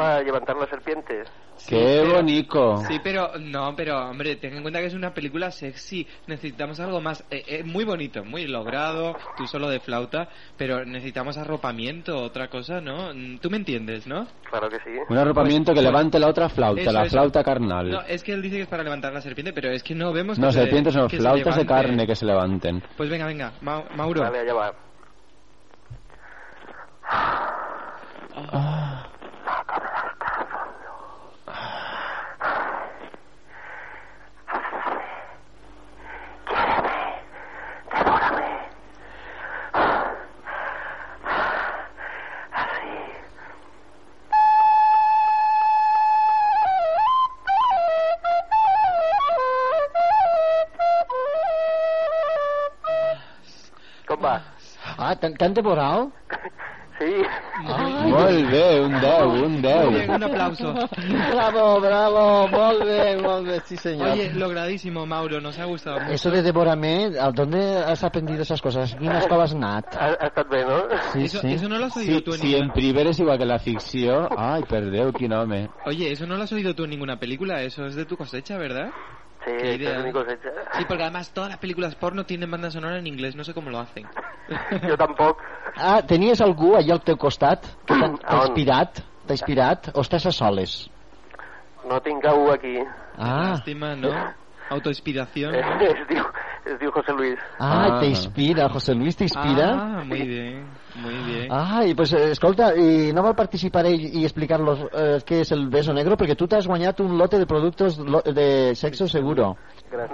Para 0.00 0.22
levantar 0.22 0.56
la 0.56 0.66
serpiente. 0.66 1.22
Qué 1.68 2.00
pero- 2.02 2.14
bonito. 2.14 2.76
Sí, 2.88 2.98
pero 3.04 3.32
no, 3.38 3.74
pero 3.76 4.08
hombre, 4.08 4.36
ten 4.36 4.54
en 4.56 4.62
cuenta 4.62 4.80
que 4.80 4.86
es 4.86 4.94
una 4.94 5.12
película 5.12 5.50
sexy. 5.50 6.06
Necesitamos 6.26 6.80
algo 6.80 7.00
más. 7.02 7.22
eh, 7.30 7.44
eh, 7.46 7.62
muy 7.64 7.84
bonito, 7.84 8.24
muy 8.24 8.46
logrado. 8.46 9.14
Tú 9.36 9.46
solo 9.46 9.68
de 9.68 9.78
flauta, 9.80 10.28
pero 10.56 10.84
necesitamos 10.86 11.36
arropamiento, 11.36 12.16
otra 12.16 12.48
cosa, 12.48 12.80
¿no? 12.80 13.12
Mm, 13.14 13.38
Tú 13.40 13.50
me 13.50 13.58
entiendes, 13.58 14.06
¿no? 14.06 14.26
Claro 14.48 14.70
que 14.70 14.76
sí. 14.78 14.90
Un 15.08 15.18
arropamiento 15.18 15.74
que 15.74 15.82
levante 15.82 16.18
la 16.18 16.28
otra 16.28 16.48
flauta, 16.48 16.80
Eso, 16.80 16.92
la 16.92 17.02
eso. 17.02 17.10
flauta 17.10 17.44
carnal. 17.44 17.90
No, 17.90 18.00
es 18.02 18.22
que 18.22 18.32
él 18.32 18.40
dice 18.40 18.56
que 18.56 18.62
es 18.62 18.68
para 18.68 18.82
levantar 18.82 19.12
la 19.12 19.20
serpiente, 19.20 19.52
pero 19.52 19.70
es 19.70 19.82
que 19.82 19.94
no 19.94 20.12
vemos. 20.14 20.38
No, 20.38 20.46
que 20.48 20.52
se- 20.54 20.60
serpientes 20.60 20.96
no, 20.96 21.08
que 21.08 21.16
se 21.16 21.22
flautas 21.22 21.56
de 21.56 21.64
levante. 21.64 21.86
carne 21.88 22.06
que 22.06 22.14
se 22.16 22.24
levanten. 22.24 22.82
Pues 22.96 23.10
venga, 23.10 23.26
venga, 23.26 23.52
Ma- 23.60 23.84
Mauro. 23.96 24.22
Vale, 24.22 24.38
allá 24.40 24.54
va. 24.54 24.72
Com 28.32 28.79
T'han 55.20 55.34
t'han 55.36 55.54
devorat? 55.54 56.08
Sí. 57.00 57.12
Molt 57.64 58.50
bé, 58.52 58.80
un 58.84 58.92
10, 59.00 59.44
un 59.46 59.54
10. 59.62 59.84
Muy 59.86 59.94
bien, 60.00 60.10
un 60.10 60.22
aplauso. 60.22 60.74
Bravo, 61.32 61.80
bravo, 61.80 62.46
molt 62.48 62.84
bé, 62.84 63.16
molt 63.22 63.46
bé, 63.48 63.60
sí 63.64 63.76
señor. 63.78 64.10
Oye, 64.10 64.30
logradísimo, 64.34 65.06
Mauro, 65.06 65.40
nos 65.40 65.58
ha 65.58 65.64
gustado 65.64 66.00
mucho. 66.00 66.12
Eso 66.12 66.30
de 66.30 66.42
devórame, 66.42 67.12
¿a 67.18 67.30
dónde 67.30 67.78
has 67.78 68.04
aprendido 68.04 68.42
esas 68.42 68.60
cosas? 68.60 68.94
¿Quina 68.96 69.18
escola 69.18 69.44
has 69.44 69.54
anat? 69.54 69.94
Ha, 69.96 70.06
ha 70.20 70.26
estat 70.26 70.48
bé, 70.50 70.62
no? 70.64 70.82
Sí, 71.14 71.24
Eso- 71.24 71.40
sí. 71.40 71.54
eso 71.54 71.68
no 71.70 71.78
lo 71.78 71.86
has 71.86 71.96
oído 71.96 72.18
sí, 72.18 72.22
tú 72.22 72.34
en 72.34 72.38
Si 72.40 72.46
ninguna- 72.48 72.64
en 72.66 72.72
primer 72.72 73.06
és 73.06 73.18
igual 73.20 73.38
que 73.38 73.46
la 73.46 73.58
ficció, 73.58 74.28
ai, 74.36 74.62
perdeu, 74.64 75.10
quin 75.12 75.32
home. 75.32 75.70
Oye, 75.86 76.12
eso 76.12 76.26
no 76.26 76.36
lo 76.36 76.42
has 76.44 76.52
oído 76.52 76.74
tú 76.74 76.84
en 76.84 76.90
ninguna 76.90 77.18
película, 77.18 77.62
eso 77.62 77.86
es 77.86 77.94
de 77.94 78.04
tu 78.04 78.16
cosecha, 78.18 78.58
¿verdad? 78.58 78.90
Sí, 79.44 79.84
es 79.84 80.04
mi 80.04 80.12
cosecha. 80.12 80.50
Sí, 80.76 80.84
porque 80.86 81.02
además 81.02 81.30
todas 81.32 81.50
las 81.50 81.58
películas 81.58 81.94
porno 81.94 82.24
tienen 82.24 82.50
banda 82.50 82.70
sonora 82.70 82.98
en 82.98 83.06
inglés, 83.06 83.34
no 83.36 83.44
sé 83.44 83.54
cómo 83.54 83.70
lo 83.70 83.78
hacen. 83.80 84.06
Jo 84.88 84.96
tampoc. 84.96 85.38
Ah, 85.76 86.02
tenies 86.02 86.40
algú 86.42 86.74
allà 86.76 86.96
al 86.98 87.02
teu 87.06 87.16
costat 87.16 87.64
que 87.86 87.94
t'ha 87.94 88.08
t'ha 88.28 88.40
inspirat? 88.48 89.00
T'ha 89.26 89.36
inspirat? 89.38 89.90
O 89.94 90.02
estàs 90.02 90.26
a 90.26 90.32
soles? 90.34 90.88
No 91.88 92.00
tinc 92.02 92.24
algú 92.26 92.50
aquí. 92.52 92.76
Ah, 93.16 93.54
Lástima, 93.54 93.94
¿no? 93.96 94.12
Autoinspiración. 94.70 95.52
¿no? 95.52 95.80
Es 95.86 96.02
diu, 96.08 96.24
es 96.72 96.90
José 96.90 97.12
Luis. 97.12 97.38
ah, 97.58 97.98
t'inspira, 98.00 98.68
José 98.68 98.94
Luis 98.94 99.16
t'inspira? 99.16 99.70
Ah, 99.72 100.04
muy 100.04 100.22
bien, 100.26 100.66
muy 100.96 101.14
bien. 101.24 101.48
Ai, 101.50 101.94
pues 101.94 102.12
eh, 102.12 102.30
escolta, 102.30 102.74
i 102.76 103.12
no 103.12 103.22
vol 103.22 103.34
participar 103.34 103.86
ell 103.86 104.00
i 104.00 104.24
explicar-los 104.24 104.80
eh, 104.92 105.18
què 105.26 105.40
és 105.40 105.52
el 105.52 105.68
beso 105.68 105.92
negro? 105.92 106.16
Perquè 106.16 106.36
tu 106.36 106.46
t'has 106.48 106.66
guanyat 106.66 107.00
un 107.00 107.16
lote 107.18 107.38
de 107.38 107.46
productos 107.46 107.98
lo- 107.98 108.22
de 108.22 108.74
sexo 108.74 109.08
seguro. 109.08 109.56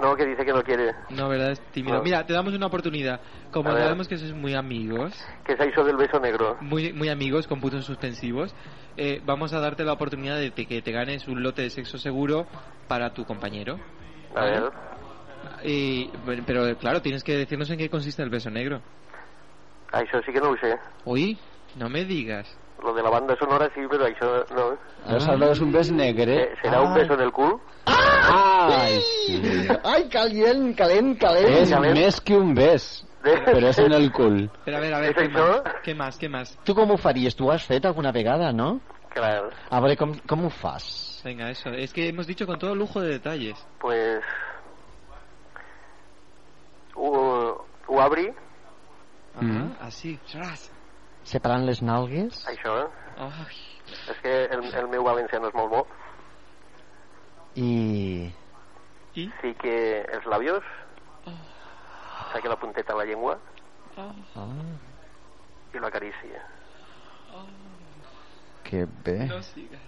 No, 0.01 0.15
que 0.15 0.25
dice 0.25 0.43
que 0.43 0.51
no 0.53 0.63
quiere. 0.63 0.93
No, 1.11 1.29
¿verdad? 1.29 1.51
Es 1.51 1.61
tímido. 1.71 1.97
No. 1.97 2.03
Mira, 2.03 2.25
te 2.25 2.33
damos 2.33 2.53
una 2.53 2.65
oportunidad. 2.65 3.19
Como 3.51 3.69
A 3.69 3.73
ver. 3.73 3.83
sabemos 3.83 4.07
que 4.07 4.17
sois 4.17 4.33
muy 4.33 4.55
amigos, 4.55 5.13
Que 5.45 5.55
se 5.55 5.67
hizo 5.69 5.83
del 5.83 5.97
beso 5.97 6.19
negro. 6.19 6.57
muy, 6.61 6.91
muy 6.93 7.09
amigos 7.09 7.47
con 7.47 7.61
puntos 7.61 7.85
suspensivos, 7.85 8.55
eh, 8.97 9.21
vamos 9.25 9.53
a 9.53 9.59
darte 9.59 9.83
la 9.83 9.93
oportunidad 9.93 10.37
de 10.39 10.51
que 10.51 10.81
te 10.81 10.91
ganes 10.91 11.27
un 11.27 11.43
lote 11.43 11.61
de 11.61 11.69
sexo 11.69 11.97
seguro 11.99 12.47
para 12.87 13.13
tu 13.13 13.23
compañero. 13.25 13.77
A 14.35 14.45
ver. 14.45 14.63
Y, 15.63 16.09
pero 16.45 16.75
claro, 16.77 17.01
tienes 17.01 17.23
que 17.23 17.35
decirnos 17.37 17.69
en 17.69 17.77
qué 17.77 17.89
consiste 17.89 18.21
el 18.23 18.29
beso 18.29 18.49
negro. 18.49 18.81
Ah, 19.91 20.01
Això 20.01 20.19
sí 20.25 20.33
que 20.33 20.41
no 20.41 20.49
ho 20.51 20.57
sé. 20.57 20.77
Uy, 21.05 21.37
no 21.75 21.87
me 21.89 22.03
digas. 22.03 22.47
Lo 22.83 22.93
de 22.93 23.01
la 23.01 23.09
banda 23.09 23.35
sonora 23.39 23.69
sí, 23.73 23.81
però 23.89 24.05
això 24.05 24.45
no. 24.53 24.77
Això 25.07 25.33
és 25.49 25.61
un 25.63 25.71
bes 25.71 25.89
negre. 25.91 26.35
Eh, 26.43 26.55
¿Será 26.61 26.81
un 26.81 26.93
beso 26.93 27.13
en 27.15 27.21
el 27.21 27.31
cul? 27.31 27.55
Ai, 27.87 28.99
sí. 29.01 29.41
Ai, 29.83 30.07
calent, 30.09 30.75
calent, 30.77 31.15
calent. 31.17 31.55
És 31.63 31.71
més 31.79 32.19
que 32.21 32.35
un 32.37 32.53
bes, 32.53 33.05
però 33.23 33.71
és 33.71 33.79
en 33.79 33.93
el 33.97 34.11
cul. 34.11 34.43
Pero 34.65 34.77
a 34.77 34.79
ver, 34.79 34.93
a 34.93 34.99
ver, 34.99 35.09
¿Es 35.11 35.15
¿qué 35.17 35.25
eso? 35.25 35.47
más? 35.63 35.73
¿Qué 35.83 35.95
más? 35.95 36.17
¿Qué 36.17 36.29
más? 36.29 36.57
Tu 36.65 36.75
com 36.75 36.91
ho 36.91 36.97
faries? 36.97 37.35
Tu 37.35 37.47
ho 37.47 37.51
has 37.51 37.65
fet 37.65 37.85
alguna 37.85 38.11
vegada, 38.11 38.51
no? 38.51 38.79
Clar. 39.15 39.49
A 39.71 39.79
veure, 39.79 39.97
com, 39.97 40.13
com 40.27 40.45
ho 40.45 40.49
fas? 40.51 41.21
Venga, 41.25 41.49
eso. 41.49 41.69
Es 41.69 41.91
que 41.93 42.07
hemos 42.09 42.27
dicho 42.27 42.45
con 42.45 42.59
todo 42.59 42.75
lujo 42.75 43.01
de 43.01 43.09
detalles. 43.17 43.57
Pues... 43.79 44.21
Ho, 47.97 48.05
obri, 48.05 48.27
Mm. 49.39 49.75
Así, 49.85 50.19
ras. 50.33 50.71
Separant 51.23 51.63
les 51.67 51.81
nalgues? 51.85 52.39
això, 52.49 52.71
eh? 52.81 52.87
Ay. 53.17 53.57
És 54.09 54.17
que 54.23 54.31
el, 54.45 54.63
el 54.73 54.87
meu 54.89 55.03
valencià 55.05 55.37
no 55.39 55.49
és 55.51 55.53
molt 55.53 55.69
bo. 55.69 55.81
I... 57.55 58.33
¿Y? 59.13 59.27
Sí 59.41 59.53
que 59.61 60.01
els 60.01 60.25
labios, 60.25 60.63
saque 62.33 62.49
la 62.49 62.55
punteta 62.59 62.93
a 62.93 62.97
la 62.97 63.05
llengua 63.05 63.37
Ah, 63.97 64.11
i 65.73 65.79
l'acaricia. 65.79 66.41
que 68.63 68.85
bé. 69.05 69.25
No 69.27 69.41
sigas. 69.41 69.81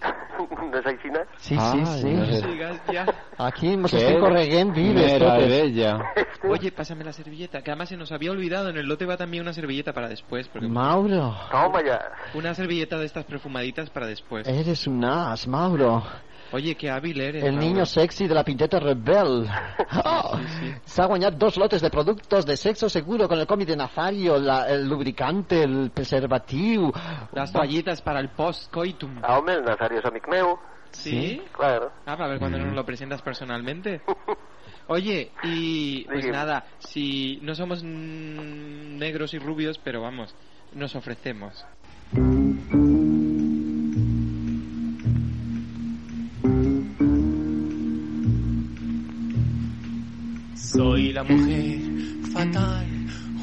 No 0.48 0.80
no? 0.80 1.20
Sí, 1.36 1.54
sí, 1.54 1.58
Ai, 1.58 1.84
sí. 2.00 2.10
no 2.12 2.24
sigas 2.26 2.80
ya. 2.92 3.06
Aquí 3.38 3.76
mos 3.76 3.90
Qué 3.90 3.98
estem 3.98 4.20
correguent 4.20 4.74
vives 4.74 5.18
totes. 5.18 5.20
Meravella. 5.20 5.98
Oye, 6.48 6.72
pásame 6.72 7.04
la 7.04 7.12
servilleta, 7.12 7.62
que 7.62 7.70
además 7.70 7.88
se 7.88 7.96
nos 7.96 8.12
había 8.12 8.30
olvidado. 8.30 8.68
En 8.70 8.76
el 8.76 8.86
lote 8.86 9.06
va 9.06 9.16
también 9.16 9.42
una 9.42 9.52
servilleta 9.52 9.92
para 9.92 10.08
después. 10.08 10.48
Porque 10.48 10.68
Mauro, 10.68 11.34
Toma 11.50 11.80
ja. 11.84 12.00
Una 12.34 12.54
servilleta 12.54 12.98
de 12.98 13.06
estas 13.06 13.24
perfumaditas 13.24 13.90
para 13.90 14.06
después. 14.06 14.46
eres 14.48 14.86
un 14.86 15.04
as, 15.04 15.46
Mauro. 15.46 16.02
Oye, 16.52 16.74
qué 16.74 16.90
hábil 16.90 17.20
eres. 17.20 17.44
El 17.44 17.52
Mauro. 17.52 17.66
niño 17.68 17.86
sexy 17.86 18.26
de 18.26 18.34
la 18.34 18.42
pinteta 18.42 18.80
rebel. 18.80 19.48
Oh, 20.04 20.36
S'ha 20.84 21.06
guanyat 21.06 21.34
dos 21.34 21.56
lotes 21.56 21.80
de 21.80 21.90
productos 21.90 22.44
de 22.44 22.56
sexo 22.56 22.88
seguro 22.88 23.28
con 23.28 23.38
el 23.38 23.46
cómic 23.46 23.68
de 23.68 23.76
Nazario, 23.76 24.36
la- 24.36 24.68
el 24.68 24.88
lubricante, 24.88 25.62
el 25.62 25.92
preservatiu. 25.94 26.90
Las 27.32 27.52
toallitas 27.52 28.02
para 28.02 28.18
el 28.18 28.30
post-coitum. 28.30 29.20
Ah, 29.22 29.38
home, 29.38 29.52
el 29.54 29.64
Nazario 29.64 29.98
és 30.00 30.04
amic 30.04 30.26
¿Sí? 30.92 31.42
Claro. 31.52 31.92
Ah, 32.06 32.12
a 32.12 32.26
ver 32.28 32.38
cuando 32.38 32.58
nos 32.58 32.74
lo 32.74 32.84
presentas 32.84 33.22
personalmente. 33.22 34.02
Oye, 34.88 35.30
y 35.44 36.04
pues 36.04 36.24
Dime. 36.24 36.36
nada, 36.36 36.66
si 36.78 37.38
no 37.42 37.54
somos 37.54 37.82
mm, 37.84 38.98
negros 38.98 39.34
y 39.34 39.38
rubios, 39.38 39.78
pero 39.78 40.02
vamos, 40.02 40.34
nos 40.74 40.96
ofrecemos. 40.96 41.64
Soy 50.56 51.12
la 51.12 51.22
mujer 51.22 51.80
fatal, 52.32 52.86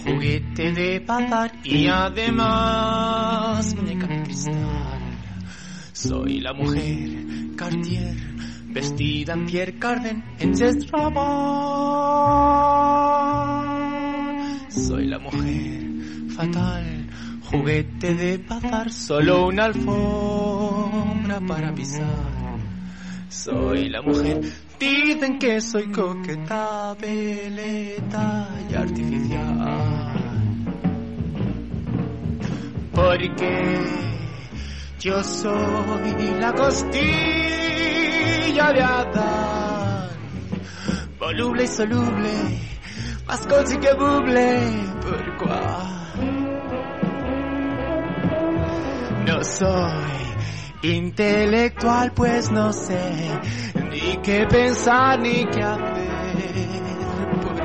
juguete 0.04 0.72
de 0.74 1.00
bazar 1.00 1.52
y 1.64 1.88
además 1.88 3.74
muñeca 3.76 4.08
de 4.08 4.24
cristal. 4.24 5.07
Soy 6.08 6.39
la 6.39 6.53
mujer 6.53 7.10
Cartier, 7.58 8.16
vestida 8.68 9.34
en 9.34 9.45
Pierre 9.45 9.78
Cardin 9.78 10.24
en 10.39 10.51
Just 10.51 10.89
Rabat. 10.89 11.18
Soy 14.70 15.08
la 15.08 15.20
mujer 15.20 15.82
fatal, 16.30 17.10
juguete 17.51 18.14
de 18.14 18.38
bazar, 18.38 18.89
solo 18.91 19.47
una 19.47 19.66
alfombra 19.66 21.41
para 21.41 21.74
pisar. 21.76 22.58
Soy 23.30 23.89
la 23.89 24.01
mujer 24.01 24.39
Dicen 24.80 25.39
que 25.39 25.60
soy 25.60 25.91
coqueta, 25.91 26.95
veleta 27.01 28.47
y 28.70 28.76
artificial. 28.76 30.14
Porque 32.93 34.16
yo 35.00 35.24
soy 35.24 36.14
la 36.39 36.54
costilla 36.54 36.98
de 38.74 38.82
Adán. 38.82 40.10
Voluble 41.20 41.64
y 41.64 41.68
soluble, 41.68 42.32
más 43.28 43.45
così 43.48 43.78
que 43.78 43.93
buble, 43.93 44.60
por. 45.02 45.28
No 49.26 49.43
soy 49.43 50.14
intelectual, 50.84 52.12
pues 52.14 52.50
no 52.52 52.72
sé 52.74 53.30
ni 53.91 54.18
qué 54.24 54.48
pensar 54.48 55.20
ni 55.20 55.45
qué 55.45 55.62
hacer. 55.64 56.08
Por. 57.41 57.56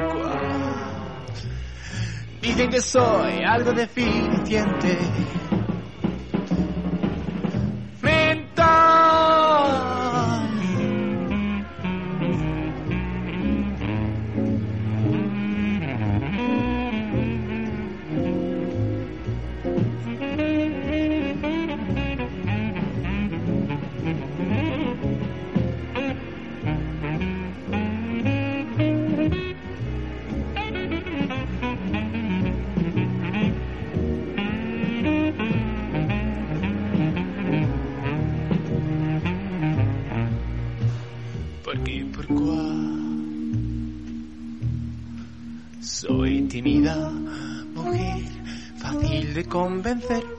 Dicen 2.43 2.70
que 2.70 2.80
soy 2.80 3.43
algo 3.45 3.72
deficiente. 3.72 4.99
Ciao! 8.73 9.41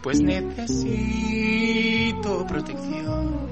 Pues 0.01 0.21
necesito 0.21 0.73
protección 2.47 3.49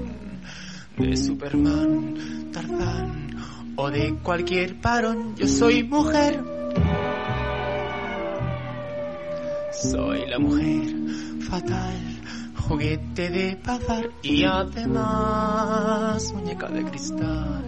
de 0.96 1.16
Superman, 1.16 2.50
Tarzán 2.52 3.36
o 3.76 3.90
de 3.90 4.14
cualquier 4.22 4.74
varón. 4.74 5.36
Yo 5.36 5.46
soy 5.46 5.82
mujer. 5.82 6.42
Soy 9.72 10.26
la 10.28 10.38
mujer 10.38 10.94
fatal, 11.40 12.20
juguete 12.56 13.28
de 13.30 13.56
bazar 13.62 14.08
y 14.22 14.44
además 14.44 16.32
muñeca 16.32 16.68
de 16.68 16.84
cristal. 16.84 17.64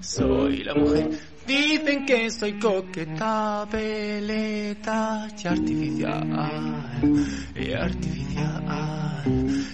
Soy 0.00 0.62
la 0.64 0.74
mujer. 0.74 1.33
Dicen 1.46 2.06
que 2.06 2.30
soy 2.30 2.58
coqueta, 2.58 3.66
veleta 3.70 5.28
y 5.42 5.46
artificial, 5.46 6.26
y 7.54 7.72
artificial, 7.72 9.22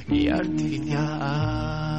y 0.09 0.29
artificial. 0.29 1.90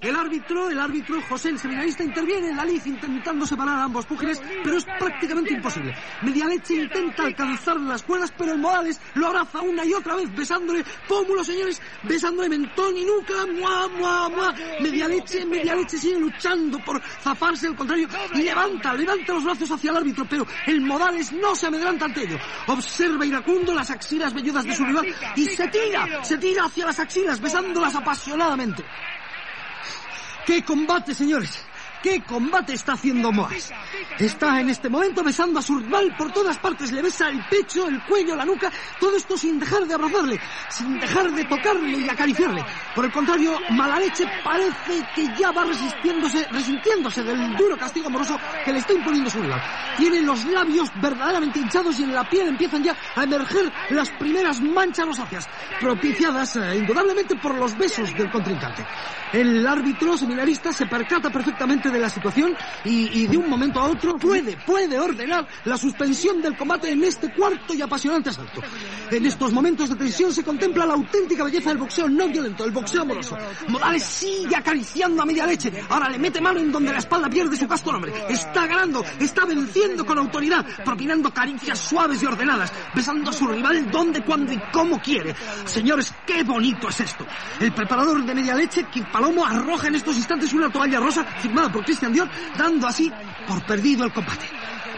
El 0.00 0.16
árbitro, 0.16 0.70
el 0.70 0.80
árbitro 0.80 1.20
José, 1.28 1.50
el 1.50 1.58
seminarista, 1.58 2.02
interviene 2.02 2.48
en 2.48 2.56
la 2.56 2.64
lid 2.64 2.80
intentando 2.86 3.46
separar 3.46 3.80
a 3.80 3.84
ambos 3.84 4.06
púgiles, 4.06 4.40
pero 4.64 4.78
es 4.78 4.84
prácticamente 4.98 5.52
imposible. 5.52 5.94
Medialeche 6.22 6.74
intenta 6.74 7.24
alcanzar 7.24 7.78
las 7.80 8.02
cuerdas, 8.02 8.32
pero 8.36 8.52
el 8.52 8.58
Morales 8.58 8.98
lo 9.12 9.26
abraza 9.26 9.60
una 9.60 9.84
y 9.84 9.92
otra 9.92 10.16
vez, 10.16 10.34
besándole 10.34 10.84
pómulo, 11.06 11.44
señores, 11.44 11.82
besándole 12.04 12.48
mentón 12.48 12.96
y 12.96 13.04
nuca, 13.04 13.44
muah, 13.46 13.88
muah, 13.88 14.28
muah. 14.30 14.54
Medialeche, 14.80 15.44
Medialeche 15.44 15.98
sigue 15.98 16.18
luchando 16.18 16.78
por 16.78 17.02
zafarse, 17.02 17.66
al 17.66 17.76
contrario, 17.76 18.08
y 18.34 18.42
levanta, 18.42 18.94
levanta 18.94 19.34
los 19.34 19.44
brazos 19.44 19.70
hacia 19.70 19.90
el 19.90 19.98
árbitro, 19.98 20.26
pero 20.30 20.46
el 20.66 20.80
Morales 20.80 21.30
no 21.30 21.54
se 21.54 21.66
amedranta 21.66 22.06
ante 22.06 22.22
ello. 22.22 22.38
Observa 22.68 23.26
iracundo 23.26 23.74
las 23.74 23.90
axilas 23.90 24.32
velludas 24.32 24.64
de 24.64 24.74
su 24.74 24.82
rival 24.82 25.06
y 25.36 25.44
se 25.44 25.68
tira, 25.68 26.24
se 26.24 26.38
tira 26.38 26.64
hacia 26.64 26.86
las 26.86 26.98
axilas, 26.98 27.38
besándolas 27.38 27.94
apasionadamente. 27.94 28.82
¡Qué 30.46 30.64
combate, 30.64 31.14
señores! 31.14 31.69
¿Qué 32.02 32.22
combate 32.22 32.72
está 32.72 32.94
haciendo 32.94 33.30
Moas? 33.30 33.70
Está 34.18 34.58
en 34.58 34.70
este 34.70 34.88
momento 34.88 35.22
besando 35.22 35.58
a 35.58 35.62
su 35.62 35.78
rival 35.78 36.14
por 36.16 36.32
todas 36.32 36.56
partes. 36.56 36.92
Le 36.92 37.02
besa 37.02 37.28
el 37.28 37.44
pecho, 37.46 37.88
el 37.88 38.02
cuello, 38.04 38.34
la 38.34 38.46
nuca. 38.46 38.70
Todo 38.98 39.16
esto 39.16 39.36
sin 39.36 39.58
dejar 39.58 39.86
de 39.86 39.94
abrazarle, 39.94 40.40
sin 40.70 40.98
dejar 40.98 41.30
de 41.30 41.44
tocarle 41.44 41.98
y 41.98 42.08
acariciarle. 42.08 42.64
Por 42.94 43.04
el 43.04 43.12
contrario, 43.12 43.58
Malaleche 43.70 44.24
parece 44.42 45.06
que 45.14 45.28
ya 45.38 45.50
va 45.52 45.64
resistiéndose, 45.64 46.46
resintiéndose 46.50 47.22
del 47.22 47.56
duro 47.56 47.76
castigo 47.76 48.06
amoroso 48.06 48.38
que 48.64 48.72
le 48.72 48.78
está 48.78 48.94
imponiendo 48.94 49.28
su 49.28 49.42
rival. 49.42 49.62
Tiene 49.98 50.22
los 50.22 50.42
labios 50.46 50.90
verdaderamente 51.02 51.60
hinchados 51.60 52.00
y 52.00 52.04
en 52.04 52.14
la 52.14 52.28
piel 52.28 52.48
empiezan 52.48 52.82
ya 52.82 52.96
a 53.14 53.24
emerger 53.24 53.70
las 53.90 54.08
primeras 54.12 54.60
manchas 54.62 55.06
rosáceas, 55.06 55.48
propiciadas 55.80 56.56
eh, 56.56 56.78
indudablemente 56.78 57.36
por 57.36 57.54
los 57.54 57.76
besos 57.76 58.14
del 58.14 58.30
contrincante. 58.30 58.86
El 59.32 59.66
árbitro 59.66 60.16
seminarista 60.16 60.72
se 60.72 60.86
percata 60.86 61.30
perfectamente 61.30 61.89
de 61.90 61.98
la 61.98 62.08
situación 62.08 62.56
y, 62.84 63.26
de 63.26 63.36
un 63.36 63.48
momento 63.48 63.80
a 63.80 63.84
otro 63.84 64.16
puede, 64.16 64.56
puede 64.66 64.98
ordenar 64.98 65.46
la 65.64 65.76
suspensión 65.76 66.40
del 66.40 66.56
combate 66.56 66.90
en 66.90 67.04
este 67.04 67.32
cuarto 67.32 67.74
y 67.74 67.82
apasionante 67.82 68.30
asalto. 68.30 68.60
En 69.10 69.26
estos 69.26 69.52
momentos 69.52 69.88
de 69.88 69.96
tensión 69.96 70.32
se 70.32 70.44
contempla 70.44 70.86
la 70.86 70.94
auténtica 70.94 71.44
belleza 71.44 71.70
del 71.70 71.78
boxeo 71.78 72.08
no 72.08 72.28
violento, 72.28 72.64
el 72.64 72.70
boxeo 72.70 73.02
amoroso. 73.02 73.36
Morales 73.68 74.04
sigue 74.04 74.56
acariciando 74.56 75.22
a 75.22 75.26
media 75.26 75.46
leche. 75.46 75.72
Ahora 75.88 76.08
le 76.08 76.18
mete 76.18 76.40
mano 76.40 76.60
en 76.60 76.70
donde 76.70 76.92
la 76.92 76.98
espalda 76.98 77.28
pierde 77.28 77.56
su 77.56 77.66
casco 77.66 77.92
nombre. 77.92 78.12
Está 78.28 78.66
ganando, 78.66 79.04
está 79.18 79.44
venciendo 79.44 80.04
con 80.04 80.18
autoridad, 80.18 80.64
propinando 80.84 81.32
caricias 81.32 81.78
suaves 81.78 82.22
y 82.22 82.26
ordenadas, 82.26 82.72
besando 82.94 83.30
a 83.30 83.32
su 83.32 83.46
rival 83.46 83.90
donde, 83.90 84.22
cuando 84.22 84.52
y 84.52 84.60
cómo 84.72 85.00
quiere. 85.00 85.34
Señores, 85.64 86.12
qué 86.26 86.42
bonito 86.42 86.88
es 86.88 87.00
esto. 87.00 87.26
El 87.58 87.72
preparador 87.72 88.24
de 88.24 88.34
media 88.34 88.54
leche, 88.54 88.84
Kid 88.84 89.04
Palomo, 89.12 89.44
arroja 89.44 89.88
en 89.88 89.96
estos 89.96 90.16
instantes 90.16 90.52
una 90.52 90.70
toalla 90.70 91.00
rosa 91.00 91.24
firmada 91.24 91.70
por 91.70 91.79
Christian 91.84 92.12
Dior, 92.12 92.28
dando 92.56 92.86
así 92.86 93.12
por 93.46 93.62
perdido 93.64 94.04
el 94.04 94.12
combate. 94.12 94.46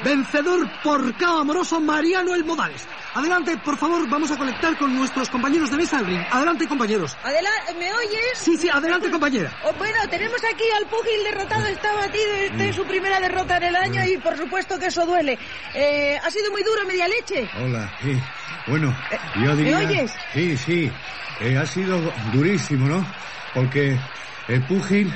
Vencedor 0.04 0.68
por 0.82 1.14
cao 1.16 1.38
amoroso 1.38 1.80
Mariano 1.80 2.34
El 2.34 2.44
Modales. 2.44 2.86
Adelante, 3.14 3.56
por 3.58 3.76
favor, 3.76 4.08
vamos 4.08 4.30
a 4.30 4.36
conectar 4.36 4.76
con 4.76 4.94
nuestros 4.94 5.28
compañeros 5.28 5.70
de 5.70 5.76
mesa 5.76 5.98
al 5.98 6.06
ring. 6.06 6.20
Adelante, 6.30 6.66
compañeros. 6.66 7.16
Adelante, 7.22 7.74
¿me 7.78 7.92
oyes? 7.92 8.32
Sí, 8.34 8.56
sí, 8.56 8.68
adelante, 8.68 9.10
compañera. 9.10 9.52
Oh, 9.64 9.72
bueno, 9.74 9.98
tenemos 10.10 10.42
aquí 10.44 10.64
al 10.76 10.86
púgil 10.86 11.22
derrotado, 11.24 11.66
está 11.66 11.92
batido, 11.94 12.32
esta 12.34 12.64
es 12.64 12.74
su 12.76 12.84
primera 12.84 13.20
derrota 13.20 13.58
en 13.58 13.62
el 13.64 13.76
año 13.76 14.04
y 14.04 14.16
por 14.16 14.36
supuesto 14.36 14.78
que 14.78 14.86
eso 14.86 15.06
duele. 15.06 15.38
Eh, 15.74 16.18
ha 16.22 16.30
sido 16.30 16.50
muy 16.50 16.62
duro, 16.64 16.84
media 16.86 17.06
leche. 17.06 17.48
Hola, 17.62 17.92
sí. 18.02 18.20
Bueno, 18.66 18.94
yo 19.36 19.54
diría... 19.56 19.78
¿me 19.78 19.86
oyes? 19.86 20.12
Sí, 20.32 20.56
sí. 20.56 20.92
Eh, 21.40 21.56
ha 21.56 21.66
sido 21.66 22.00
durísimo, 22.32 22.88
¿no? 22.88 23.06
Porque 23.54 23.98
el 24.48 24.62
púgil, 24.66 25.12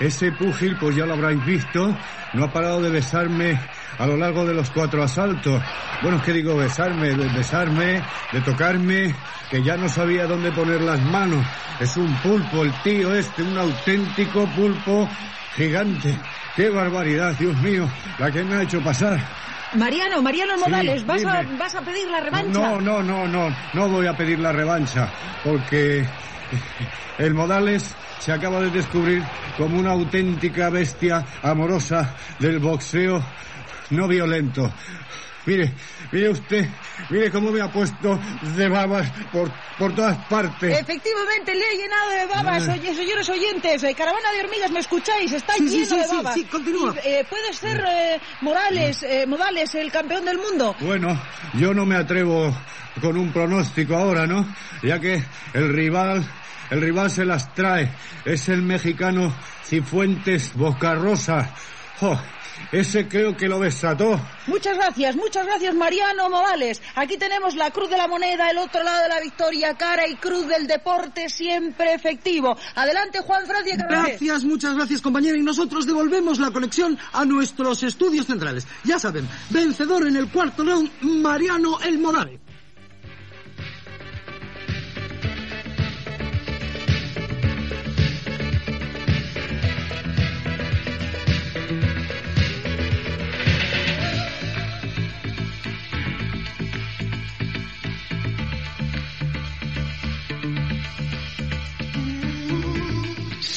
ese 0.00 0.32
púgil, 0.32 0.76
pues 0.80 0.96
ya 0.96 1.04
lo 1.06 1.12
habréis 1.14 1.44
visto, 1.44 1.96
no 2.32 2.44
ha 2.44 2.52
parado 2.52 2.80
de 2.80 2.90
besarme 2.90 3.60
a 3.98 4.06
lo 4.06 4.16
largo 4.16 4.44
de 4.46 4.54
los 4.54 4.70
cuatro 4.70 5.02
asaltos. 5.02 5.62
Bueno, 6.02 6.16
es 6.18 6.22
que 6.24 6.32
digo 6.32 6.56
besarme, 6.56 7.10
de 7.10 7.28
besarme, 7.28 8.02
de 8.32 8.40
tocarme, 8.40 9.14
que 9.50 9.62
ya 9.62 9.76
no 9.76 9.88
sabía 9.88 10.26
dónde 10.26 10.50
poner 10.52 10.80
las 10.80 11.00
manos. 11.02 11.44
Es 11.78 11.96
un 11.96 12.12
pulpo 12.16 12.62
el 12.64 12.72
tío 12.82 13.14
este, 13.14 13.42
un 13.42 13.58
auténtico 13.58 14.46
pulpo 14.56 15.08
gigante. 15.54 16.16
¡Qué 16.56 16.68
barbaridad, 16.70 17.34
Dios 17.38 17.56
mío! 17.58 17.88
La 18.18 18.30
que 18.30 18.42
me 18.42 18.56
ha 18.56 18.62
hecho 18.62 18.80
pasar. 18.80 19.18
Mariano, 19.74 20.20
Mariano 20.20 20.54
Sí, 20.56 20.60
Modales, 20.64 21.06
¿vas, 21.06 21.24
a, 21.24 21.42
dime. 21.42 21.56
¿vas 21.58 21.74
a 21.76 21.80
pedir 21.82 22.08
la 22.10 22.20
revancha? 22.20 22.50
No, 22.58 22.80
no, 22.80 23.02
no, 23.02 23.28
no, 23.28 23.54
no 23.72 23.88
voy 23.88 24.06
a 24.06 24.16
pedir 24.16 24.40
la 24.40 24.50
revancha, 24.50 25.08
porque 25.44 26.04
el 27.18 27.34
Modales 27.34 27.94
se 28.18 28.32
acaba 28.32 28.60
de 28.60 28.70
descubrir 28.70 29.22
como 29.56 29.78
una 29.78 29.90
auténtica 29.92 30.70
bestia 30.70 31.24
amorosa 31.42 32.14
del 32.38 32.58
boxeo 32.58 33.22
no 33.90 34.06
violento. 34.08 34.72
Mire, 35.46 35.72
mire 36.12 36.28
usted, 36.28 36.68
mire 37.08 37.30
cómo 37.30 37.50
me 37.50 37.62
ha 37.62 37.68
puesto 37.68 38.20
de 38.56 38.68
babas 38.68 39.10
por, 39.32 39.50
por 39.78 39.94
todas 39.94 40.16
partes. 40.28 40.78
Efectivamente, 40.78 41.54
le 41.54 41.62
he 41.64 41.76
llenado 41.78 42.10
de 42.10 42.26
babas, 42.26 42.68
Ay. 42.68 42.78
oye, 42.78 42.94
señores 42.94 43.28
oyentes. 43.30 43.82
eh, 43.82 43.94
caravana 43.94 44.30
de 44.32 44.44
hormigas, 44.44 44.70
¿me 44.70 44.80
escucháis? 44.80 45.32
Está 45.32 45.54
Sí, 45.54 45.68
sí, 45.68 45.76
lleno 45.78 45.86
sí, 45.86 45.96
de 45.96 46.04
sí, 46.04 46.16
babas. 46.16 46.34
sí, 46.34 46.44
continúa. 46.44 46.94
Y, 47.02 47.08
eh, 47.08 47.26
¿Puede 47.28 47.52
ser 47.54 47.82
eh, 47.88 48.20
Morales, 48.42 49.02
eh, 49.02 49.24
Modales 49.26 49.74
el 49.74 49.90
campeón 49.90 50.26
del 50.26 50.36
mundo? 50.36 50.76
Bueno, 50.80 51.18
yo 51.54 51.72
no 51.72 51.86
me 51.86 51.96
atrevo 51.96 52.54
con 53.00 53.16
un 53.16 53.32
pronóstico 53.32 53.96
ahora, 53.96 54.26
¿no? 54.26 54.46
Ya 54.82 55.00
que 55.00 55.24
el 55.54 55.72
rival, 55.72 56.22
el 56.70 56.80
rival 56.80 57.10
se 57.10 57.24
las 57.24 57.54
trae. 57.54 57.90
Es 58.24 58.48
el 58.48 58.62
mexicano 58.62 59.34
Cifuentes 59.64 60.52
Bocarrosa. 60.54 61.54
Jo, 61.98 62.18
ese 62.72 63.08
creo 63.08 63.36
que 63.36 63.48
lo 63.48 63.58
desató. 63.58 64.20
Muchas 64.46 64.76
gracias, 64.76 65.16
muchas 65.16 65.46
gracias 65.46 65.74
Mariano 65.74 66.30
Modales. 66.30 66.80
Aquí 66.94 67.16
tenemos 67.16 67.56
la 67.56 67.70
cruz 67.70 67.90
de 67.90 67.96
la 67.96 68.06
moneda, 68.06 68.50
el 68.50 68.58
otro 68.58 68.82
lado 68.82 69.02
de 69.02 69.08
la 69.08 69.20
victoria, 69.20 69.74
cara 69.74 70.06
y 70.06 70.14
cruz 70.16 70.46
del 70.46 70.66
deporte 70.66 71.28
siempre 71.28 71.94
efectivo. 71.94 72.56
Adelante 72.74 73.18
Juan 73.20 73.46
Francia. 73.46 73.76
Gracias, 73.88 74.44
muchas 74.44 74.74
gracias 74.74 75.02
compañera 75.02 75.36
y 75.36 75.42
nosotros 75.42 75.86
devolvemos 75.86 76.38
la 76.38 76.50
conexión 76.50 76.98
a 77.12 77.24
nuestros 77.24 77.82
estudios 77.82 78.26
centrales. 78.26 78.66
Ya 78.84 78.98
saben, 78.98 79.28
vencedor 79.50 80.06
en 80.06 80.16
el 80.16 80.28
cuarto 80.28 80.64
round, 80.64 80.90
Mariano 81.02 81.80
El 81.80 81.98
Morales. 81.98 82.40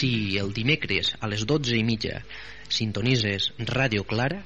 Si 0.03 0.37
el 0.37 0.49
dimecres 0.51 1.13
a 1.23 1.29
les 1.31 1.45
12 1.47 1.77
i 1.79 1.83
mitja 1.87 2.17
sintonitzes 2.67 3.45
Ràdio 3.69 4.03
Clara, 4.03 4.41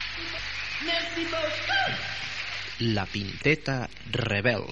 La 2.94 3.06
Pinteta 3.10 3.78
Rebel. 4.14 4.68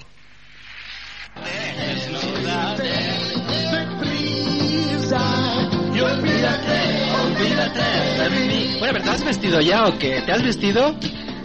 Bueno, 8.78 8.92
¿pero 8.92 9.02
te 9.02 9.10
has 9.10 9.24
vestido 9.24 9.60
ya 9.60 9.86
o 9.86 9.98
qué? 9.98 10.22
¿Te 10.22 10.30
has 10.30 10.44
vestido? 10.44 10.94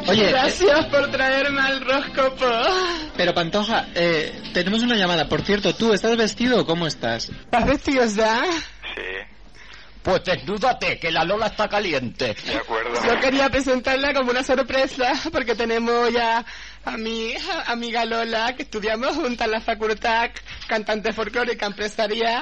Oye, 0.07 0.27
eh, 0.27 0.29
Gracias 0.29 0.85
por 0.85 1.09
traerme 1.09 1.61
al 1.61 1.81
roscopo. 1.81 2.45
pero 3.17 3.33
Pantoja, 3.33 3.87
eh, 3.95 4.39
tenemos 4.53 4.83
una 4.83 4.95
llamada. 4.95 5.27
Por 5.27 5.41
cierto, 5.41 5.73
¿tú 5.73 5.93
estás 5.93 6.15
vestido 6.15 6.61
o 6.61 6.65
cómo 6.67 6.85
estás? 6.85 7.29
¿Estás 7.29 7.65
vestido 7.65 8.05
ya? 8.05 8.43
Pues 10.03 10.23
desnúdate, 10.23 10.97
que 10.99 11.11
la 11.11 11.23
Lola 11.23 11.47
está 11.47 11.69
caliente. 11.69 12.35
De 12.45 12.55
acuerdo. 12.55 12.91
Yo 13.05 13.19
quería 13.19 13.49
presentarla 13.49 14.13
como 14.13 14.31
una 14.31 14.43
sorpresa 14.43 15.13
porque 15.31 15.53
tenemos 15.55 16.11
ya 16.11 16.43
a 16.85 16.97
mi 16.97 17.35
amiga 17.67 18.05
Lola 18.05 18.55
que 18.55 18.63
estudiamos 18.63 19.15
juntas 19.15 19.45
en 19.45 19.51
la 19.51 19.61
facultad, 19.61 20.31
cantante 20.67 21.13
folclórica 21.13 21.67
empresaria. 21.67 22.41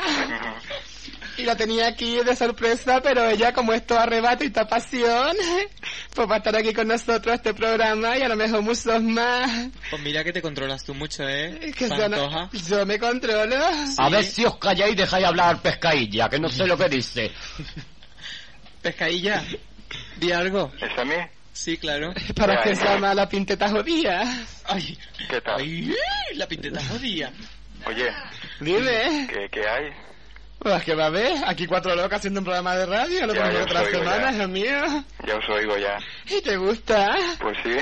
Y 1.39 1.45
la 1.45 1.55
tenía 1.55 1.87
aquí 1.87 2.17
de 2.17 2.35
sorpresa, 2.35 3.01
pero 3.01 3.29
ella 3.29 3.53
como 3.53 3.71
esto 3.73 3.97
arrebato 3.97 4.43
y 4.43 4.47
esta 4.47 4.67
pasión, 4.67 5.35
pues 6.13 6.29
va 6.29 6.35
a 6.35 6.37
estar 6.39 6.55
aquí 6.55 6.73
con 6.73 6.87
nosotros 6.87 7.35
este 7.35 7.53
programa 7.53 8.17
y 8.17 8.21
a 8.23 8.27
lo 8.27 8.35
mejor 8.35 8.61
muchos 8.61 9.01
más. 9.01 9.69
Pues 9.89 10.01
mira 10.01 10.23
que 10.23 10.33
te 10.33 10.41
controlas 10.41 10.83
tú 10.83 10.93
mucho, 10.93 11.23
¿eh? 11.27 11.71
Que 11.77 11.87
yo, 11.87 12.09
no- 12.09 12.49
yo 12.51 12.85
me 12.85 12.99
controlo. 12.99 13.55
A 13.97 14.09
ver 14.09 14.23
si 14.25 14.43
os 14.45 14.57
calláis 14.57 14.93
y 14.93 14.95
dejáis 14.97 15.25
hablar 15.25 15.61
pescadilla, 15.61 16.27
que 16.29 16.39
no 16.39 16.49
sé 16.49 16.67
lo 16.67 16.77
que 16.77 16.89
dice. 16.89 17.31
Pescadilla, 18.81 19.43
di 20.17 20.31
algo. 20.31 20.71
¿Es 20.81 20.97
a 20.97 21.03
mí? 21.05 21.15
Sí, 21.51 21.77
claro. 21.77 22.13
Para 22.35 22.55
Ya, 22.55 22.63
que 22.63 22.69
ya. 22.69 22.75
se 22.75 22.85
llama 22.85 23.13
la 23.13 23.27
pinteta 23.27 23.69
jodida. 23.69 24.23
Ay, 24.65 24.97
¿Qué 25.29 25.41
tal? 25.41 25.59
ay, 25.61 25.93
la 26.35 26.47
pinteta 26.47 26.81
jodía. 26.85 27.31
Oye, 27.85 28.09
Dime. 28.61 29.27
¿qué, 29.29 29.49
qué 29.51 29.67
hay? 29.67 29.89
Pues 30.60 30.84
que 30.84 30.93
va 30.93 31.05
a 31.05 31.10
ver, 31.10 31.38
aquí 31.47 31.66
cuatro 31.66 31.95
locos 31.95 32.14
haciendo 32.14 32.41
un 32.41 32.45
programa 32.45 32.76
de 32.76 32.86
radio, 32.86 33.26
lo 33.28 33.34
Ya, 33.34 33.39
ya 33.39 33.45
ponemos 33.45 33.68
otra 33.68 33.82
os 33.82 33.88
oigo, 33.88 33.99
semana, 33.99 34.32
ya. 34.32 34.43
es 34.43 34.49
mío. 34.49 35.03
Ya 35.26 35.36
os 35.38 35.49
oigo 35.49 35.78
ya. 35.78 35.97
¿Y 36.28 36.41
te 36.41 36.57
gusta? 36.57 37.16
Pues 37.39 37.57
sí. 37.64 37.76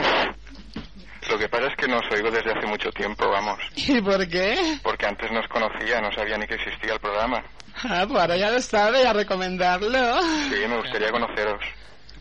Lo 1.30 1.38
que 1.40 1.50
pasa 1.50 1.68
es 1.68 1.76
que 1.76 1.88
no 1.88 1.98
os 1.98 2.06
oigo 2.12 2.30
desde 2.32 2.52
hace 2.52 2.68
mucho 2.68 2.90
tiempo, 2.92 3.28
vamos. 3.30 3.60
¿Y 3.76 4.00
por 4.02 4.28
qué? 4.30 4.78
Porque 4.84 5.06
antes 5.08 5.32
no 5.32 5.40
os 5.40 5.48
conocía, 5.48 6.00
no 6.02 6.12
sabía 6.14 6.38
ni 6.38 6.46
que 6.48 6.54
existía 6.56 6.94
el 6.94 7.00
programa. 7.00 7.44
Ah, 7.84 8.06
pues 8.08 8.20
ahora 8.22 8.38
ya 8.38 8.50
lo 8.52 8.62
sabe, 8.62 9.06
a 9.08 9.14
recomendarlo. 9.14 10.22
Sí, 10.50 10.68
me 10.70 10.78
gustaría 10.78 11.12
conoceros. 11.12 11.62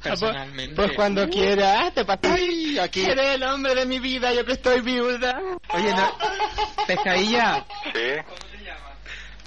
Ah, 0.05 0.15
pues- 0.19 0.73
Pues 0.75 0.93
cuando 0.93 1.29
quieras, 1.29 1.93
te 1.95 2.05
pasas. 2.05 2.33
Ay, 2.33 2.79
aquí 2.79 3.05
eres 3.05 3.35
el 3.37 3.43
hombre 3.43 3.75
de 3.75 3.87
mi 3.87 3.99
vida, 3.99 4.33
yo 4.33 4.45
que 4.45 4.53
estoy 4.53 4.81
viuda. 4.81 5.39
Oye, 5.75 5.93
no. 5.93 6.17
Pescadilla. 6.87 7.65
Sí. 7.93 8.01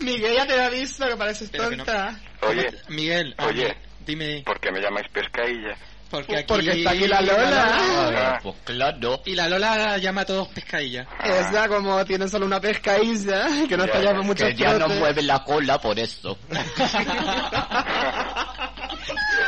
Miguel, 0.02 0.36
ya 0.36 0.46
te 0.48 0.56
lo 0.58 0.64
aviso, 0.64 1.08
que 1.08 1.16
pareces 1.18 1.50
Pero 1.52 1.70
que 1.70 1.78
no- 1.78 1.86
tonta. 1.86 2.20
Oye, 2.42 2.70
Miguel, 2.90 3.34
a 3.38 3.46
Oye. 3.48 3.76
dime. 4.06 4.42
¿por 4.46 4.60
qué 4.60 4.72
me 4.72 4.80
llamáis 4.82 5.08
pescailla? 5.10 5.76
Porque 6.10 6.38
aquí... 6.38 6.46
Porque 6.48 6.72
está 6.72 6.90
aquí 6.92 7.08
la 7.08 7.22
Lola. 7.22 7.68
Ah, 7.72 8.40
Pues 8.42 8.56
claro. 8.64 9.22
Y 9.26 9.36
la 9.36 9.48
Lola 9.48 9.98
llama 10.00 10.22
a 10.22 10.26
todos 10.26 10.48
pescadilla. 10.48 11.06
Esa 11.24 11.68
como 11.68 12.04
tiene 12.04 12.28
solo 12.28 12.48
una 12.48 12.60
pescadilla, 12.60 13.46
que 13.68 13.78
no 13.78 13.86
Ya, 13.86 13.94
está 13.94 14.16
por 14.16 14.24
muchos 14.24 14.48
Que 14.48 14.56
ya 14.56 14.74
no 14.80 14.88
mueve 14.90 15.22
la 15.22 15.44
cola 15.44 15.80
por 15.80 16.00
eso. 16.00 16.36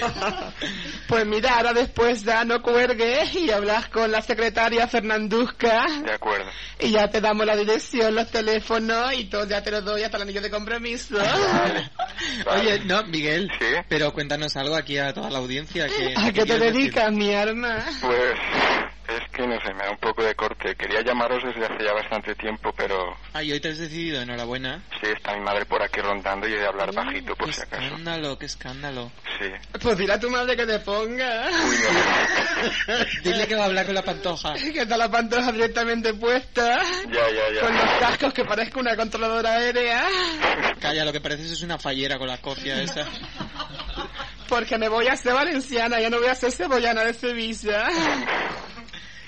Pues 1.08 1.24
mira, 1.24 1.56
ahora 1.58 1.72
después 1.72 2.24
ya 2.24 2.44
no 2.44 2.60
cuelgues 2.62 3.32
y 3.36 3.50
hablas 3.50 3.88
con 3.88 4.10
la 4.10 4.20
secretaria 4.22 4.88
Fernanduzca 4.88 5.86
de 6.04 6.12
acuerdo. 6.12 6.50
y 6.80 6.90
ya 6.90 7.08
te 7.08 7.20
damos 7.20 7.46
la 7.46 7.54
dirección, 7.56 8.14
los 8.14 8.28
teléfonos 8.30 9.12
y 9.14 9.26
todo, 9.26 9.46
ya 9.46 9.62
te 9.62 9.70
los 9.70 9.84
doy 9.84 10.02
hasta 10.02 10.16
el 10.16 10.24
anillo 10.24 10.40
de 10.40 10.50
compromiso. 10.50 11.16
Oye, 12.46 12.80
no, 12.80 13.04
Miguel. 13.04 13.50
Sí. 13.58 13.66
Pero 13.88 14.12
cuéntanos 14.12 14.56
algo 14.56 14.74
aquí 14.74 14.98
a 14.98 15.12
toda 15.14 15.30
la 15.30 15.38
audiencia. 15.38 15.86
Que, 15.86 16.14
¿A 16.16 16.32
qué 16.32 16.44
te 16.44 16.58
decir? 16.58 16.72
dedicas, 16.72 17.12
mi 17.12 17.32
arma? 17.34 17.84
Pues 18.00 18.34
es 19.08 19.30
que 19.32 19.46
no 19.46 19.54
sé, 19.60 19.72
me 19.74 19.84
da 19.84 19.90
un 19.92 19.98
poco 19.98 20.22
de 20.24 20.34
corte. 20.34 20.74
Quería 20.74 21.02
llamaros 21.02 21.42
desde 21.44 21.64
hace 21.72 21.84
ya 21.84 21.92
bastante 21.92 22.34
tiempo, 22.34 22.72
pero 22.76 23.16
Ay, 23.32 23.52
hoy 23.52 23.60
te 23.60 23.68
has 23.68 23.78
decidido, 23.78 24.20
enhorabuena. 24.20 24.82
sí, 25.00 25.08
está 25.14 25.34
mi 25.36 25.40
madre 25.44 25.64
por 25.66 25.80
aquí 25.82 26.00
rondando 26.00 26.48
y 26.48 26.52
he 26.54 26.58
de 26.58 26.66
hablar 26.66 26.92
bajito 26.92 27.36
por 27.36 27.46
qué 27.46 27.52
si 27.52 27.62
acaso. 27.62 27.82
escándalo, 27.84 28.38
qué 28.38 28.46
escándalo. 28.46 29.12
Sí. 29.38 29.78
Pues 29.80 29.98
dile 29.98 30.14
a 30.14 30.20
tu 30.20 30.30
madre 30.30 30.56
que 30.56 30.64
te 30.64 30.78
ponga. 30.78 31.48
Dile 33.22 33.46
que 33.46 33.54
va 33.54 33.64
a 33.64 33.66
hablar 33.66 33.84
con 33.84 33.94
la 33.94 34.02
pantoja. 34.02 34.54
Que 34.54 34.80
está 34.80 34.96
la 34.96 35.10
pantoja 35.10 35.52
directamente 35.52 36.14
puesta. 36.14 36.82
Ya, 37.04 37.30
ya, 37.30 37.54
ya. 37.54 37.60
Con 37.60 37.76
los 37.76 37.90
cascos 38.00 38.32
que 38.32 38.44
parezca 38.44 38.80
una 38.80 38.96
controladora 38.96 39.52
aérea. 39.56 40.04
Calla, 40.80 41.04
lo 41.04 41.12
que 41.12 41.20
pareces 41.20 41.50
es 41.50 41.62
una 41.62 41.78
fallera 41.78 42.18
con 42.18 42.28
la 42.28 42.38
cofia 42.38 42.80
esa. 42.80 43.06
Porque 44.48 44.78
me 44.78 44.88
voy 44.88 45.08
a 45.08 45.12
hacer 45.14 45.34
valenciana, 45.34 46.00
ya 46.00 46.08
no 46.08 46.18
voy 46.18 46.28
a 46.28 46.34
ser 46.34 46.52
cebollana 46.52 47.04
de 47.04 47.12
Sevilla. 47.12 47.88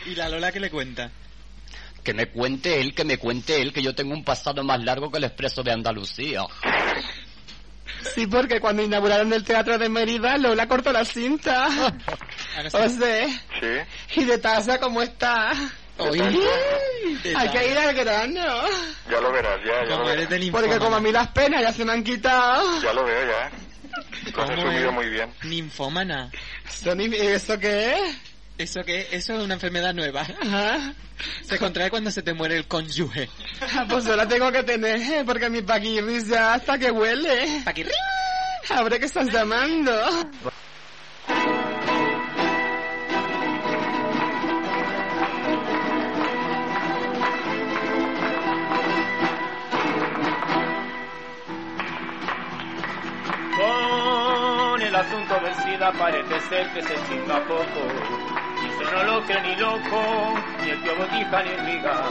¿Y 0.07 0.15
la 0.15 0.29
Lola 0.29 0.53
qué 0.53 0.61
le 0.61 0.71
cuenta? 0.71 1.11
Que 2.03 2.15
me 2.15 2.27
cuente 2.27 2.81
él, 2.81 2.95
que 2.95 3.05
me 3.05 3.19
cuente 3.19 3.61
él, 3.61 3.73
que 3.73 3.83
yo 3.83 3.95
tengo 3.95 4.15
un 4.15 4.25
pasado 4.25 4.63
más 4.65 4.83
largo 4.83 5.11
que 5.11 5.19
el 5.19 5.25
expreso 5.25 5.63
de 5.63 5.73
Andalucía. 5.73 6.43
Sí, 8.15 8.27
porque 8.27 8.61
cuando 8.61 8.83
inauguraron 8.83 9.33
el 9.33 9.45
teatro 9.45 9.79
de 9.79 9.89
Mérida, 9.89 10.37
Lola 10.39 10.67
cortó 10.69 10.93
la 10.93 11.05
cinta. 11.05 11.69
O 12.67 12.71
sea, 12.71 12.89
Sí. 12.89 14.21
y 14.21 14.25
de 14.25 14.39
taza 14.39 14.79
como 14.79 15.03
está. 15.03 15.53
Oye. 15.99 16.23
Hay 17.37 17.49
que 17.51 17.69
ir 17.71 17.79
al 17.79 17.95
grano. 17.95 18.45
Ya 19.11 19.21
lo 19.21 19.33
verás, 19.33 19.59
ya, 19.65 19.85
ya 19.89 19.97
lo 19.97 20.05
verás. 20.05 20.29
Porque 20.53 20.79
como 20.79 20.97
a 20.97 21.01
mí 21.01 21.11
las 21.13 21.29
penas 21.29 21.61
ya 21.63 21.73
se 21.73 21.85
me 21.85 21.93
han 21.93 22.05
quitado. 22.05 22.81
Ya 22.81 22.93
lo 22.93 23.05
veo, 23.05 23.21
ya. 23.27 23.51
Lo 23.91 24.43
has 24.43 24.51
¿Cómo 24.51 24.63
resumido 24.63 24.89
es? 24.91 24.95
muy 24.95 25.09
bien. 25.09 25.31
Ninfómana. 25.43 26.31
¿Eso, 26.69 26.95
ni- 26.95 27.15
¿Eso 27.17 27.59
qué 27.59 27.95
es? 27.95 28.17
¿Eso 28.59 28.83
qué? 28.85 29.09
Eso 29.13 29.35
es 29.39 29.45
una 29.45 29.55
enfermedad 29.55 29.95
nueva. 29.95 30.23
Ajá. 30.43 30.93
Se 31.43 31.59
contrae 31.59 31.91
cuando 31.91 32.11
se 32.11 32.23
te 32.23 32.33
muere 32.35 32.57
el 32.57 32.67
cónyuge. 32.67 33.29
Ah, 33.75 33.87
Pues 33.89 34.05
yo 34.05 34.17
la 34.17 34.27
tengo 34.27 34.51
que 34.53 34.63
tener, 34.65 35.01
eh, 35.01 35.23
porque 35.25 35.49
mi 35.49 35.63
paquirris 35.63 36.29
ya 36.29 36.55
hasta 36.55 36.79
que 36.79 36.91
huele. 36.91 37.63
¿Paquirris? 37.65 37.95
Ahora 38.71 38.99
que 38.99 39.07
estás 39.07 39.33
llamando. 39.33 39.93
Con 53.57 54.83
el 54.83 54.95
asunto 54.95 55.41
del 55.41 55.55
SIDA 55.55 55.93
parece 55.93 56.41
ser 56.49 56.73
que 56.73 56.83
se 56.83 56.95
chinga 57.09 57.41
poco. 57.47 58.18
No 58.99 59.05
lo 59.05 59.23
creo 59.23 59.41
ni 59.43 59.55
loco, 59.55 60.35
ni 60.61 60.71
el 60.71 60.83
tío 60.83 60.97
Botija 60.97 61.43
ni 61.45 61.51
el 61.51 61.63
miga. 61.63 62.03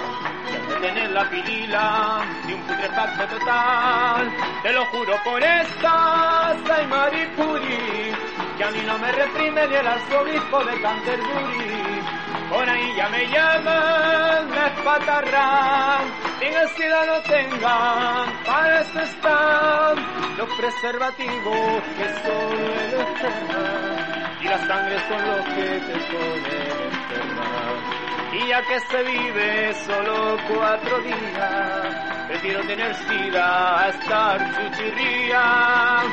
Y 0.49 0.55
han 0.55 0.69
de 0.69 0.75
tener 0.87 1.09
la 1.11 1.29
pilila 1.29 2.21
de 2.45 2.53
un 2.53 2.61
putrefacto 2.61 3.25
total. 3.35 4.31
Te 4.63 4.71
lo 4.71 4.85
juro 4.85 5.13
por 5.25 5.43
estas, 5.43 6.57
ay 6.71 6.87
Maripuri, 6.87 8.15
que 8.57 8.63
a 8.63 8.71
mí 8.71 8.79
no 8.85 8.97
me 8.99 9.11
reprime 9.11 9.67
ni 9.67 9.75
el 9.75 9.85
arzobispo 9.87 10.63
de 10.63 10.81
Canterbury. 10.81 12.01
Por 12.49 12.69
ahí 12.69 12.93
ya 12.95 13.09
me 13.09 13.27
llaman, 13.27 14.49
me 14.49 14.67
espatarrán, 14.67 16.03
tengan 16.39 16.69
sida 16.69 17.05
no 17.05 17.21
tengan, 17.23 18.43
para 18.45 18.79
eso 18.79 18.99
están 19.01 20.37
los 20.37 20.49
preservativos 20.57 21.83
que 21.97 22.07
solo 22.23 23.01
el 23.01 23.96
y 24.41 24.47
la 24.47 24.57
sangre 24.67 24.97
son 25.07 25.27
los 25.27 25.45
que 25.45 25.79
te 25.79 25.99
ponen 26.11 26.91
enferma. 26.91 27.47
Y 28.33 28.47
ya 28.47 28.61
que 28.61 28.79
se 28.79 29.03
vive 29.03 29.73
solo 29.85 30.37
cuatro 30.53 30.99
días, 30.99 32.27
prefiero 32.27 32.61
tener 32.67 32.95
sida 32.95 33.83
a 33.83 33.89
estar 33.89 34.55
chuchirría. 34.55 36.03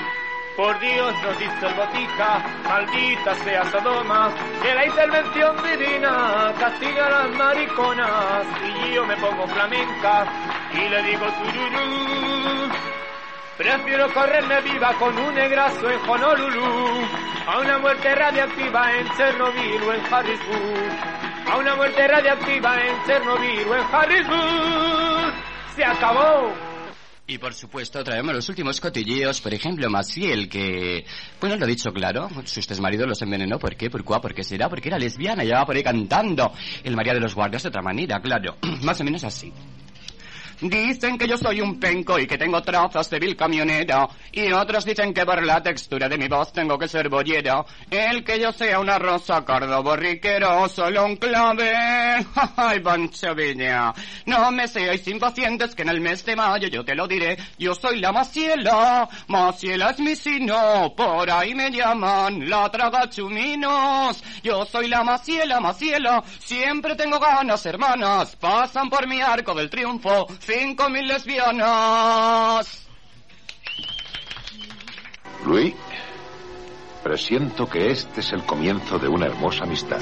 Por 0.57 0.79
Dios 0.79 1.13
nos 1.25 1.39
dice 1.39 1.67
el 1.67 1.75
botica, 1.75 2.45
maldita 2.69 3.35
sea 3.43 3.65
Sodoma, 3.73 4.33
que 4.63 4.73
la 4.73 4.87
intervención 4.87 5.57
divina 5.65 6.53
castiga 6.61 7.07
a 7.07 7.11
las 7.11 7.37
mariconas. 7.37 8.47
Y 8.63 8.95
yo 8.95 9.05
me 9.05 9.17
pongo 9.17 9.49
flamenca 9.49 10.25
y 10.73 10.89
le 10.89 11.03
digo 11.03 11.27
tururú. 11.27 13.04
Prefiero 13.57 14.13
correrme 14.13 14.61
viva 14.63 14.93
con 14.99 15.17
un 15.17 15.33
negrazo 15.33 15.89
en 15.89 16.01
Honolulu, 16.11 17.07
a 17.47 17.61
una 17.61 17.79
muerte 17.79 18.13
radiactiva 18.13 18.99
en 18.99 19.07
Chernobyl 19.17 19.83
o 19.83 19.95
en 19.95 20.13
Harrisburg, 20.13 21.49
a 21.49 21.57
una 21.59 21.77
muerte 21.77 22.09
radiactiva 22.09 22.85
en 22.85 23.05
Chernobyl 23.07 23.69
o 23.69 23.77
en 23.77 23.95
Harrisburg. 23.95 25.35
Se 25.77 25.85
acabó. 25.85 26.53
Y 27.29 27.39
por 27.39 27.55
supuesto 27.55 28.03
traemos 28.03 28.35
los 28.35 28.49
últimos 28.49 28.81
cotilleos, 28.81 29.41
por 29.41 29.55
ejemplo, 29.55 29.89
Maciel, 29.89 30.49
que, 30.49 31.07
bueno, 31.41 31.57
lo 31.57 31.65
he 31.65 31.69
dicho 31.69 31.93
claro, 31.93 32.29
su 32.45 32.59
este 32.59 32.81
marido 32.81 33.07
los 33.07 33.23
envenenó, 33.23 33.61
¿por 33.61 33.77
qué? 33.77 33.89
¿Por 33.89 34.05
qué? 34.05 34.21
¿Por 34.21 34.35
qué 34.35 34.43
será? 34.43 34.69
Porque 34.69 34.89
era 34.89 34.99
lesbiana 34.99 35.45
y 35.45 35.51
va 35.51 35.65
por 35.65 35.77
ahí 35.77 35.85
cantando. 35.85 36.53
El 36.83 36.97
María 36.97 37.15
de 37.15 37.21
los 37.21 37.37
Guardias 37.37 37.63
de 37.63 37.69
otra 37.69 37.83
manera, 37.83 38.21
claro, 38.21 38.57
más 38.83 39.01
o 39.01 39.05
menos 39.05 39.23
así. 39.23 39.53
Dicen 40.65 41.19
que 41.19 41.29
yo 41.29 41.37
soy 41.37 41.61
un 41.61 41.79
penco 41.79 42.19
y 42.19 42.27
que 42.27 42.39
tengo 42.39 42.63
trazas 42.63 43.11
de 43.11 43.19
vil 43.19 43.37
camionera. 43.37 44.09
Y 44.33 44.51
otros 44.51 44.87
dicen 44.87 45.13
que 45.13 45.27
por 45.27 45.45
la 45.45 45.63
textura 45.63 46.09
de 46.09 46.17
mi 46.17 46.27
voz 46.27 46.55
tengo 46.55 46.79
que 46.79 46.89
ser 46.89 47.11
bollera. 47.11 47.63
El 47.91 48.25
que 48.25 48.41
yo 48.41 48.51
sea 48.51 48.81
una 48.81 48.99
rosa 48.99 49.45
cardo 49.45 49.83
borriquero, 49.83 50.67
solo 50.71 51.05
un 51.05 51.17
clave. 51.17 51.71
Ay, 52.57 52.81
Pancho 52.81 53.35
Villa. 53.35 53.93
No 54.25 54.51
me 54.53 54.67
seáis 54.67 55.07
impacientes 55.07 55.75
que 55.75 55.83
en 55.83 55.91
el 55.91 56.01
mes 56.01 56.25
de 56.25 56.35
mayo 56.35 56.67
yo 56.69 56.83
te 56.83 56.95
lo 56.95 57.07
diré. 57.07 57.37
Yo 57.59 57.75
soy 57.75 58.01
la 58.01 58.13
Maciela. 58.13 59.07
Maciela 59.29 59.91
es 59.91 60.01
mi 60.01 60.17
sino. 60.17 60.95
Por 60.97 61.31
ahí 61.31 61.55
me 61.55 61.71
llaman 61.71 62.49
la 62.49 62.71
traga 62.71 63.11
chuminos. 63.11 64.25
Yo 64.43 64.65
soy 64.65 64.89
la 64.89 65.05
Maciela, 65.05 65.61
Maciela. 65.61 66.25
Siempre 66.39 66.97
tengo 66.97 67.21
ganas, 67.21 67.67
hermanas. 67.67 68.35
Pasan 68.37 68.89
por 68.89 69.07
mi 69.07 69.21
arco 69.21 69.53
del 69.53 69.69
triunfo. 69.69 70.27
Cinco 70.57 70.89
mil 70.89 71.09
lesbianas. 71.09 72.87
Luis, 75.45 75.75
presiento 77.03 77.69
que 77.69 77.91
este 77.91 78.21
es 78.21 78.33
el 78.33 78.45
comienzo 78.45 79.01
de 79.01 79.09
una 79.09 79.27
hermosa 79.27 79.65
amistad. 79.65 80.01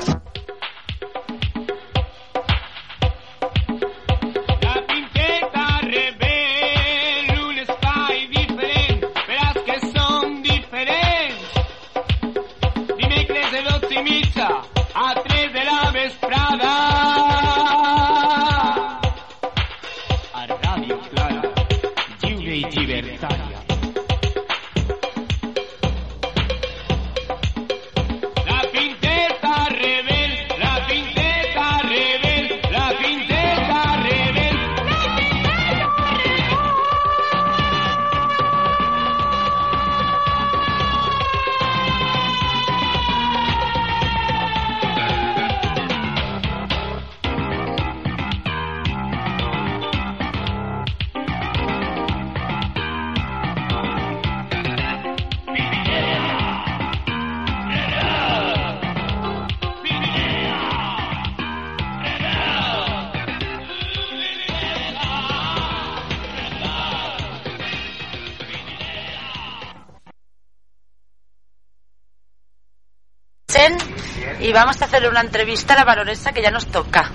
Y 74.52 74.54
vamos 74.54 74.82
a 74.82 74.84
hacerle 74.84 75.08
una 75.08 75.22
entrevista 75.22 75.72
a 75.72 75.78
la 75.78 75.84
baronesa 75.84 76.30
que 76.30 76.42
ya 76.42 76.50
nos 76.50 76.66
toca. 76.66 77.10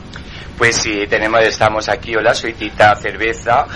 Pues 0.58 0.76
sí, 0.76 1.06
tenemos, 1.08 1.40
estamos 1.42 1.88
aquí, 1.88 2.16
hola, 2.16 2.34
soy 2.34 2.54
Tita 2.54 2.96
Cerveza, 2.96 3.68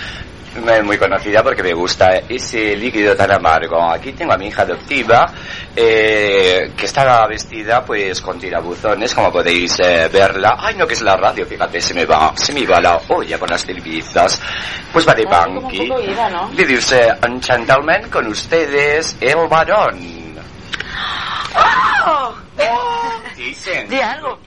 eh, 0.68 0.82
muy 0.82 0.98
conocida 0.98 1.44
porque 1.44 1.62
me 1.62 1.74
gusta 1.74 2.08
ese 2.28 2.76
líquido 2.76 3.16
tan 3.16 3.32
amargo. 3.32 3.80
Aquí 3.92 4.14
tengo 4.14 4.34
a 4.34 4.38
mi 4.38 4.48
hija 4.48 4.64
adoptiva, 4.64 5.32
eh, 5.76 6.72
que 6.76 6.86
está 6.88 7.28
vestida 7.28 7.86
pues 7.86 8.20
con 8.20 8.40
tirabuzones, 8.40 9.14
como 9.14 9.32
podéis 9.32 9.80
eh, 9.80 10.10
verla. 10.12 10.56
Ay, 10.58 10.74
no, 10.76 10.88
que 10.88 10.96
es 10.96 11.02
la 11.04 11.16
radio, 11.16 11.46
fíjate, 11.46 11.80
se 11.80 11.94
me 11.94 12.06
va, 12.06 12.34
se 12.36 12.54
me 12.54 12.66
va 12.66 12.82
la 12.82 13.00
olla 13.10 13.38
con 13.38 13.48
las 13.48 13.64
cervezas. 13.64 14.42
Pues 14.92 15.08
va 15.08 15.14
de 15.14 15.26
banqui. 15.26 15.88
Dice, 16.56 17.14
un 17.28 17.40
gentleman 17.40 18.10
con 18.10 18.26
ustedes, 18.26 19.18
el 19.22 19.48
varón. 19.48 20.21
¡Oh! 21.56 22.36
Dicen. 23.36 23.90
Di 23.90 24.00
algo. 24.00 24.40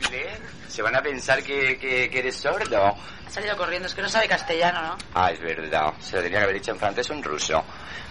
Se 0.68 0.82
van 0.82 0.96
a 0.96 1.02
pensar 1.02 1.42
que, 1.42 1.78
que, 1.78 2.10
que 2.10 2.18
eres 2.18 2.36
sordo. 2.36 2.96
Ha 3.26 3.30
salido 3.30 3.56
corriendo, 3.56 3.88
es 3.88 3.94
que 3.94 4.02
no 4.02 4.08
sabe 4.08 4.28
castellano, 4.28 4.82
¿no? 4.82 4.96
Ah, 5.14 5.30
es 5.30 5.40
verdad. 5.40 5.92
Se 6.00 6.16
lo 6.16 6.22
tenía 6.22 6.38
que 6.38 6.44
haber 6.44 6.56
dicho 6.56 6.72
en 6.72 6.78
francés 6.78 7.10
en 7.10 7.22
ruso. 7.22 7.62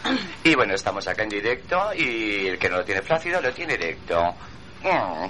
Y 0.44 0.56
bueno, 0.56 0.74
estamos 0.74 1.08
acá 1.08 1.24
en 1.24 1.30
directo 1.30 1.94
y 1.94 2.48
el 2.48 2.60
que 2.60 2.70
no 2.70 2.78
lo 2.78 2.84
tiene 2.84 3.02
flácido 3.02 3.42
lo 3.42 3.54
tiene 3.54 3.78
directo. 3.78 4.36
Mm. 4.82 5.30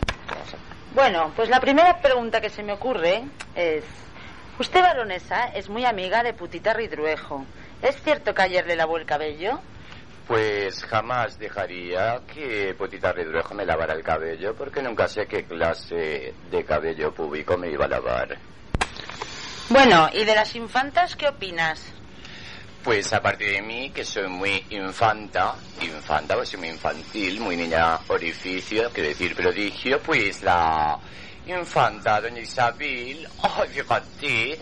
Bueno, 0.96 1.32
pues 1.36 1.50
la 1.50 1.60
primera 1.60 2.00
pregunta 2.00 2.42
que 2.42 2.50
se 2.50 2.64
me 2.64 2.74
ocurre 2.74 3.24
es... 3.56 3.84
Usted, 4.60 4.82
baronesa, 4.82 5.46
es 5.48 5.70
muy 5.70 5.86
amiga 5.86 6.22
de 6.22 6.34
Putita 6.34 6.74
Ridruejo. 6.74 7.46
¿Es 7.82 8.02
cierto 8.04 8.34
que 8.34 8.42
ayer 8.44 8.66
le 8.68 8.76
lavó 8.76 8.98
el 8.98 9.06
cabello? 9.06 9.60
Pues 10.28 10.84
jamás 10.86 11.38
dejaría 11.38 12.22
que 12.34 12.74
Potita 12.78 13.12
Redruejo 13.12 13.54
me 13.54 13.66
lavara 13.66 13.94
el 13.94 14.04
cabello 14.04 14.56
porque 14.56 14.82
nunca 14.82 15.08
sé 15.08 15.26
qué 15.28 15.44
clase 15.44 16.34
de 16.50 16.64
cabello 16.66 17.14
público 17.14 17.58
me 17.58 17.70
iba 17.70 17.86
a 17.86 17.90
lavar. 17.90 18.38
Bueno, 19.70 20.10
¿y 20.14 20.24
de 20.24 20.36
las 20.36 20.56
infantas 20.56 21.16
qué 21.16 21.28
opinas? 21.28 21.94
Pues 22.84 23.14
aparte 23.14 23.46
de 23.46 23.62
mí, 23.62 23.92
que 23.92 24.04
soy 24.04 24.28
muy 24.28 24.66
infanta, 24.72 25.56
infanta, 25.82 26.36
pues 26.36 26.50
soy 26.50 26.60
muy 26.60 26.70
infantil, 26.70 27.40
muy 27.40 27.56
niña 27.56 27.98
orificio, 28.10 28.92
que 28.92 29.02
decir 29.02 29.36
prodigio, 29.36 30.02
pues 30.02 30.44
la 30.44 31.00
infanta 31.48 32.20
doña 32.20 32.42
Isabel, 32.42 33.28
ay, 33.42 33.70
fíjate, 33.70 34.60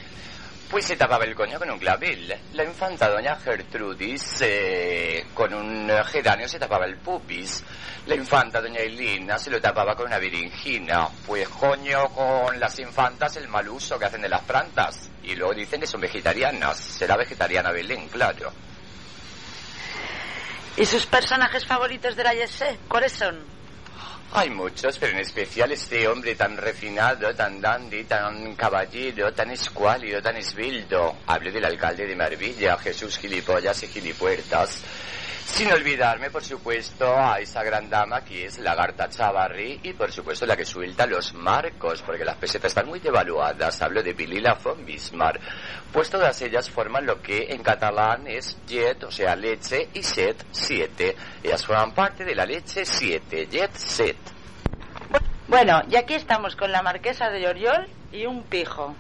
pues 0.72 0.86
se 0.86 0.96
tapaba 0.96 1.26
el 1.26 1.36
coño 1.36 1.60
con 1.60 1.70
un 1.70 1.78
clavel. 1.78 2.34
La 2.54 2.64
infanta 2.64 3.10
doña 3.10 3.36
Gertrudis 3.36 4.42
eh, 4.42 5.28
con 5.34 5.54
un 5.54 5.92
geranio 6.06 6.48
se 6.48 6.58
tapaba 6.58 6.86
el 6.86 6.96
pupis. 6.96 7.62
La 8.08 8.16
infanta 8.16 8.62
doña 8.62 8.80
Elina 8.80 9.38
se 9.38 9.52
lo 9.52 9.60
tapaba 9.60 9.96
con 9.96 10.06
una 10.06 10.18
viringina. 10.18 11.10
Pues 11.28 11.50
coño 11.50 12.08
con 12.10 12.58
las 12.58 12.80
infantas 12.80 13.36
el 13.36 13.50
mal 13.50 13.68
uso 13.68 14.00
que 14.00 14.06
hacen 14.06 14.22
de 14.22 14.30
las 14.30 14.44
plantas. 14.44 15.10
Y 15.24 15.36
luego 15.36 15.54
dicen 15.54 15.82
que 15.82 15.88
son 15.88 16.00
vegetarianas. 16.00 16.78
Será 16.78 17.18
vegetariana 17.18 17.72
Belén, 17.72 18.08
claro. 18.08 18.54
¿Y 20.78 20.86
sus 20.86 21.06
personajes 21.06 21.66
favoritos 21.66 22.16
de 22.16 22.24
la 22.24 22.34
Yesé? 22.34 22.80
¿Cuáles 22.88 23.12
son? 23.12 23.61
Hay 24.34 24.50
muchos, 24.50 24.98
pero 24.98 25.12
en 25.12 25.20
especial 25.20 25.74
este 25.74 26.08
hombre 26.08 26.36
tan 26.36 26.56
refinado, 26.56 27.36
tan 27.36 27.60
dandy, 27.60 28.06
tan 28.06 28.56
caballero, 28.56 29.34
tan 29.34 29.52
escuálido, 29.52 30.22
tan 30.22 30.38
esbelto. 30.38 31.18
Hablo 31.28 31.52
del 31.52 31.66
alcalde 31.66 32.08
de 32.08 32.16
Marbella, 32.16 32.78
Jesús 32.78 33.18
Gilipollas 33.18 33.84
y 33.84 33.88
Gilipuertas. 33.88 34.84
Sin 35.46 35.72
olvidarme, 35.72 36.30
por 36.30 36.44
supuesto, 36.44 37.16
a 37.18 37.40
esa 37.40 37.64
gran 37.64 37.90
dama 37.90 38.24
que 38.24 38.46
es 38.46 38.58
Lagarta 38.60 39.10
Chavarri 39.10 39.80
y, 39.84 39.94
por 39.94 40.12
supuesto, 40.12 40.46
la 40.46 40.56
que 40.56 40.66
suelta 40.66 41.06
los 41.06 41.34
marcos, 41.34 42.02
porque 42.02 42.24
las 42.24 42.38
pesetas 42.38 42.70
están 42.72 42.88
muy 42.88 43.00
devaluadas. 43.00 43.82
Hablo 43.82 44.02
de 44.02 44.14
Pilila 44.16 44.58
von 44.64 44.86
Bismarck. 44.86 45.42
Pues 45.92 46.10
todas 46.10 46.42
ellas 46.42 46.70
forman 46.70 47.06
lo 47.06 47.22
que 47.22 47.48
en 47.50 47.62
catalán 47.62 48.28
es 48.28 48.58
jet, 48.66 49.04
o 49.04 49.12
sea, 49.12 49.36
leche, 49.36 49.90
y 49.94 50.02
set, 50.04 50.46
siete. 50.52 51.16
Ellas 51.44 51.66
forman 51.66 51.94
parte 51.94 52.24
de 52.24 52.36
la 52.36 52.46
leche 52.46 52.86
siete, 52.86 53.48
jet, 53.48 53.74
set. 53.76 54.18
Bueno, 55.48 55.82
y 55.90 55.96
aquí 55.98 56.14
estamos 56.14 56.56
con 56.56 56.72
la 56.72 56.82
marquesa 56.82 57.30
de 57.30 57.42
Lloriol 57.42 57.88
y 58.12 58.26
un 58.26 58.44
pijo. 58.44 58.96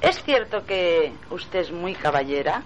¿Es 0.00 0.22
cierto 0.22 0.66
que 0.66 1.12
usted 1.30 1.60
es 1.60 1.72
muy 1.72 1.94
caballera? 1.94 2.62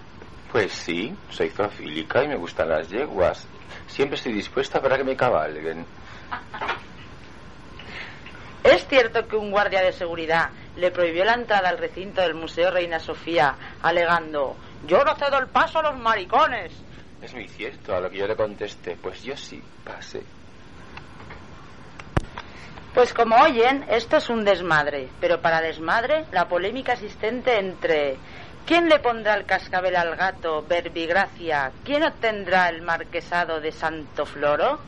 Pues 0.51 0.73
sí, 0.73 1.15
soy 1.29 1.49
zoofílica 1.49 2.23
y 2.23 2.27
me 2.27 2.35
gustan 2.35 2.69
las 2.69 2.89
yeguas. 2.89 3.47
Siempre 3.87 4.17
estoy 4.17 4.33
dispuesta 4.33 4.81
para 4.81 4.97
que 4.97 5.03
me 5.03 5.15
cabalguen. 5.15 5.85
¿Es 8.63 8.85
cierto 8.87 9.27
que 9.27 9.37
un 9.37 9.49
guardia 9.49 9.81
de 9.81 9.93
seguridad 9.93 10.49
le 10.75 10.91
prohibió 10.91 11.23
la 11.25 11.33
entrada 11.33 11.69
al 11.69 11.77
recinto 11.77 12.21
del 12.21 12.35
Museo 12.35 12.69
Reina 12.69 12.99
Sofía 12.99 13.55
alegando 13.81 14.55
yo 14.85 15.03
no 15.03 15.15
cedo 15.15 15.37
el 15.39 15.47
paso 15.47 15.79
a 15.79 15.83
los 15.83 15.97
maricones? 15.97 16.71
Es 17.21 17.33
muy 17.33 17.47
cierto, 17.47 17.95
a 17.95 17.99
lo 17.99 18.09
que 18.09 18.17
yo 18.17 18.27
le 18.27 18.35
contesté, 18.35 18.97
pues 19.01 19.23
yo 19.23 19.37
sí, 19.37 19.61
pasé. 19.85 20.23
Pues 22.93 23.13
como 23.13 23.35
oyen, 23.37 23.85
esto 23.89 24.17
es 24.17 24.29
un 24.29 24.43
desmadre, 24.43 25.07
pero 25.21 25.39
para 25.39 25.61
desmadre, 25.61 26.25
la 26.31 26.47
polémica 26.47 26.93
existente 26.93 27.57
entre 27.57 28.17
¿quién 28.65 28.89
le 28.89 28.99
pondrá 28.99 29.35
el 29.35 29.45
cascabel 29.45 29.95
al 29.95 30.15
gato, 30.15 30.65
Verbigracia? 30.67 31.71
¿Quién 31.83 32.03
obtendrá 32.03 32.69
el 32.69 32.81
marquesado 32.81 33.59
de 33.61 33.71
Santo 33.71 34.25
Floro? 34.25 34.79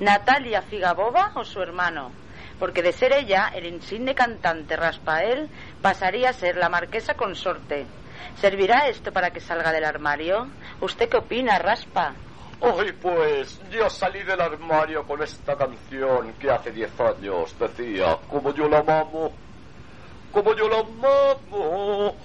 ¿Natalia 0.00 0.62
Figaboba 0.62 1.32
o 1.34 1.44
su 1.44 1.60
hermano? 1.62 2.12
Porque 2.58 2.82
de 2.82 2.92
ser 2.92 3.12
ella, 3.12 3.50
el 3.54 3.66
insigne 3.66 4.14
cantante 4.14 4.76
Raspael 4.76 5.48
pasaría 5.82 6.30
a 6.30 6.32
ser 6.32 6.56
la 6.56 6.68
marquesa 6.68 7.14
consorte. 7.14 7.86
¿Servirá 8.40 8.88
esto 8.88 9.12
para 9.12 9.30
que 9.30 9.40
salga 9.40 9.72
del 9.72 9.84
armario? 9.84 10.48
¿Usted 10.80 11.08
qué 11.08 11.16
opina, 11.18 11.58
Raspa? 11.58 12.14
Ay, 12.60 12.92
pues 12.92 13.60
yo 13.70 13.90
salí 13.90 14.22
del 14.22 14.40
armario 14.40 15.04
con 15.04 15.22
esta 15.22 15.56
canción 15.56 16.32
que 16.34 16.50
hace 16.50 16.70
diez 16.70 16.98
años 16.98 17.54
decía, 17.58 18.16
como 18.28 18.54
yo 18.54 18.68
la 18.68 18.78
amo, 18.78 19.32
como 20.32 20.54
yo 20.54 20.68
la 20.68 20.78
amo, 20.78 22.16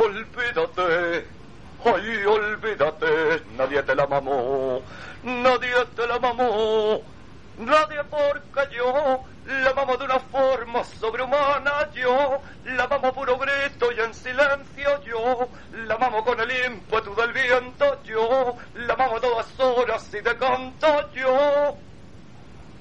olvídate, 0.00 1.26
ay, 1.84 2.24
olvídate, 2.24 3.42
nadie 3.56 3.82
te 3.82 3.94
la 3.94 4.06
mamó, 4.06 4.80
nadie 5.22 5.84
te 5.94 6.06
la 6.06 6.18
mamó, 6.18 7.02
nadie 7.58 8.02
porque 8.04 8.74
yo 8.74 9.22
la 9.46 9.74
mamo 9.74 9.96
de 9.98 10.04
una 10.04 10.20
forma 10.20 10.84
sobrehumana 10.84 11.90
yo, 11.92 12.40
la 12.64 12.88
mamo 12.88 13.12
puro 13.12 13.36
grito 13.36 13.92
y 13.92 14.00
en 14.00 14.14
silencio 14.14 15.02
yo, 15.04 15.48
la 15.86 15.98
mamo 15.98 16.24
con 16.24 16.40
el 16.40 16.50
ímpetu 16.50 17.14
del 17.14 17.32
viento 17.32 18.02
yo, 18.04 18.56
la 18.74 18.96
mamo 18.96 19.18
a 19.18 19.20
todas 19.20 19.60
horas 19.60 20.08
y 20.14 20.20
de 20.20 20.36
canto 20.36 21.12
yo. 21.12 21.76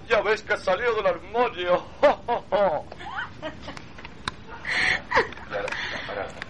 Ya 0.08 0.22
ves 0.22 0.42
que 0.42 0.56
salió 0.58 0.96
del 0.96 1.08
armario. 1.08 1.84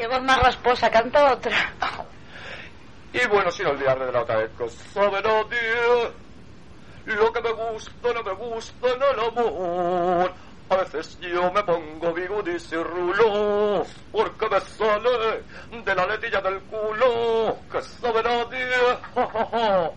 Qué 0.00 0.06
voz 0.06 0.22
más 0.22 0.42
rasposa, 0.42 0.90
canta 0.90 1.34
otra. 1.34 1.74
y 3.12 3.26
bueno, 3.28 3.50
sin 3.50 3.66
olvidarme 3.66 4.06
de 4.06 4.12
la 4.12 4.22
otra 4.22 4.38
vez, 4.38 4.50
sabe 4.94 5.20
nadie. 5.20 6.10
Lo 7.04 7.30
que 7.30 7.42
me 7.42 7.52
gusta, 7.52 8.14
no 8.14 8.22
me 8.22 8.32
gusta 8.32 8.88
en 8.88 9.02
el 9.02 9.20
amor. 9.20 10.32
A 10.70 10.76
veces 10.76 11.18
yo 11.20 11.52
me 11.52 11.62
pongo 11.64 12.14
bigudis 12.14 12.72
y 12.72 12.76
rulos 12.76 13.88
porque 14.10 14.48
me 14.48 14.60
sale 14.60 15.42
de 15.84 15.94
la 15.94 16.06
letilla 16.06 16.40
del 16.40 16.60
culo 16.60 17.58
que 17.70 17.82
sabe 17.82 18.22
nadie. 18.22 18.68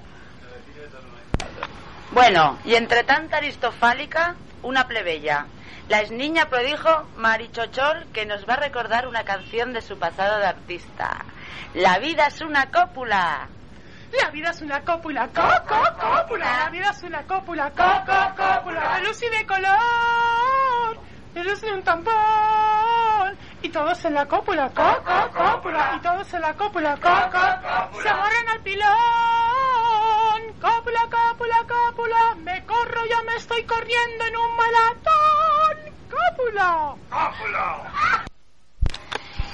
Bueno, 2.12 2.60
y 2.64 2.76
entre 2.76 3.04
tanta 3.06 3.38
aristofálica, 3.38 4.36
una 4.62 4.88
plebeya. 4.88 5.48
La 5.90 6.02
niña 6.04 6.46
prodigio 6.50 7.08
Marichochol 7.18 8.08
que 8.14 8.26
nos 8.26 8.48
va 8.48 8.54
a 8.54 8.58
recordar 8.58 9.08
una 9.08 9.24
canción 9.26 9.74
de 9.74 9.82
su 9.82 9.98
pasado 10.00 10.40
de 10.40 10.46
artista. 10.46 11.26
La 11.74 12.00
vida 12.00 12.28
es 12.28 12.42
una 12.42 12.72
cópula. 12.72 13.50
La 14.22 14.30
vida 14.30 14.52
es 14.52 14.62
una 14.62 14.82
cópula, 14.82 15.28
co, 15.28 15.42
cópula. 15.68 16.64
La 16.64 16.70
vida 16.70 16.92
es 16.92 17.04
una 17.04 17.24
cópula, 17.24 17.72
co, 17.72 17.84
co, 18.06 18.36
cópula. 18.36 19.00
Luz 19.00 19.22
y 19.24 19.38
de 19.38 19.46
color, 19.46 21.00
de 21.34 21.74
un 21.74 21.84
tampón. 21.84 22.14
Y 23.62 23.70
todos 23.70 24.06
en 24.06 24.14
la 24.14 24.26
cópula, 24.28 24.70
co, 24.70 24.84
co, 25.04 25.32
cópula. 25.32 25.94
Y 25.98 26.02
todos 26.02 26.34
en 26.34 26.42
la 26.42 26.54
cópula, 26.54 26.96
co, 26.98 27.10
co, 27.32 28.02
Se 28.02 28.10
amarran 28.10 28.50
al 28.50 28.60
pilón. 28.62 28.92
Cópula, 30.62 31.02
cópula, 31.10 31.66
cópula. 31.68 32.36
Me 32.38 32.64
corro, 32.66 33.06
ya 33.10 33.22
me 33.24 33.36
estoy 33.36 33.64
corriendo 33.64 34.26
en 34.26 34.38
un 34.38 34.56
maratón. 34.56 35.94
Cópula. 36.10 36.96
Cópula. 37.10 38.26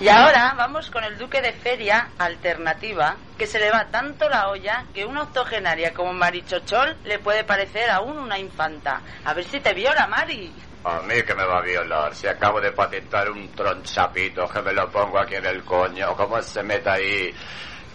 Y 0.01 0.07
ahora 0.07 0.53
vamos 0.55 0.89
con 0.89 1.03
el 1.03 1.17
duque 1.17 1.41
de 1.41 1.51
feria 1.51 2.09
alternativa, 2.17 3.17
que 3.37 3.47
se 3.47 3.59
le 3.59 3.69
va 3.69 3.87
tanto 3.91 4.29
la 4.29 4.47
olla 4.47 4.85
que 4.93 5.05
una 5.05 5.23
octogenaria 5.23 5.93
como 5.93 6.13
Marichochol 6.13 6.95
le 7.03 7.19
puede 7.19 7.43
parecer 7.43 7.89
aún 7.89 8.17
una 8.17 8.39
infanta. 8.39 9.01
A 9.25 9.33
ver 9.33 9.43
si 9.43 9.59
te 9.59 9.73
viola, 9.73 10.07
Mari. 10.07 10.53
A 10.83 11.01
mí 11.01 11.21
que 11.23 11.35
me 11.35 11.43
va 11.43 11.57
a 11.57 11.61
violar, 11.61 12.15
si 12.15 12.27
acabo 12.27 12.61
de 12.61 12.71
patentar 12.71 13.29
un 13.29 13.51
tronchapito 13.51 14.47
que 14.47 14.61
me 14.61 14.73
lo 14.73 14.89
pongo 14.89 15.19
aquí 15.19 15.35
en 15.35 15.45
el 15.45 15.63
coño, 15.63 16.15
como 16.15 16.41
se 16.41 16.63
mete 16.63 16.89
ahí 16.89 17.35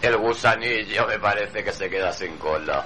el 0.02 0.16
gusanillo, 0.18 1.06
me 1.06 1.18
parece 1.18 1.64
que 1.64 1.72
se 1.72 1.88
queda 1.88 2.12
sin 2.12 2.36
cola. 2.36 2.84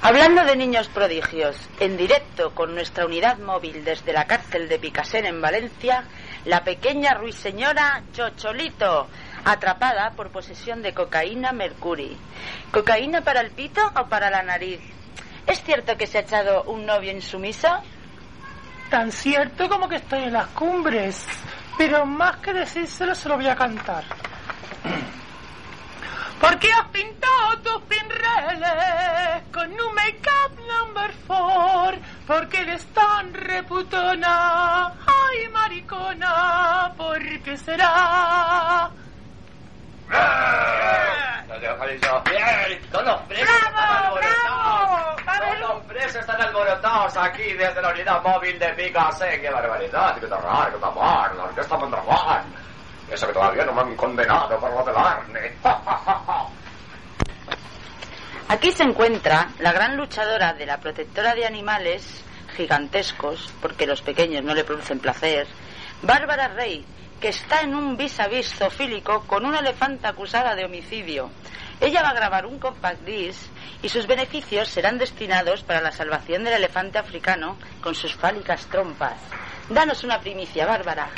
Hablando 0.00 0.44
de 0.44 0.56
niños 0.56 0.88
prodigios, 0.88 1.56
en 1.80 1.96
directo 1.96 2.54
con 2.54 2.74
nuestra 2.74 3.06
unidad 3.06 3.38
móvil 3.38 3.84
desde 3.84 4.12
la 4.12 4.26
cárcel 4.26 4.68
de 4.68 4.78
Picasen 4.78 5.26
en 5.26 5.40
Valencia, 5.40 6.04
la 6.44 6.64
pequeña 6.64 7.14
ruiseñora 7.14 8.02
Chocholito, 8.12 9.08
atrapada 9.44 10.10
por 10.16 10.30
posesión 10.30 10.82
de 10.82 10.94
cocaína 10.94 11.52
Mercury. 11.52 12.16
¿Cocaína 12.72 13.22
para 13.22 13.40
el 13.40 13.50
pito 13.50 13.80
o 13.96 14.08
para 14.08 14.30
la 14.30 14.42
nariz? 14.42 14.80
¿Es 15.46 15.62
cierto 15.62 15.96
que 15.96 16.06
se 16.06 16.18
ha 16.18 16.20
echado 16.22 16.64
un 16.64 16.86
novio 16.86 17.10
insumiso? 17.10 17.68
Tan 18.90 19.10
cierto 19.10 19.68
como 19.68 19.88
que 19.88 19.96
estoy 19.96 20.24
en 20.24 20.32
las 20.34 20.46
cumbres. 20.48 21.26
Pero 21.78 22.06
más 22.06 22.36
que 22.36 22.52
decírselo, 22.52 23.14
se 23.14 23.28
lo 23.28 23.36
voy 23.36 23.48
a 23.48 23.56
cantar. 23.56 24.04
¿Por 26.40 26.58
qué 26.58 26.72
has 26.72 26.88
pintado 26.88 27.58
tus 27.62 27.82
pinreles 27.82 29.42
con 29.52 29.70
un 29.70 29.94
make-up 29.94 30.58
number 30.68 31.12
four? 31.26 31.98
Porque 32.26 32.60
eres 32.60 32.84
tan 32.86 33.32
reputona. 33.32 34.88
Ay, 34.88 35.48
maricona, 35.52 36.92
¿por 36.96 37.20
qué 37.42 37.56
será? 37.56 38.90
Todos 42.90 43.06
los 43.06 43.20
presos 43.22 43.56
están 43.56 43.74
alborotados. 43.74 45.16
Todos 45.24 45.58
los 45.60 45.82
presos 45.84 46.16
están 46.16 46.40
alborotados 46.40 47.16
aquí 47.16 47.52
desde 47.54 47.80
la 47.80 47.90
unidad 47.90 48.22
móvil 48.22 48.58
de 48.58 48.68
Picasso. 48.74 49.24
¡Qué 49.40 49.50
barbaridad! 49.50 50.14
¡Qué 50.14 50.26
terror! 50.26 50.72
¡Qué 50.72 50.78
tamar! 50.78 51.34
¡La 51.34 51.44
orquesta 51.44 51.76
Mondragón! 51.78 52.54
Eso 53.10 53.26
que 53.26 53.32
todavía 53.32 53.64
no 53.64 53.72
me 53.72 53.80
han 53.82 53.96
condenado 53.96 54.58
por 54.58 54.70
lo 54.70 54.84
del 54.84 54.96
arne. 54.96 55.56
Aquí 58.48 58.72
se 58.72 58.82
encuentra 58.82 59.48
la 59.60 59.72
gran 59.72 59.96
luchadora 59.96 60.52
de 60.52 60.66
la 60.66 60.78
protectora 60.78 61.34
de 61.34 61.46
animales 61.46 62.22
gigantescos, 62.56 63.52
porque 63.62 63.86
los 63.86 64.02
pequeños 64.02 64.44
no 64.44 64.54
le 64.54 64.64
producen 64.64 64.98
placer, 64.98 65.46
Bárbara 66.02 66.48
Rey, 66.48 66.84
que 67.22 67.28
está 67.28 67.60
en 67.60 67.76
un 67.76 67.96
vis 67.96 68.18
a 68.18 68.26
vis 68.26 68.52
zoofílico 68.52 69.22
con 69.28 69.46
una 69.46 69.60
elefanta 69.60 70.08
acusada 70.08 70.56
de 70.56 70.64
homicidio. 70.64 71.30
Ella 71.80 72.02
va 72.02 72.08
a 72.08 72.14
grabar 72.14 72.46
un 72.46 72.58
compact 72.58 73.02
disc 73.02 73.46
y 73.80 73.88
sus 73.88 74.08
beneficios 74.08 74.66
serán 74.66 74.98
destinados 74.98 75.62
para 75.62 75.80
la 75.80 75.92
salvación 75.92 76.42
del 76.42 76.54
elefante 76.54 76.98
africano 76.98 77.56
con 77.80 77.94
sus 77.94 78.16
fálicas 78.16 78.66
trompas. 78.66 79.14
Danos 79.68 80.02
una 80.02 80.18
primicia, 80.18 80.66
Bárbara. 80.66 81.08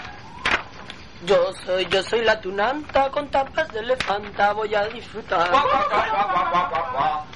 Yo 1.25 1.55
soy, 1.65 1.87
yo 1.87 2.03
soy 2.03 2.23
la 2.23 2.39
tunanta 2.39 3.11
con 3.11 3.31
tapas 3.31 3.69
de 3.73 3.81
elefanta, 3.81 4.53
voy 4.53 4.75
a 4.75 4.87
disfrutar. 4.89 5.51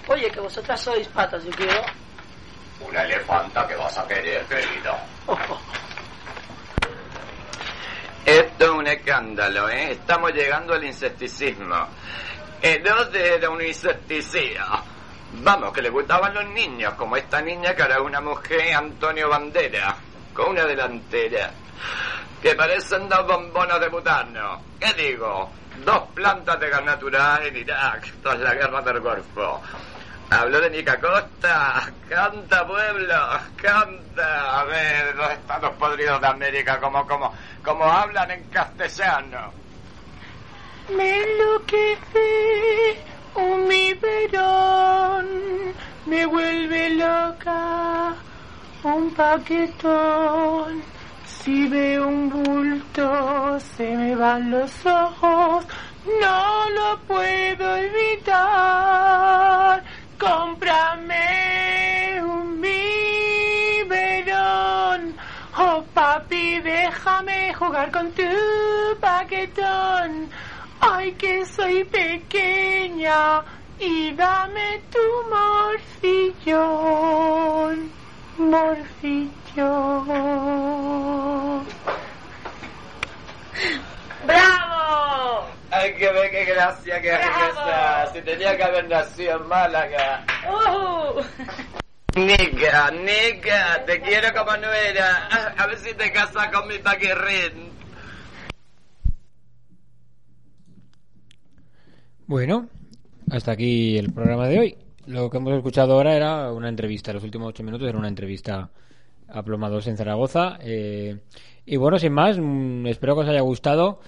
Oye, 0.09 0.31
que 0.31 0.41
vosotras 0.41 0.79
sois 0.79 1.09
patas, 1.09 1.43
yo 1.43 1.51
quiero. 1.53 1.81
Una 2.87 3.03
elefanta 3.05 3.67
que 3.67 3.77
vas 3.77 3.97
a 3.97 4.07
querer, 4.07 4.45
querido. 4.45 4.95
Esto 8.29 8.65
es 8.67 8.71
un 8.73 8.87
escándalo, 8.87 9.71
¿eh? 9.71 9.93
Estamos 9.93 10.35
llegando 10.35 10.75
al 10.75 10.85
insecticismo. 10.85 11.89
El 12.61 12.83
dónde 12.83 13.37
era 13.37 13.49
un 13.49 13.63
insecticida. 13.63 14.83
Vamos, 15.33 15.73
que 15.73 15.81
le 15.81 15.89
gustaban 15.89 16.35
los 16.35 16.45
niños, 16.51 16.93
como 16.93 17.17
esta 17.17 17.41
niña 17.41 17.75
que 17.75 17.81
era 17.85 18.03
una 18.03 18.21
mujer, 18.21 18.75
Antonio 18.75 19.31
Bandera, 19.31 19.97
con 20.35 20.51
una 20.51 20.67
delantera, 20.67 21.51
que 22.43 22.55
parecen 22.55 23.09
dos 23.09 23.27
bombonas 23.27 23.81
de 23.81 23.89
butano. 23.89 24.63
¿Qué 24.79 24.93
digo? 24.93 25.51
Dos 25.83 26.03
plantas 26.13 26.61
de 26.61 26.69
gas 26.69 26.85
natural 26.85 27.47
en 27.47 27.57
Irak, 27.57 28.13
tras 28.23 28.39
la 28.41 28.53
guerra 28.53 28.83
del 28.83 29.01
Golfo. 29.01 29.63
Hablo 30.31 30.61
de 30.61 30.71
Nica 30.71 31.01
Costa, 31.01 31.91
canta 32.09 32.67
pueblo, 32.67 33.15
canta. 33.57 34.61
A 34.61 34.65
ver, 34.65 35.17
los 35.17 35.31
estados 35.31 35.75
podridos 35.77 36.21
de 36.21 36.27
América, 36.27 36.79
como, 36.79 37.07
como, 37.07 37.33
como 37.65 37.85
hablan 37.85 38.31
en 38.31 38.45
castellano. 38.51 39.53
Me 40.95 41.23
enloquece 41.23 42.99
un 43.35 43.69
biberón, 43.69 45.27
me 46.07 46.27
vuelve 46.27 46.91
loca 46.91 48.15
un 48.83 49.11
paquetón. 49.15 50.83
Si 51.25 51.69
veo 51.69 52.07
un 52.07 52.29
bulto, 52.29 53.59
se 53.61 53.97
me 53.97 54.15
van 54.15 54.51
los 54.51 54.87
ojos, 54.87 55.65
no 56.21 56.71
lo 56.71 56.99
puedo 57.07 57.77
evitar. 57.77 59.09
Cómprame 60.19 62.21
un 62.23 62.61
biberón. 62.61 63.95
Oh 65.57 65.85
papi, 65.95 66.59
déjame 66.61 67.55
jugar 67.55 67.91
con 67.93 68.11
tu 68.13 68.23
paquetón. 69.01 70.29
Ay, 70.81 71.13
que 71.13 71.47
soy 71.47 71.85
pequeña 71.85 73.43
y 73.79 74.13
dame 74.13 74.83
tu 74.91 74.99
morcillón. 76.51 77.91
Morcillón. 78.39 79.29
¡Bravo! 84.27 84.58
Ay, 85.79 85.95
que 85.95 86.11
ve 86.11 86.31
qué 86.31 86.45
gracia 86.45 87.01
que 87.01 87.09
esa. 87.09 88.13
Si 88.13 88.21
tenía 88.23 88.57
que 88.57 88.65
haber 88.65 88.89
nacido 88.89 89.37
en 89.37 89.47
Málaga. 89.47 90.25
Uh. 90.51 91.21
Nica, 92.19 92.91
Nica, 92.91 93.85
te 93.87 94.01
quiero 94.01 94.29
como 94.35 94.57
nuera. 94.57 95.29
A, 95.31 95.63
a 95.63 95.67
ver 95.69 95.79
si 95.79 95.95
te 95.95 96.11
casas 96.11 96.49
con 96.49 96.67
mi 96.67 96.79
paquirrín. 96.79 97.71
Bueno, 102.27 102.69
hasta 103.31 103.53
aquí 103.53 103.99
el 103.99 104.13
programa 104.13 104.49
de 104.49 104.59
hoy. 104.59 104.79
Lo 105.07 105.31
que 105.31 105.37
hemos 105.37 105.55
escuchado 105.55 105.95
ahora 105.95 106.15
era 106.15 106.53
una 106.53 106.69
entrevista. 106.69 107.13
Los 107.13 107.23
últimos 107.23 107.51
ocho 107.51 107.63
minutos 107.63 107.89
era 107.89 107.99
una 107.99 108.09
entrevista 108.09 108.69
a 109.29 109.43
Plomados 109.45 109.87
en 109.87 109.97
Zaragoza. 109.97 110.59
Eh, 110.61 111.21
y 111.65 111.77
bueno, 111.77 111.99
sin 111.99 112.13
más, 112.13 112.37
mm, 112.37 112.87
espero 112.89 113.15
que 113.15 113.21
os 113.23 113.29
haya 113.29 113.43
gustado. 113.43 114.01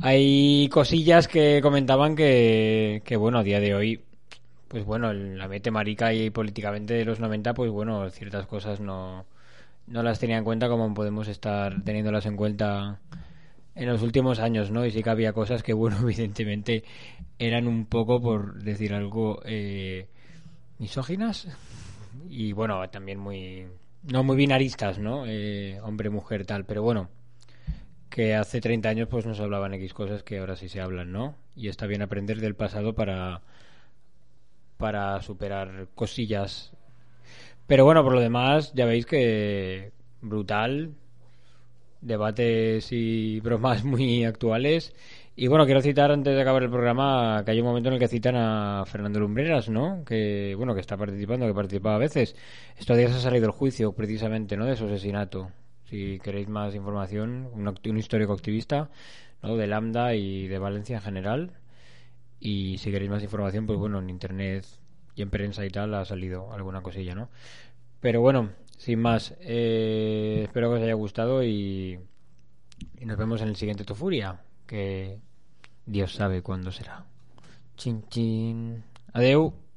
Hay 0.00 0.68
cosillas 0.68 1.26
que 1.26 1.60
comentaban 1.60 2.14
que, 2.14 3.02
bueno, 3.18 3.38
a 3.38 3.42
día 3.42 3.60
de 3.60 3.74
hoy, 3.74 4.00
pues 4.68 4.84
bueno, 4.84 5.12
la 5.12 5.48
mete 5.48 5.70
marica 5.70 6.12
y 6.12 6.30
políticamente 6.30 6.94
de 6.94 7.04
los 7.04 7.20
90, 7.20 7.54
pues 7.54 7.70
bueno, 7.70 8.08
ciertas 8.10 8.46
cosas 8.46 8.80
no, 8.80 9.26
no 9.86 10.02
las 10.02 10.20
tenía 10.20 10.38
en 10.38 10.44
cuenta 10.44 10.68
como 10.68 10.94
podemos 10.94 11.26
estar 11.28 11.82
teniéndolas 11.82 12.26
en 12.26 12.36
cuenta 12.36 13.00
en 13.74 13.86
los 13.88 14.02
últimos 14.02 14.38
años, 14.38 14.70
¿no? 14.70 14.86
Y 14.86 14.90
sí 14.90 15.02
que 15.02 15.10
había 15.10 15.32
cosas 15.32 15.62
que, 15.62 15.72
bueno, 15.72 15.96
evidentemente 16.02 16.84
eran 17.38 17.66
un 17.66 17.86
poco, 17.86 18.20
por 18.20 18.62
decir 18.62 18.94
algo, 18.94 19.40
eh, 19.44 20.06
misóginas 20.78 21.48
y, 22.28 22.52
bueno, 22.52 22.88
también 22.90 23.18
muy, 23.18 23.66
no 24.04 24.22
muy 24.22 24.36
binaristas, 24.36 24.98
¿no? 24.98 25.24
Eh, 25.26 25.80
hombre, 25.82 26.10
mujer, 26.10 26.46
tal, 26.46 26.64
pero 26.64 26.82
bueno, 26.82 27.08
que 28.18 28.34
hace 28.34 28.60
30 28.60 28.88
años 28.88 29.08
pues 29.08 29.26
nos 29.26 29.38
hablaban 29.38 29.74
X 29.74 29.94
cosas 29.94 30.24
que 30.24 30.38
ahora 30.40 30.56
sí 30.56 30.68
se 30.68 30.80
hablan, 30.80 31.12
¿no? 31.12 31.36
Y 31.54 31.68
está 31.68 31.86
bien 31.86 32.02
aprender 32.02 32.40
del 32.40 32.56
pasado 32.56 32.92
para, 32.92 33.42
para 34.76 35.22
superar 35.22 35.86
cosillas. 35.94 36.72
Pero 37.68 37.84
bueno, 37.84 38.02
por 38.02 38.14
lo 38.14 38.20
demás, 38.20 38.72
ya 38.74 38.86
veis 38.86 39.06
que 39.06 39.92
brutal, 40.20 40.94
debates 42.00 42.90
y 42.90 43.38
bromas 43.38 43.84
muy 43.92 44.24
actuales. 44.24 44.92
Y 45.36 45.46
bueno, 45.46 45.64
quiero 45.64 45.80
citar 45.80 46.10
antes 46.10 46.34
de 46.34 46.42
acabar 46.42 46.64
el 46.64 46.70
programa 46.70 47.44
que 47.44 47.52
hay 47.52 47.60
un 47.60 47.66
momento 47.66 47.88
en 47.88 47.94
el 47.94 48.00
que 48.00 48.08
citan 48.08 48.34
a 48.34 48.84
Fernando 48.84 49.20
Lumbreras, 49.20 49.68
¿no? 49.68 50.04
Que 50.04 50.56
bueno, 50.56 50.74
que 50.74 50.80
está 50.80 50.96
participando, 50.96 51.46
que 51.46 51.54
participa 51.54 51.94
a 51.94 51.98
veces. 51.98 52.34
Estos 52.76 52.96
días 52.96 53.14
ha 53.14 53.20
salido 53.20 53.46
el 53.46 53.52
juicio 53.52 53.92
precisamente, 53.92 54.56
¿no? 54.56 54.66
De 54.66 54.74
su 54.74 54.86
asesinato. 54.86 55.52
Si 55.88 56.18
queréis 56.20 56.48
más 56.48 56.74
información, 56.74 57.48
un, 57.52 57.68
un 57.68 57.98
histórico 57.98 58.32
activista, 58.32 58.90
¿no? 59.42 59.56
De 59.56 59.66
Lambda 59.66 60.14
y 60.14 60.46
de 60.48 60.58
Valencia 60.58 60.96
en 60.96 61.02
general. 61.02 61.52
Y 62.40 62.78
si 62.78 62.90
queréis 62.90 63.10
más 63.10 63.22
información, 63.22 63.66
pues 63.66 63.78
bueno, 63.78 63.98
en 63.98 64.10
internet 64.10 64.66
y 65.14 65.22
en 65.22 65.30
prensa 65.30 65.64
y 65.64 65.70
tal 65.70 65.94
ha 65.94 66.04
salido 66.04 66.52
alguna 66.52 66.82
cosilla, 66.82 67.14
¿no? 67.14 67.30
Pero 68.00 68.20
bueno, 68.20 68.50
sin 68.76 69.00
más, 69.00 69.34
eh, 69.40 70.42
espero 70.44 70.70
que 70.70 70.76
os 70.76 70.82
haya 70.82 70.94
gustado 70.94 71.42
y, 71.42 71.98
y 73.00 73.04
nos 73.06 73.16
vemos 73.18 73.40
en 73.42 73.48
el 73.48 73.56
siguiente 73.56 73.84
Tofuria, 73.84 74.40
que 74.66 75.18
Dios 75.86 76.14
sabe 76.14 76.42
cuándo 76.42 76.70
será. 76.70 77.04
Chin 77.76 78.04
chin. 78.08 78.84
Adeu. 79.12 79.67